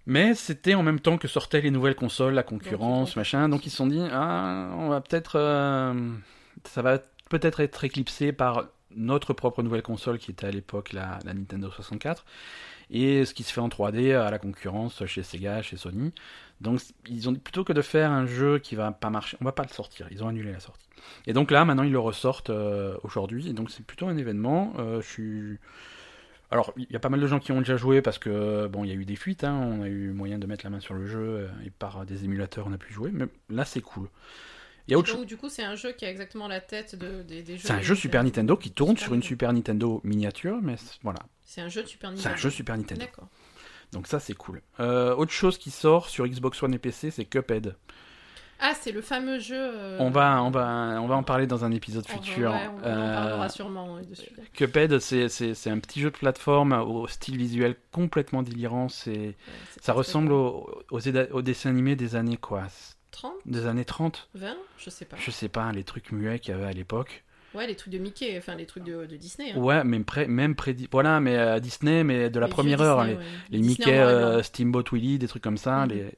Mais 0.06 0.34
c'était 0.34 0.74
en 0.74 0.84
même 0.84 1.00
temps 1.00 1.18
que 1.18 1.28
sortaient 1.28 1.62
les 1.62 1.72
nouvelles 1.72 1.96
consoles, 1.96 2.34
la 2.34 2.44
concurrence, 2.44 3.16
machin. 3.16 3.50
Donc 3.50 3.66
ils 3.66 3.70
se 3.70 3.78
sont 3.78 3.88
dit, 3.88 4.02
ah, 4.12 4.72
on 4.76 4.90
va 4.90 5.02
peut-être, 5.02 5.38
euh, 5.38 5.94
ça 6.64 6.82
va 6.82 7.00
peut-être 7.30 7.60
être 7.60 7.84
éclipsé 7.84 8.32
par 8.32 8.66
notre 8.96 9.34
propre 9.34 9.62
nouvelle 9.62 9.84
console 9.84 10.18
qui 10.18 10.32
était 10.32 10.48
à 10.48 10.52
l'époque 10.52 10.94
la, 10.94 11.20
la 11.24 11.34
Nintendo 11.34 11.70
64 11.70 12.26
et 12.92 13.26
ce 13.26 13.34
qui 13.34 13.44
se 13.44 13.54
fait 13.54 13.62
en 13.62 13.70
3D 13.70 14.16
à 14.16 14.32
la 14.32 14.40
concurrence 14.40 15.06
chez 15.06 15.24
Sega, 15.24 15.62
chez 15.62 15.78
Sony. 15.78 16.12
Donc 16.62 16.82
ils 17.08 17.30
ont 17.30 17.32
dit 17.32 17.40
plutôt 17.40 17.64
que 17.64 17.74
de 17.74 17.82
faire 17.82 18.12
un 18.12 18.26
jeu 18.26 18.60
qui 18.60 18.76
va 18.76 18.92
pas 18.92 19.10
marcher, 19.10 19.38
on 19.42 19.46
va 19.46 19.52
pas 19.52 19.64
le 19.64 19.70
sortir. 19.70 20.08
Ils 20.12 20.24
ont 20.24 20.28
annulé 20.28 20.52
la 20.52 20.60
sortie. 20.60 20.88
Et 21.28 21.34
donc 21.34 21.52
là, 21.52 21.64
maintenant 21.66 21.84
ils 21.84 21.92
le 21.92 22.00
ressortent 22.00 22.50
euh, 22.50 22.98
aujourd'hui. 23.04 23.50
Et 23.50 23.54
donc 23.54 23.70
c'est 23.70 23.86
plutôt 23.86 24.08
un 24.08 24.18
événement. 24.18 24.74
Euh, 24.80 25.02
je 25.02 25.08
suis 25.08 25.60
alors, 26.52 26.74
il 26.78 26.88
y 26.90 26.96
a 26.96 27.00
pas 27.00 27.10
mal 27.10 27.20
de 27.20 27.28
gens 27.28 27.40
qui 27.40 27.52
ont 27.52 27.60
déjà 27.60 27.78
joué 27.78 28.02
parce 28.02 28.18
que, 28.18 28.68
bon, 28.68 28.84
il 28.84 28.90
y 28.90 28.92
a 28.92 28.96
eu 28.96 29.06
des 29.06 29.16
fuites, 29.16 29.44
hein, 29.44 29.54
on 29.54 29.82
a 29.84 29.88
eu 29.88 30.12
moyen 30.12 30.40
de 30.40 30.48
mettre 30.48 30.66
la 30.66 30.70
main 30.72 30.80
sur 30.80 30.94
le 30.96 31.06
jeu 31.06 31.20
euh, 31.20 31.48
et 31.66 31.70
par 31.70 32.06
des 32.06 32.26
émulateurs 32.26 32.66
on 32.68 32.74
a 32.74 32.78
pu 32.78 32.92
jouer, 32.94 33.12
mais 33.14 33.26
là 33.50 33.66
c'est 33.66 33.82
cool. 33.82 34.08
Il 34.88 34.92
y 34.92 34.96
a 34.96 34.98
autre 34.98 35.08
chose. 35.10 35.18
donc, 35.20 35.28
du 35.28 35.38
coup, 35.38 35.50
c'est 35.50 35.64
un 35.64 35.76
jeu 35.76 35.92
qui 35.92 36.06
a 36.06 36.10
exactement 36.10 36.48
la 36.48 36.62
tête 36.62 36.96
de, 36.96 37.22
des, 37.22 37.44
des 37.44 37.58
jeux. 37.58 37.68
C'est 37.68 37.74
un 37.74 37.82
jeu 37.82 37.94
Super 37.94 38.24
Nintendo 38.24 38.58
qui 38.58 38.72
tourne 38.72 38.96
Super 38.98 39.06
sur 39.06 39.14
une. 39.14 39.22
Super 39.22 39.54
Nintendo 39.54 40.02
miniature, 40.04 40.58
mais 40.64 40.78
c'est- 40.78 40.98
voilà, 41.04 41.20
C'est 41.44 41.62
un 41.62 41.70
jeu 41.70 41.84
de 41.84 41.88
Super 41.88 42.10
c'est 42.10 42.16
Nintendo. 42.16 42.34
un 42.34 42.38
jeu 42.38 42.50
Super 42.50 42.76
Nintendo. 42.78 43.02
D'accord. 43.02 43.28
Donc 43.92 44.08
ça 44.08 44.20
c'est 44.20 44.34
cool. 44.34 44.62
Euh, 44.80 45.14
autre 45.16 45.32
chose 45.32 45.58
qui 45.60 45.70
sort 45.70 46.10
sur 46.10 46.26
Xbox 46.28 46.62
One 46.64 46.74
et 46.74 46.80
PC, 46.80 47.12
c'est 47.12 47.26
Cuphead. 47.26 47.76
Ah, 48.62 48.74
c'est 48.80 48.92
le 48.92 49.02
fameux 49.02 49.40
jeu. 49.40 49.56
euh, 49.58 49.98
On 50.00 50.10
va, 50.10 50.44
on 50.44 50.50
va, 50.52 51.00
on 51.02 51.08
va 51.08 51.16
en 51.16 51.24
parler 51.24 51.48
dans 51.48 51.64
un 51.66 51.72
épisode 51.72 52.06
on 52.10 52.14
va- 52.16 52.22
futur. 52.22 52.52
ouais, 52.52 52.68
on, 52.68 52.78
en 52.78 52.84
Euh, 52.86 53.14
parlera 53.16 53.50
sûrement 53.50 53.98
dessus. 54.02 54.32
Cuphead, 54.54 55.00
c'est 55.00 55.30
c'est- 55.30 55.54
c'est 55.54 55.70
un 55.70 55.80
petit 55.80 56.02
jeu 56.02 56.12
de 56.12 56.18
plateforme 56.18 56.74
au 56.74 57.08
style 57.08 57.38
visuel 57.38 57.76
complètement 57.92 58.44
délirant. 58.44 58.90
C'est, 58.90 59.12
Ouais, 59.18 59.36
ça 59.82 59.94
ressemble 59.94 60.32
aux, 60.34 60.84
aux 60.92 61.42
dessins 61.42 61.70
animés 61.70 61.96
des 61.96 62.16
années 62.16 62.38
quoi, 62.38 62.64
30 63.12 63.34
des 63.46 63.66
années 63.66 63.86
30. 63.86 64.30
20 64.36 64.56
Je 64.78 64.90
sais 64.90 65.06
pas. 65.06 65.18
Je 65.20 65.32
sais 65.32 65.50
pas, 65.50 65.72
les 65.72 65.84
trucs 65.84 66.12
muets 66.12 66.40
qu'il 66.40 66.54
y 66.54 66.58
avait 66.58 66.68
à 66.68 66.74
l'époque. 66.74 67.24
Ouais, 67.56 67.66
les 67.66 67.76
trucs 67.76 67.92
de 67.92 67.98
Mickey, 67.98 68.36
enfin 68.38 68.54
les 68.56 68.66
trucs 68.68 68.84
de, 68.84 69.06
de 69.08 69.16
Disney. 69.16 69.54
hein. 69.54 69.58
Ouais, 69.60 69.84
même 69.84 70.06
près, 70.06 70.28
même 70.28 70.56
près, 70.56 70.76
voilà, 70.92 71.20
mais 71.20 71.36
à 71.38 71.60
Disney, 71.60 72.04
mais 72.04 72.30
de 72.30 72.40
la 72.40 72.46
Les 72.46 72.52
première 72.52 72.80
heure, 72.82 73.00
Disney, 73.04 73.14
les, 73.20 73.20
ouais. 73.20 73.32
les 73.52 73.60
Mickey, 73.68 73.98
euh, 74.00 74.44
Steamboat 74.44 74.84
Willie, 74.92 75.18
des 75.18 75.28
trucs 75.28 75.42
comme 75.44 75.58
ça, 75.58 75.86
Mhm. 75.86 75.90
les... 75.90 76.12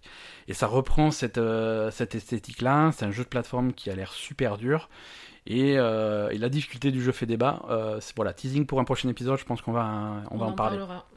et 0.50 0.54
ça 0.54 0.68
reprend 0.68 1.10
cette, 1.12 1.38
euh, 1.38 1.90
cette 1.92 2.16
esthétique-là. 2.16 2.92
C'est 2.94 3.06
un 3.06 3.12
jeu 3.12 3.24
de 3.24 3.30
plateforme 3.30 3.72
qui 3.74 3.90
a 3.90 3.96
l'air 3.96 4.12
super 4.12 4.58
dur. 4.58 4.90
Et, 5.48 5.76
euh, 5.78 6.30
et 6.30 6.38
la 6.38 6.50
difficulté 6.50 6.92
du 6.92 7.02
jeu 7.02 7.12
fait 7.12 7.26
débat. 7.26 7.62
Euh, 7.70 7.98
c'est 8.02 8.16
voilà, 8.16 8.34
teasing 8.34 8.66
pour 8.68 8.80
un 8.80 8.84
prochain 8.84 9.10
épisode. 9.10 9.40
Je 9.40 9.46
pense 9.46 9.62
qu'on 9.62 9.72
va, 9.72 10.24
on 10.32 10.38
va 10.38 10.46
en, 10.48 10.52
parler. 10.54 10.78
parlera. 10.78 11.08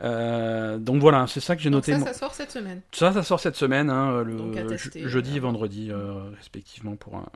Euh, 0.00 0.76
donc 0.78 1.00
voilà, 1.00 1.26
c'est 1.28 1.38
ça 1.40 1.54
que 1.54 1.62
j'ai 1.62 1.70
noté. 1.70 1.92
ça, 1.92 2.00
ça 2.06 2.12
sort 2.14 2.34
cette 2.34 2.50
semaine. 2.50 2.80
Ça, 2.92 3.12
ça 3.12 3.22
sort 3.22 3.38
cette 3.38 3.54
semaine, 3.56 3.90
hein, 3.90 4.22
le 4.24 4.50
tester, 4.66 5.02
je- 5.02 5.08
jeudi 5.08 5.36
et 5.36 5.38
euh, 5.38 5.42
vendredi, 5.42 5.90
euh, 5.92 6.30
respectivement, 6.36 6.96
pour, 6.96 7.14
un- 7.16 7.28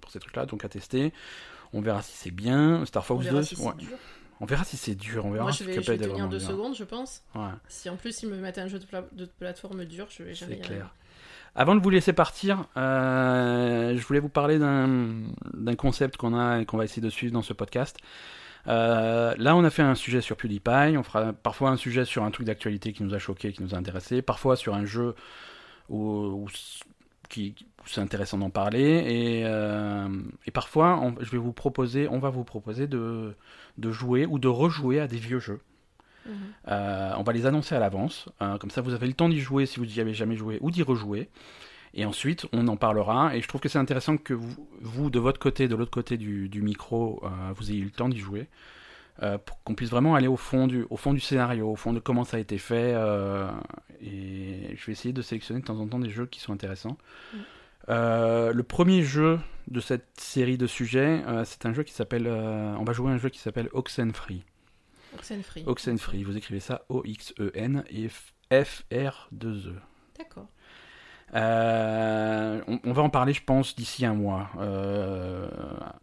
pour 0.00 0.10
ces 0.10 0.18
trucs-là. 0.18 0.46
Donc 0.46 0.64
à 0.64 0.68
tester. 0.68 1.12
On 1.72 1.80
verra 1.80 2.02
si 2.02 2.12
c'est 2.16 2.30
bien. 2.30 2.84
Star 2.86 3.04
Fox 3.04 3.24
verra 3.24 3.36
2, 3.38 3.42
si 3.42 3.56
c'est 3.56 3.62
ouais. 3.66 3.74
dur. 3.78 3.96
on 4.40 4.46
verra 4.46 4.64
si 4.64 4.76
c'est 4.76 4.94
dur. 4.94 5.26
On 5.26 5.30
verra 5.30 5.44
Moi, 5.44 5.52
si 5.52 5.64
je 5.64 5.68
vais, 5.68 5.74
je 5.74 5.80
Cuphead 5.80 6.00
vais 6.00 6.08
tenir 6.08 6.28
deux 6.28 6.38
dur. 6.38 6.48
secondes, 6.48 6.74
je 6.76 6.84
pense. 6.84 7.22
Ouais. 7.34 7.42
Si 7.68 7.90
en 7.90 7.96
plus 7.96 8.22
ils 8.22 8.28
me 8.28 8.36
mettent 8.36 8.58
un 8.58 8.68
jeu 8.68 8.78
de, 8.78 8.84
pla- 8.86 9.04
de 9.12 9.26
plateforme 9.26 9.84
dur, 9.84 10.06
je 10.10 10.22
vais 10.22 10.34
jamais 10.34 10.56
C'est 10.56 10.60
clair. 10.62 10.94
Avant 11.54 11.74
de 11.74 11.80
vous 11.82 11.90
laisser 11.90 12.12
partir, 12.12 12.66
euh, 12.76 13.96
je 13.96 14.06
voulais 14.06 14.20
vous 14.20 14.28
parler 14.28 14.58
d'un 14.58 15.74
concept 15.76 16.16
qu'on 16.16 16.38
a 16.38 16.60
et 16.60 16.66
qu'on 16.66 16.76
va 16.76 16.84
essayer 16.84 17.02
de 17.02 17.10
suivre 17.10 17.32
dans 17.32 17.42
ce 17.42 17.52
podcast. 17.52 17.96
Euh, 18.68 19.34
là, 19.38 19.56
on 19.56 19.64
a 19.64 19.70
fait 19.70 19.82
un 19.82 19.94
sujet 19.94 20.20
sur 20.20 20.36
PewDiePie. 20.36 20.96
On 20.96 21.02
fera 21.02 21.32
parfois 21.32 21.70
un 21.70 21.76
sujet 21.76 22.04
sur 22.04 22.22
un 22.24 22.30
truc 22.30 22.46
d'actualité 22.46 22.92
qui 22.92 23.02
nous 23.02 23.14
a 23.14 23.18
choqué, 23.18 23.52
qui 23.52 23.62
nous 23.62 23.74
a 23.74 23.78
intéressé. 23.78 24.22
Parfois 24.22 24.56
sur 24.56 24.74
un 24.74 24.84
jeu 24.84 25.14
où, 25.88 26.46
qui, 27.28 27.54
c'est 27.86 28.00
intéressant 28.00 28.38
d'en 28.38 28.50
parler. 28.50 29.04
Et, 29.06 29.42
euh, 29.44 30.08
et 30.46 30.50
parfois, 30.50 30.98
on- 31.00 31.14
je 31.20 31.30
vais 31.30 31.38
vous 31.38 31.52
proposer, 31.52 32.08
on 32.08 32.18
va 32.18 32.30
vous 32.30 32.44
proposer 32.44 32.86
de, 32.86 33.34
de 33.78 33.90
jouer 33.92 34.26
ou 34.26 34.38
de 34.38 34.48
rejouer 34.48 35.00
à 35.00 35.06
des 35.06 35.18
vieux 35.18 35.38
jeux. 35.40 35.60
Mhm. 36.26 36.34
Euh, 36.68 37.12
on 37.16 37.22
va 37.22 37.32
les 37.32 37.46
annoncer 37.46 37.74
à 37.74 37.78
l'avance, 37.78 38.28
euh, 38.42 38.58
comme 38.58 38.70
ça 38.70 38.82
vous 38.82 38.92
avez 38.92 39.06
le 39.06 39.14
temps 39.14 39.28
d'y 39.28 39.40
jouer 39.40 39.64
si 39.66 39.78
vous 39.80 39.86
n'y 39.86 40.00
avez 40.00 40.12
jamais 40.14 40.36
joué 40.36 40.58
ou 40.60 40.70
d'y 40.70 40.82
rejouer. 40.82 41.28
Et 41.94 42.04
ensuite, 42.04 42.46
on 42.52 42.68
en 42.68 42.76
parlera. 42.76 43.34
Et 43.34 43.40
je 43.40 43.48
trouve 43.48 43.60
que 43.62 43.68
c'est 43.70 43.78
intéressant 43.78 44.18
que 44.18 44.34
vous, 44.34 44.68
vous, 44.82 45.08
de 45.10 45.18
votre 45.18 45.40
côté, 45.40 45.68
de 45.68 45.74
l'autre 45.74 45.90
côté 45.90 46.18
du, 46.18 46.48
du 46.50 46.60
micro, 46.60 47.22
euh, 47.24 47.28
vous 47.56 47.70
ayez 47.70 47.80
eu 47.80 47.84
le 47.84 47.90
temps 47.90 48.10
d'y 48.10 48.18
jouer. 48.18 48.46
Euh, 49.22 49.38
pour 49.38 49.62
qu'on 49.64 49.74
puisse 49.74 49.90
vraiment 49.90 50.14
aller 50.14 50.28
au 50.28 50.36
fond, 50.36 50.66
du, 50.66 50.86
au 50.90 50.96
fond 50.96 51.12
du 51.12 51.20
scénario, 51.20 51.70
au 51.70 51.76
fond 51.76 51.92
de 51.92 52.00
comment 52.00 52.24
ça 52.24 52.36
a 52.36 52.40
été 52.40 52.58
fait. 52.58 52.92
euh, 52.94 53.50
et 54.00 54.76
je 54.76 54.86
vais 54.86 54.92
essayer 54.92 55.12
de 55.12 55.22
sélectionner 55.22 55.60
de 55.60 55.64
temps 55.66 55.78
en 55.78 55.86
temps 55.88 55.98
des 55.98 56.10
jeux 56.10 56.26
qui 56.26 56.40
sont 56.40 56.52
intéressants. 56.52 56.96
Mm. 57.32 57.36
Euh, 57.90 58.52
le 58.52 58.62
premier 58.62 59.02
jeu 59.02 59.40
de 59.68 59.80
cette 59.80 60.08
série 60.20 60.58
de 60.58 60.66
sujets, 60.66 61.24
euh, 61.26 61.44
c'est 61.44 61.66
un 61.66 61.72
jeu 61.72 61.82
qui 61.82 61.92
s'appelle. 61.94 62.26
euh, 62.26 62.74
on 62.78 62.84
va 62.84 62.92
jouer 62.92 63.10
à 63.10 63.14
un 63.14 63.18
jeu 63.18 63.28
qui 63.28 63.38
s'appelle 63.38 63.68
Oxenfree. 63.72 64.44
Oxenfree. 65.16 65.64
Oxenfree, 65.66 66.22
vous 66.22 66.36
écrivez 66.36 66.60
ça 66.60 66.84
O-X-E-N 66.90 67.84
et 67.90 68.08
F-R-2-E. 68.52 69.74
D'accord. 70.18 70.48
Euh, 71.34 72.60
on, 72.66 72.78
on 72.84 72.92
va 72.92 73.02
en 73.02 73.10
parler, 73.10 73.32
je 73.32 73.42
pense, 73.44 73.74
d'ici 73.76 74.04
un 74.06 74.14
mois. 74.14 74.48
Euh, 74.58 75.48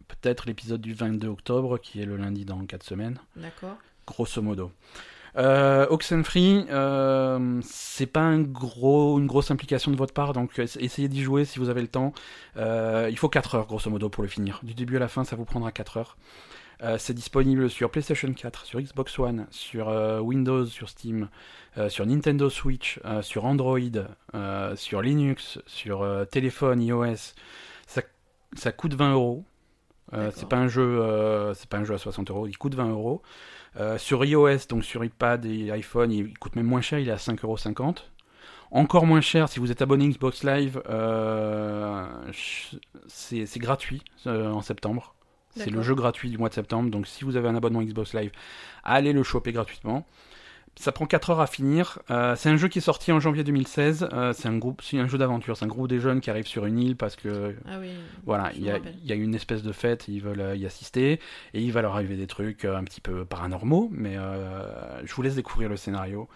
Peut-être 0.08 0.46
l'épisode 0.46 0.80
du 0.80 0.94
22 0.94 1.28
octobre, 1.28 1.78
qui 1.78 2.00
est 2.00 2.06
le 2.06 2.16
lundi 2.16 2.44
dans 2.44 2.58
4 2.64 2.82
semaines, 2.82 3.18
D'accord. 3.36 3.76
grosso 4.06 4.40
modo. 4.42 4.72
Euh, 5.36 5.86
Oxenfree, 5.90 6.64
euh, 6.70 7.60
c'est 7.62 8.06
pas 8.06 8.22
un 8.22 8.40
gros, 8.40 9.18
une 9.18 9.26
grosse 9.26 9.50
implication 9.50 9.90
de 9.92 9.96
votre 9.96 10.14
part, 10.14 10.32
donc 10.32 10.58
ess- 10.58 10.78
essayez 10.80 11.08
d'y 11.08 11.22
jouer 11.22 11.44
si 11.44 11.58
vous 11.58 11.68
avez 11.68 11.82
le 11.82 11.88
temps. 11.88 12.12
Euh, 12.56 13.08
il 13.10 13.18
faut 13.18 13.28
4 13.28 13.54
heures, 13.56 13.66
grosso 13.66 13.90
modo, 13.90 14.08
pour 14.08 14.22
le 14.22 14.28
finir. 14.30 14.60
Du 14.62 14.72
début 14.74 14.96
à 14.96 15.00
la 15.00 15.08
fin, 15.08 15.24
ça 15.24 15.36
vous 15.36 15.44
prendra 15.44 15.70
4 15.72 15.98
heures. 15.98 16.16
Euh, 16.82 16.98
c'est 16.98 17.14
disponible 17.14 17.70
sur 17.70 17.90
PlayStation 17.90 18.32
4, 18.32 18.66
sur 18.66 18.80
Xbox 18.80 19.18
One, 19.18 19.46
sur 19.50 19.88
euh, 19.88 20.20
Windows, 20.20 20.66
sur 20.66 20.88
Steam, 20.88 21.28
euh, 21.78 21.88
sur 21.88 22.04
Nintendo 22.06 22.50
Switch, 22.50 23.00
sur 23.22 23.44
Android, 23.44 23.78
sur 24.76 25.02
Linux, 25.02 25.58
sur 25.66 26.06
téléphone, 26.30 26.82
iOS. 26.82 27.34
Ça, 27.86 28.02
ça 28.54 28.72
coûte 28.72 28.94
20 28.94 29.12
euros. 29.12 29.44
C'est 30.32 30.48
pas 30.48 30.56
un 30.56 30.68
jeu, 30.68 31.52
c'est 31.54 31.68
pas 31.68 31.78
un 31.78 31.84
jeu 31.84 31.94
à 31.94 31.98
60 31.98 32.30
euros. 32.30 32.46
Il 32.46 32.56
coûte 32.58 32.74
20 32.74 32.90
euros. 32.90 33.22
Sur 33.98 34.24
iOS, 34.24 34.66
donc 34.68 34.84
sur 34.84 35.04
iPad 35.04 35.44
et 35.44 35.70
iPhone, 35.70 36.12
il 36.12 36.38
coûte 36.38 36.56
même 36.56 36.66
moins 36.66 36.80
cher. 36.80 36.98
Il 36.98 37.08
est 37.08 37.12
à 37.12 37.16
5,50 37.16 37.44
euros. 37.44 37.94
Encore 38.70 39.06
moins 39.06 39.20
cher 39.20 39.48
si 39.48 39.60
vous 39.60 39.70
êtes 39.70 39.82
abonné 39.82 40.08
Xbox 40.08 40.44
Live. 40.44 40.82
euh, 40.88 42.04
c'est 43.06 43.46
c'est 43.46 43.58
gratuit 43.58 44.02
euh, 44.26 44.50
en 44.50 44.60
septembre. 44.60 45.15
C'est 45.56 45.70
le 45.70 45.82
jeu 45.82 45.94
gratuit 45.94 46.30
du 46.30 46.38
mois 46.38 46.48
de 46.48 46.54
septembre. 46.54 46.90
Donc 46.90 47.06
si 47.06 47.24
vous 47.24 47.36
avez 47.36 47.48
un 47.48 47.56
abonnement 47.56 47.82
Xbox 47.82 48.14
Live, 48.14 48.30
allez 48.84 49.12
le 49.12 49.22
choper 49.22 49.52
gratuitement. 49.52 50.06
Ça 50.78 50.92
prend 50.92 51.06
4 51.06 51.30
heures 51.30 51.40
à 51.40 51.46
finir. 51.46 52.00
Euh, 52.10 52.36
c'est 52.36 52.50
un 52.50 52.58
jeu 52.58 52.68
qui 52.68 52.80
est 52.80 52.82
sorti 52.82 53.10
en 53.10 53.18
janvier 53.18 53.44
2016. 53.44 54.10
Euh, 54.12 54.34
c'est 54.34 54.46
un 54.46 54.58
groupe, 54.58 54.82
c'est 54.82 54.98
un 54.98 55.08
jeu 55.08 55.16
d'aventure. 55.16 55.56
C'est 55.56 55.64
un 55.64 55.68
groupe 55.68 55.88
des 55.88 56.00
jeunes 56.00 56.20
qui 56.20 56.28
arrivent 56.28 56.46
sur 56.46 56.66
une 56.66 56.78
île 56.78 56.96
parce 56.96 57.16
que 57.16 57.54
Ah 57.66 57.78
oui. 57.80 57.88
voilà, 58.26 58.52
il 58.54 58.62
y, 58.64 58.68
a, 58.68 58.74
rappelle. 58.74 58.94
il 59.02 59.08
y 59.08 59.12
a 59.12 59.14
une 59.14 59.34
espèce 59.34 59.62
de 59.62 59.72
fête, 59.72 60.06
ils 60.08 60.20
veulent 60.20 60.40
euh, 60.42 60.54
y 60.54 60.66
assister, 60.66 61.12
et 61.54 61.62
il 61.62 61.72
va 61.72 61.80
leur 61.80 61.94
arriver 61.94 62.16
des 62.16 62.26
trucs 62.26 62.66
un 62.66 62.84
petit 62.84 63.00
peu 63.00 63.24
paranormaux, 63.24 63.88
mais 63.90 64.18
euh, 64.18 65.02
je 65.06 65.14
vous 65.14 65.22
laisse 65.22 65.36
découvrir 65.36 65.70
le 65.70 65.76
scénario. 65.78 66.28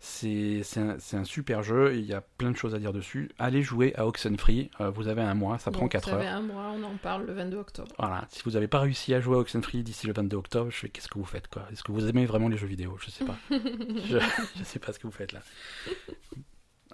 C'est 0.00 0.62
un, 0.76 1.24
super 1.24 1.62
jeu, 1.64 1.96
il 1.96 2.04
y 2.04 2.14
a 2.14 2.20
plein 2.20 2.52
de 2.52 2.56
choses 2.56 2.74
à 2.74 2.78
dire 2.78 2.92
dessus. 2.92 3.30
Allez 3.38 3.62
jouer 3.62 3.94
à 3.96 4.06
Oxenfree, 4.06 4.70
euh, 4.80 4.90
vous 4.90 5.08
avez 5.08 5.22
un 5.22 5.34
mois, 5.34 5.58
ça 5.58 5.72
prend 5.72 5.82
Donc, 5.82 5.92
4 5.92 6.08
ça 6.08 6.18
fait 6.18 6.26
heures. 6.26 6.34
un 6.36 6.40
mois, 6.40 6.72
on 6.76 6.82
en 6.84 6.96
parle 7.02 7.26
le 7.26 7.32
22 7.32 7.56
octobre. 7.56 7.88
Voilà, 7.98 8.24
si 8.28 8.42
vous 8.44 8.52
n'avez 8.52 8.68
pas 8.68 8.78
réussi 8.78 9.12
à 9.14 9.20
jouer 9.20 9.36
à 9.36 9.38
Oxenfree 9.40 9.82
d'ici 9.82 10.06
le 10.06 10.12
22 10.12 10.36
octobre, 10.36 10.70
je 10.70 10.86
qu'est-ce 10.86 11.08
que 11.08 11.18
vous 11.18 11.24
faites 11.24 11.48
quoi? 11.48 11.64
Est-ce 11.72 11.82
que 11.82 11.90
vous 11.90 12.08
aimez 12.08 12.26
vraiment 12.26 12.48
les 12.48 12.56
jeux 12.56 12.68
vidéo? 12.68 12.96
Je 13.00 13.10
sais 13.10 13.24
pas. 13.24 13.36
je, 13.50 14.18
je 14.56 14.64
sais 14.64 14.78
pas 14.78 14.92
ce 14.92 15.00
que 15.00 15.06
vous 15.08 15.12
faites 15.12 15.32
là. 15.32 15.40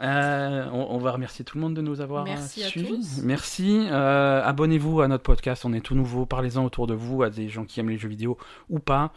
Euh, 0.01 0.69
on, 0.73 0.95
on 0.97 0.99
va 0.99 1.13
remercier 1.13 1.45
tout 1.45 1.57
le 1.57 1.63
monde 1.63 1.75
de 1.75 1.81
nous 1.81 2.01
avoir 2.01 2.25
Merci 2.25 2.65
à 2.65 2.67
suivis. 2.67 3.21
Merci. 3.23 3.87
Euh, 3.91 4.43
Abonnez-vous 4.43 5.03
à 5.03 5.09
notre 5.09 5.23
podcast. 5.23 5.65
On 5.65 5.73
est 5.73 5.81
tout 5.81 5.95
nouveau. 5.95 6.27
Parlez-en 6.27 6.65
autour 6.65 6.87
de 6.87 6.95
vous, 6.95 7.23
à 7.23 7.31
des 7.31 7.49
gens 7.49 7.65
qui 7.65 7.79
aiment 7.81 7.91
les 7.91 7.99
jeux 7.99 8.09
vidéo 8.09 8.37
ou 8.71 8.81
pas. 8.81 9.13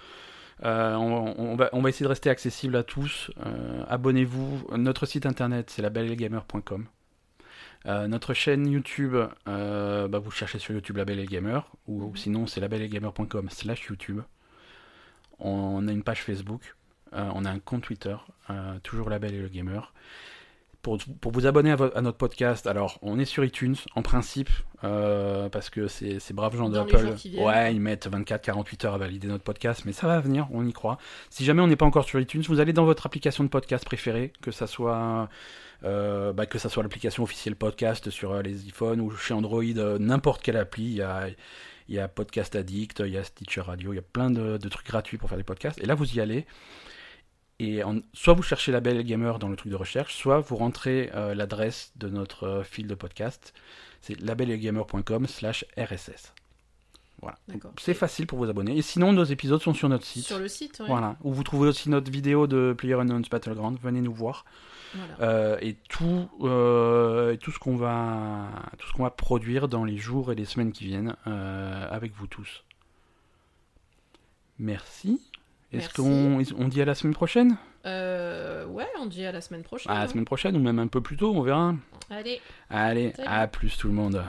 Euh, 0.63 0.95
on, 0.95 1.35
on 1.37 1.55
va, 1.55 1.69
on 1.73 1.81
va 1.81 1.89
essayer 1.89 2.03
de 2.03 2.09
rester 2.09 2.29
accessible 2.29 2.75
à 2.75 2.83
tous. 2.83 3.31
Euh, 3.45 3.83
Abonnez-vous. 3.87 4.67
Notre 4.77 5.05
site 5.05 5.25
internet, 5.25 5.69
c'est 5.69 5.81
labellegamer.com. 5.81 6.87
Euh, 7.85 8.07
notre 8.07 8.33
chaîne 8.33 8.67
YouTube, 8.67 9.15
euh, 9.47 10.07
bah, 10.07 10.19
vous 10.19 10.31
cherchez 10.31 10.59
sur 10.59 10.73
YouTube 10.73 10.97
Label 10.97 11.19
et 11.19 11.25
Gamer, 11.25 11.69
ou 11.87 12.07
Mhm. 12.09 12.15
sinon 12.17 12.47
c'est 12.47 12.59
labellegamer.com 12.59 13.49
slash 13.49 13.85
YouTube. 13.85 14.21
On 15.39 15.87
a 15.87 15.91
une 15.91 16.03
page 16.03 16.23
Facebook, 16.23 16.75
on 17.13 17.45
a 17.45 17.51
un 17.51 17.59
compte 17.59 17.83
Twitter, 17.83 18.15
toujours 18.81 19.09
Label 19.11 19.35
et 19.35 19.41
le 19.41 19.47
Gamer. 19.49 19.93
Pour, 20.87 20.97
pour 21.19 21.31
vous 21.33 21.45
abonner 21.47 21.71
à, 21.71 21.75
vo- 21.75 21.91
à 21.93 22.01
notre 22.01 22.17
podcast, 22.17 22.65
alors 22.65 22.97
on 23.01 23.19
est 23.19 23.25
sur 23.25 23.43
iTunes 23.43 23.75
en 23.95 24.01
principe, 24.01 24.49
euh, 24.85 25.49
parce 25.49 25.69
que 25.69 25.87
ces, 25.89 26.19
ces 26.21 26.33
braves 26.33 26.55
gens 26.55 26.69
d'Apple, 26.85 27.07
ouais, 27.43 27.73
ils 27.75 27.81
mettent 27.81 28.07
24-48 28.09 28.85
heures 28.85 28.93
à 28.93 28.97
valider 28.97 29.27
notre 29.27 29.43
podcast, 29.43 29.83
mais 29.85 29.91
ça 29.91 30.07
va 30.07 30.21
venir, 30.21 30.47
on 30.51 30.65
y 30.65 30.71
croit. 30.71 30.97
Si 31.29 31.43
jamais 31.43 31.61
on 31.61 31.67
n'est 31.67 31.75
pas 31.75 31.85
encore 31.85 32.05
sur 32.05 32.19
iTunes, 32.21 32.41
vous 32.47 32.61
allez 32.61 32.71
dans 32.71 32.85
votre 32.85 33.05
application 33.05 33.43
de 33.43 33.49
podcast 33.49 33.83
préférée, 33.83 34.31
que 34.41 34.51
ça 34.51 34.65
soit 34.65 35.27
euh, 35.83 36.31
bah, 36.31 36.45
que 36.45 36.57
ça 36.57 36.69
soit 36.69 36.83
l'application 36.83 37.21
officielle 37.23 37.57
podcast 37.57 38.09
sur 38.09 38.31
euh, 38.31 38.41
les 38.41 38.65
iPhones 38.67 39.01
ou 39.01 39.11
chez 39.11 39.33
Android, 39.33 39.63
n'importe 39.99 40.41
quelle 40.41 40.57
appli, 40.57 40.83
il 40.85 40.95
y 40.95 41.01
a, 41.01 41.27
il 41.89 41.95
y 41.95 41.99
a 41.99 42.07
Podcast 42.07 42.55
Addict, 42.55 43.01
il 43.05 43.11
y 43.13 43.17
a 43.17 43.23
Stitcher 43.25 43.61
Radio, 43.61 43.91
il 43.91 43.97
y 43.97 43.99
a 43.99 44.03
plein 44.03 44.29
de, 44.31 44.57
de 44.57 44.69
trucs 44.69 44.87
gratuits 44.87 45.17
pour 45.17 45.27
faire 45.27 45.37
des 45.37 45.43
podcasts. 45.43 45.79
Et 45.83 45.85
là, 45.85 45.95
vous 45.95 46.15
y 46.15 46.21
allez. 46.21 46.45
Et 47.59 47.81
soit 48.13 48.33
vous 48.33 48.43
cherchez 48.43 48.71
Label 48.71 49.01
Gamer 49.03 49.39
dans 49.39 49.49
le 49.49 49.55
truc 49.55 49.71
de 49.71 49.75
recherche, 49.75 50.15
soit 50.15 50.39
vous 50.39 50.55
rentrez 50.55 51.09
euh, 51.15 51.33
l'adresse 51.33 51.91
de 51.95 52.07
notre 52.07 52.43
euh, 52.43 52.63
fil 52.63 52.85
de 52.85 52.93
podcast. 52.93 53.53
C'est 54.01 54.19
labelgamer.com 54.21 55.25
slash 55.25 55.65
RSS. 55.75 56.33
Voilà. 57.19 57.39
C'est 57.79 57.95
facile 57.95 58.27
pour 58.27 58.37
vous 58.37 58.47
abonner. 58.47 58.77
Et 58.77 58.83
sinon, 58.83 59.11
nos 59.11 59.23
épisodes 59.23 59.59
sont 59.59 59.73
sur 59.73 59.89
notre 59.89 60.05
site. 60.05 60.23
Sur 60.23 60.37
le 60.37 60.47
site, 60.47 60.79
ouais. 60.81 60.85
Voilà. 60.87 61.17
Où 61.23 61.33
vous 61.33 61.43
trouvez 61.43 61.67
aussi 61.67 61.89
notre 61.89 62.11
vidéo 62.11 62.45
de 62.45 62.75
PlayerUnknown's 62.77 63.27
Battleground. 63.27 63.79
Venez 63.81 64.01
nous 64.01 64.13
voir. 64.13 64.45
Voilà. 64.93 65.15
Euh, 65.21 65.57
et 65.59 65.73
tout, 65.89 66.29
tout 66.39 67.51
ce 67.51 67.57
qu'on 67.57 67.75
va, 67.75 68.49
tout 68.77 68.87
ce 68.87 68.93
qu'on 68.93 69.01
va 69.01 69.09
produire 69.09 69.67
dans 69.67 69.83
les 69.83 69.97
jours 69.97 70.31
et 70.31 70.35
les 70.35 70.45
semaines 70.45 70.71
qui 70.71 70.85
viennent 70.85 71.15
avec 71.25 72.13
vous 72.13 72.27
tous. 72.27 72.63
Merci. 74.59 75.19
Est-ce 75.73 75.89
qu'on 75.89 76.43
on 76.57 76.67
dit 76.67 76.81
à 76.81 76.85
la 76.85 76.95
semaine 76.95 77.13
prochaine? 77.13 77.57
Euh, 77.85 78.65
ouais, 78.67 78.87
on 78.99 79.05
dit 79.05 79.25
à 79.25 79.31
la 79.31 79.41
semaine 79.41 79.63
prochaine. 79.63 79.91
À 79.91 79.95
la 79.95 80.01
hein. 80.01 80.07
semaine 80.07 80.25
prochaine 80.25 80.55
ou 80.55 80.59
même 80.59 80.79
un 80.79 80.87
peu 80.87 81.01
plus 81.01 81.17
tôt, 81.17 81.33
on 81.35 81.41
verra. 81.41 81.75
Allez. 82.09 82.41
Allez, 82.69 83.13
Salut. 83.15 83.27
à 83.27 83.47
plus 83.47 83.77
tout 83.77 83.87
le 83.87 83.93
monde. 83.93 84.23